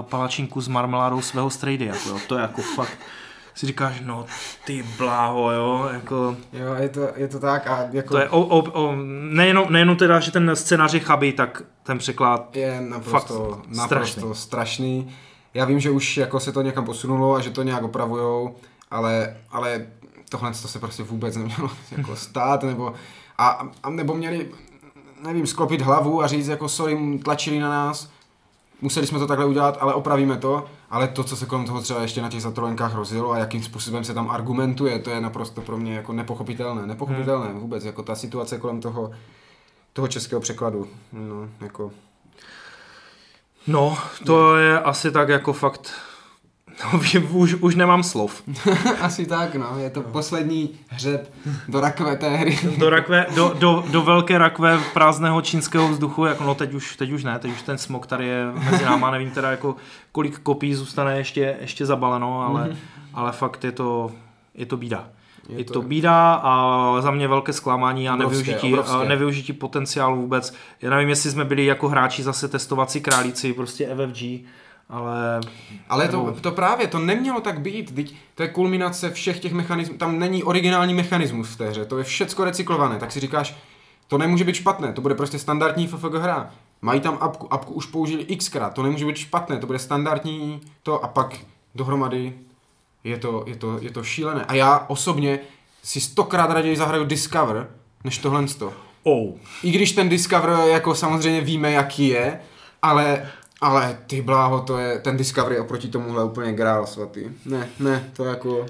palačinku 0.00 0.60
s 0.60 0.68
marmeládou 0.68 1.20
svého 1.20 1.50
strejdy, 1.50 1.84
jako 1.84 2.08
jo, 2.08 2.18
to 2.28 2.36
je 2.36 2.42
jako 2.42 2.62
fakt 2.62 2.98
si 3.58 3.66
říkáš, 3.66 4.00
no 4.04 4.26
ty 4.64 4.84
bláho, 4.98 5.50
jo, 5.52 5.88
jako... 5.92 6.36
Jo, 6.52 6.74
je 6.74 6.88
to, 6.88 7.08
je 7.16 7.28
to 7.28 7.38
tak 7.40 7.66
a 7.66 7.88
jako... 7.92 8.14
To 8.14 8.18
je 8.18 8.28
o, 8.28 8.40
o, 8.40 8.58
o, 8.58 8.94
nejenom, 9.30 9.72
nejenom 9.72 9.96
teda, 9.96 10.20
že 10.20 10.30
ten 10.30 10.56
scénář 10.56 10.94
je 10.94 11.00
chabý, 11.00 11.32
tak 11.32 11.62
ten 11.82 11.98
překlad 11.98 12.56
je 12.56 12.80
naprosto, 12.80 13.50
fakt 13.50 13.76
naprosto 13.76 14.34
strašný. 14.34 14.34
strašný. 14.34 15.16
Já 15.54 15.64
vím, 15.64 15.80
že 15.80 15.90
už 15.90 16.16
jako 16.16 16.40
se 16.40 16.52
to 16.52 16.62
někam 16.62 16.84
posunulo 16.84 17.34
a 17.34 17.40
že 17.40 17.50
to 17.50 17.62
nějak 17.62 17.82
opravujou, 17.82 18.56
ale, 18.90 19.36
ale 19.50 19.86
tohle 20.28 20.50
to 20.50 20.68
se 20.68 20.78
prostě 20.78 21.02
vůbec 21.02 21.36
nemělo 21.36 21.70
jako 21.96 22.16
stát, 22.16 22.62
nebo, 22.62 22.94
a, 23.38 23.68
a 23.82 23.90
nebo 23.90 24.14
měli, 24.14 24.50
nevím, 25.22 25.46
sklopit 25.46 25.80
hlavu 25.80 26.22
a 26.22 26.26
říct 26.26 26.48
jako 26.48 26.68
sorry, 26.68 27.18
tlačili 27.24 27.58
na 27.58 27.68
nás, 27.68 28.10
museli 28.80 29.06
jsme 29.06 29.18
to 29.18 29.26
takhle 29.26 29.46
udělat, 29.46 29.78
ale 29.80 29.94
opravíme 29.94 30.36
to, 30.36 30.64
ale 30.90 31.08
to, 31.08 31.24
co 31.24 31.36
se 31.36 31.46
kolem 31.46 31.64
toho 31.64 31.80
třeba 31.80 32.02
ještě 32.02 32.22
na 32.22 32.28
těch 32.28 32.42
zatrolenkách 32.42 32.94
rozjelo 32.94 33.32
a 33.32 33.38
jakým 33.38 33.62
způsobem 33.62 34.04
se 34.04 34.14
tam 34.14 34.30
argumentuje, 34.30 34.98
to 34.98 35.10
je 35.10 35.20
naprosto 35.20 35.60
pro 35.60 35.76
mě 35.76 35.94
jako 35.94 36.12
nepochopitelné, 36.12 36.86
nepochopitelné 36.86 37.46
hmm. 37.46 37.60
vůbec, 37.60 37.84
jako 37.84 38.02
ta 38.02 38.14
situace 38.14 38.58
kolem 38.58 38.80
toho, 38.80 39.10
toho 39.92 40.08
českého 40.08 40.40
překladu, 40.40 40.88
no, 41.12 41.48
jako... 41.60 41.90
No, 43.68 43.98
to 44.24 44.56
je 44.56 44.80
asi 44.80 45.12
tak 45.12 45.28
jako 45.28 45.52
fakt 45.52 45.92
No, 46.84 47.00
už, 47.30 47.54
už 47.54 47.74
nemám 47.74 48.02
slov. 48.02 48.42
Asi 49.00 49.26
tak, 49.26 49.54
no. 49.54 49.78
Je 49.78 49.90
to 49.90 50.00
poslední 50.02 50.70
hřeb 50.88 51.32
do 51.68 51.80
rakve 51.80 52.16
té 52.16 52.36
hry. 52.36 52.58
do, 52.78 52.90
rakve, 52.90 53.26
do, 53.34 53.54
do, 53.58 53.84
do 53.90 54.02
velké 54.02 54.38
rakve 54.38 54.78
prázdného 54.92 55.40
čínského 55.40 55.88
vzduchu, 55.88 56.24
jako 56.24 56.44
no 56.44 56.54
teď 56.54 56.74
už, 56.74 56.96
teď 56.96 57.10
už 57.10 57.24
ne, 57.24 57.38
teď 57.38 57.50
už 57.50 57.62
ten 57.62 57.78
smog 57.78 58.06
tady 58.06 58.26
je 58.26 58.46
mezi 58.70 58.84
náma, 58.84 59.10
nevím 59.10 59.30
teda 59.30 59.50
jako 59.50 59.76
kolik 60.12 60.38
kopí 60.38 60.74
zůstane 60.74 61.18
ještě, 61.18 61.56
ještě 61.60 61.86
zabaleno, 61.86 62.42
ale, 62.42 62.64
mm-hmm. 62.64 62.76
ale 63.14 63.32
fakt 63.32 63.64
je 63.64 63.72
to, 63.72 64.12
je 64.54 64.66
to 64.66 64.76
bída. 64.76 65.08
Je, 65.48 65.58
je 65.58 65.64
to... 65.64 65.72
to 65.72 65.82
bída 65.82 66.34
a 66.34 67.00
za 67.00 67.10
mě 67.10 67.28
velké 67.28 67.52
zklamání 67.52 68.08
a 68.08 68.14
obrovské, 68.14 68.36
nevyužití, 68.36 68.72
obrovské. 68.72 69.08
nevyužití 69.08 69.52
potenciálu 69.52 70.16
vůbec. 70.16 70.54
Já 70.82 70.90
nevím, 70.90 71.08
jestli 71.08 71.30
jsme 71.30 71.44
byli 71.44 71.64
jako 71.64 71.88
hráči 71.88 72.22
zase 72.22 72.48
testovací 72.48 73.00
králíci, 73.00 73.52
prostě 73.52 73.86
FFG, 73.86 74.22
ale... 74.88 75.40
Ale 75.88 76.08
to, 76.08 76.36
to 76.40 76.50
právě, 76.50 76.86
to 76.86 76.98
nemělo 76.98 77.40
tak 77.40 77.60
být, 77.60 77.94
teď 77.94 78.14
to 78.34 78.42
je 78.42 78.48
kulminace 78.48 79.10
všech 79.10 79.40
těch 79.40 79.52
mechanismů, 79.52 79.98
tam 79.98 80.18
není 80.18 80.44
originální 80.44 80.94
mechanismus 80.94 81.48
v 81.48 81.56
té 81.56 81.70
hře, 81.70 81.84
to 81.84 81.98
je 81.98 82.04
všecko 82.04 82.44
recyklované, 82.44 82.98
tak 82.98 83.12
si 83.12 83.20
říkáš, 83.20 83.56
to 84.08 84.18
nemůže 84.18 84.44
být 84.44 84.54
špatné, 84.54 84.92
to 84.92 85.00
bude 85.00 85.14
prostě 85.14 85.38
standardní 85.38 85.86
FFG 85.86 86.14
hra. 86.14 86.50
Mají 86.82 87.00
tam 87.00 87.18
apku, 87.20 87.52
apku 87.52 87.74
už 87.74 87.86
použili 87.86 88.24
xkrát, 88.24 88.74
to 88.74 88.82
nemůže 88.82 89.06
být 89.06 89.16
špatné, 89.16 89.58
to 89.58 89.66
bude 89.66 89.78
standardní 89.78 90.60
to 90.82 91.04
a 91.04 91.08
pak 91.08 91.38
dohromady 91.74 92.34
je 93.04 93.18
to, 93.18 93.44
je 93.46 93.56
to, 93.56 93.78
je 93.80 93.90
to 93.90 94.02
šílené. 94.02 94.44
A 94.44 94.54
já 94.54 94.84
osobně 94.88 95.40
si 95.82 96.00
stokrát 96.00 96.50
raději 96.50 96.76
zahraju 96.76 97.04
Discover, 97.04 97.70
než 98.04 98.18
tohle. 98.18 98.46
Oh. 99.02 99.34
I 99.62 99.70
když 99.70 99.92
ten 99.92 100.08
Discover 100.08 100.50
jako 100.50 100.94
samozřejmě 100.94 101.40
víme, 101.40 101.72
jaký 101.72 102.08
je, 102.08 102.40
ale 102.82 103.28
ale 103.60 103.98
ty 104.06 104.22
bláho, 104.22 104.60
to 104.60 104.78
je, 104.78 104.98
ten 104.98 105.16
Discovery 105.16 105.60
oproti 105.60 105.88
tomuhle 105.88 106.24
úplně 106.24 106.52
grál 106.52 106.86
svatý. 106.86 107.24
Ne, 107.46 107.68
ne, 107.80 108.10
to 108.16 108.24
jako 108.24 108.66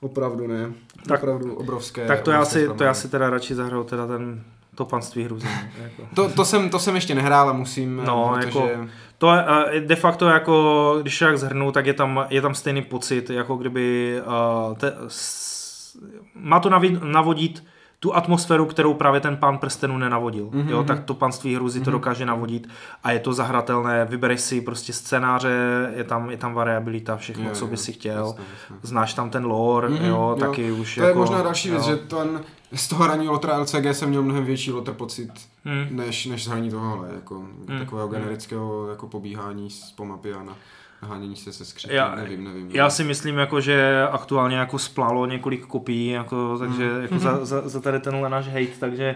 opravdu 0.00 0.46
ne. 0.46 0.72
Tak, 1.08 1.20
opravdu 1.22 1.54
obrovské. 1.54 2.06
Tak 2.06 2.20
to 2.20 2.30
já, 2.30 2.44
si, 2.44 2.68
to 2.68 2.84
já 2.84 2.94
si 2.94 3.08
teda 3.08 3.30
radši 3.30 3.54
zahraju 3.54 3.84
teda 3.84 4.06
ten 4.06 4.44
to 4.74 4.84
panství 4.84 5.24
hrůzy. 5.24 5.48
Jako. 5.82 6.08
To, 6.14 6.28
to, 6.28 6.44
jsem, 6.44 6.70
to 6.70 6.78
jsem 6.78 6.94
ještě 6.94 7.14
nehrál 7.14 7.50
a 7.50 7.52
musím, 7.52 8.02
no, 8.04 8.32
protože... 8.34 8.46
jako, 8.46 8.88
to 9.18 9.32
je 9.70 9.80
de 9.80 9.96
facto 9.96 10.28
jako, 10.28 10.98
když 11.02 11.18
tak 11.18 11.38
zhrnu, 11.38 11.72
tak 11.72 11.86
je 11.86 11.94
tam, 11.94 12.26
je 12.30 12.42
tam 12.42 12.54
stejný 12.54 12.82
pocit, 12.82 13.30
jako 13.30 13.56
kdyby 13.56 14.16
uh, 14.26 14.76
te, 14.76 14.92
s, 15.08 15.96
má 16.34 16.60
to 16.60 16.70
navodit 17.02 17.64
tu 18.04 18.16
atmosféru, 18.16 18.66
kterou 18.66 18.94
právě 18.94 19.20
ten 19.20 19.36
pán 19.36 19.58
prstenů 19.58 19.98
nenavodil. 19.98 20.46
Mm-hmm. 20.46 20.68
Jo, 20.68 20.84
tak 20.84 21.04
to 21.04 21.14
panství 21.14 21.54
hruzy 21.54 21.80
mm-hmm. 21.80 21.84
to 21.84 21.90
mhm. 21.90 21.98
dokáže 21.98 22.26
navodit 22.26 22.68
a 23.02 23.12
je 23.12 23.18
to 23.18 23.32
zahratelné, 23.32 24.04
vybereš 24.04 24.40
si 24.40 24.60
prostě 24.60 24.92
scénáře, 24.92 25.92
je 25.96 26.04
tam, 26.04 26.30
je 26.30 26.36
tam 26.36 26.54
variabilita, 26.54 27.16
všechno, 27.16 27.44
jo, 27.44 27.50
co 27.54 27.66
by 27.66 27.76
si 27.76 27.92
chtěl. 27.92 28.26
Jasně, 28.26 28.44
jasně. 28.70 28.76
Znáš 28.82 29.14
tam 29.14 29.30
ten 29.30 29.44
lore, 29.44 29.88
mm-hmm, 29.88 30.04
jo, 30.04 30.28
jo, 30.30 30.36
taky 30.40 30.72
už 30.72 30.94
To 30.94 31.00
jako, 31.00 31.18
je 31.18 31.20
možná 31.20 31.42
další 31.42 31.68
jo. 31.68 31.74
věc, 31.74 31.84
že 31.84 31.96
ten, 31.96 32.40
z 32.74 32.88
toho 32.88 33.04
hraní 33.04 33.28
Lotra 33.28 33.58
LCG 33.58 33.86
jsem 33.92 34.08
měl 34.08 34.22
mnohem 34.22 34.44
větší 34.44 34.72
Lotr 34.72 34.92
pocit, 34.92 35.30
mm. 35.64 35.96
než, 35.96 36.26
než 36.26 36.44
z 36.44 36.48
hraní 36.48 36.70
tohohle, 36.70 37.08
jako 37.14 37.34
mm. 37.34 37.78
takového 37.78 38.08
mhm. 38.08 38.16
generického 38.16 38.88
jako 38.88 39.06
pobíhání 39.08 39.68
po 39.96 40.04
mapě 40.04 40.34
a 40.34 40.42
na 40.42 40.56
hánění 41.04 41.36
se 41.36 41.52
se 41.52 41.64
skřetem, 41.64 41.96
já, 41.96 42.14
nevím, 42.14 42.44
nevím. 42.44 42.70
Já 42.70 42.90
si 42.90 43.04
myslím, 43.04 43.38
jako, 43.38 43.60
že 43.60 44.06
aktuálně 44.10 44.56
jako 44.56 44.78
splalo 44.78 45.26
několik 45.26 45.66
kopií, 45.66 46.08
jako, 46.08 46.58
takže 46.58 46.90
mm. 46.90 47.02
jako 47.02 47.18
za, 47.18 47.44
za, 47.44 47.68
za 47.68 47.80
tady 47.80 48.00
tenhle 48.00 48.30
náš 48.30 48.46
hate, 48.46 48.78
takže 48.80 49.14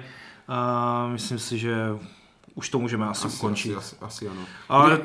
uh, 0.48 1.12
myslím 1.12 1.38
si, 1.38 1.58
že 1.58 1.74
už 2.58 2.68
to 2.68 2.78
můžeme 2.78 3.06
asi, 3.06 3.26
Asi, 3.26 3.36
ukončit. 3.36 3.74
asi, 3.76 3.96
asi, 4.00 4.24
asi 4.24 4.28
ano. 4.28 4.40
Ale 4.68 4.98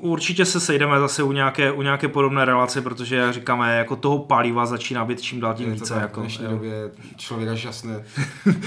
určitě 0.00 0.44
se 0.44 0.60
sejdeme 0.60 1.00
zase 1.00 1.22
u 1.22 1.32
nějaké, 1.32 1.72
u 1.72 1.82
nějaké 1.82 2.08
podobné 2.08 2.44
relace, 2.44 2.80
protože 2.82 3.16
jak 3.16 3.34
říkáme, 3.34 3.76
jako 3.78 3.96
toho 3.96 4.18
paliva 4.18 4.66
začíná 4.66 5.04
být 5.04 5.20
čím 5.20 5.40
dál 5.40 5.54
tím 5.54 5.72
více. 5.72 5.94
tak, 5.94 6.02
jako, 6.02 6.20
v 6.20 6.22
dnešní 6.22 6.44
jo. 6.44 6.50
době 6.50 6.90
člověk 7.16 7.48
až 7.50 7.64
jasné, 7.64 8.04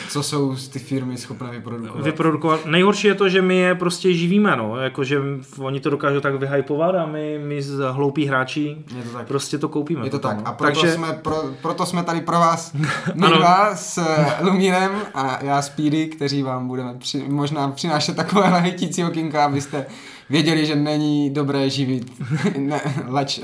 co 0.10 0.24
jsou 0.24 0.56
ty 0.72 0.80
firmy 0.80 1.18
schopné 1.18 1.52
vyprodukovat. 1.52 2.04
vyprodukovat. 2.06 2.66
Nejhorší 2.66 3.08
je 3.08 3.16
to, 3.16 3.30
že 3.30 3.42
my 3.42 3.58
je 3.58 3.76
prostě 3.76 4.14
živíme, 4.14 4.56
no. 4.56 4.76
Jakože 4.78 5.22
oni 5.60 5.80
to 5.80 5.90
dokážou 5.90 6.20
tak 6.20 6.36
vyhypovat 6.36 6.96
a 6.96 7.06
my, 7.06 7.40
my 7.44 7.62
z 7.62 7.80
hloupí 7.92 8.26
hráči 8.26 8.78
Je 8.98 9.04
to 9.04 9.10
tak. 9.18 9.28
prostě 9.28 9.58
to 9.58 9.70
koupíme. 9.70 10.06
Je 10.06 10.10
to 10.10 10.20
tak. 10.20 10.38
no. 10.38 10.48
A 10.48 10.52
proto, 10.52 10.74
Takže 10.82 10.94
jsme, 10.96 11.14
pro, 11.14 11.44
proto 11.62 11.86
jsme 11.86 12.04
tady 12.04 12.22
pro 12.22 12.36
vás 12.40 12.74
my 13.14 13.28
dva 13.28 13.76
s 13.76 14.02
Lumírem 14.42 14.92
a 15.14 15.44
já 15.44 15.62
s 15.62 15.70
Píry, 15.70 16.08
kteří 16.08 16.44
vám 16.44 16.68
budeme 16.68 16.94
při, 16.98 17.24
možná 17.30 17.72
přinášet 17.72 18.16
takové 18.28 18.61
hytící 18.61 19.03
okinka, 19.03 19.45
abyste 19.45 19.86
věděli, 20.30 20.65
že 20.65 20.75
není 20.75 21.30
dobré 21.30 21.69
živit 21.69 22.11
ne, 22.57 22.82
lač, 23.07 23.38
uh, 23.39 23.43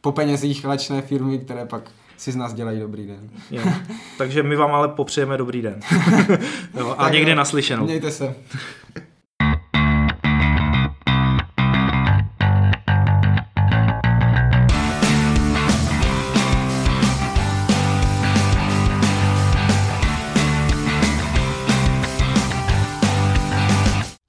po 0.00 0.12
penězích 0.12 0.64
lačné 0.64 1.02
firmy, 1.02 1.38
které 1.38 1.66
pak 1.66 1.82
si 2.16 2.32
z 2.32 2.36
nás 2.36 2.54
dělají 2.54 2.80
dobrý 2.80 3.06
den. 3.06 3.30
jo. 3.50 3.62
Takže 4.18 4.42
my 4.42 4.56
vám 4.56 4.74
ale 4.74 4.88
popřejeme 4.88 5.36
dobrý 5.36 5.62
den. 5.62 5.80
jo, 6.78 6.94
a 6.98 7.04
Tak 7.04 7.12
někdy 7.12 7.30
jo. 7.30 7.36
naslyšenou. 7.36 7.84
Mějte 7.84 8.10
se. 8.10 8.34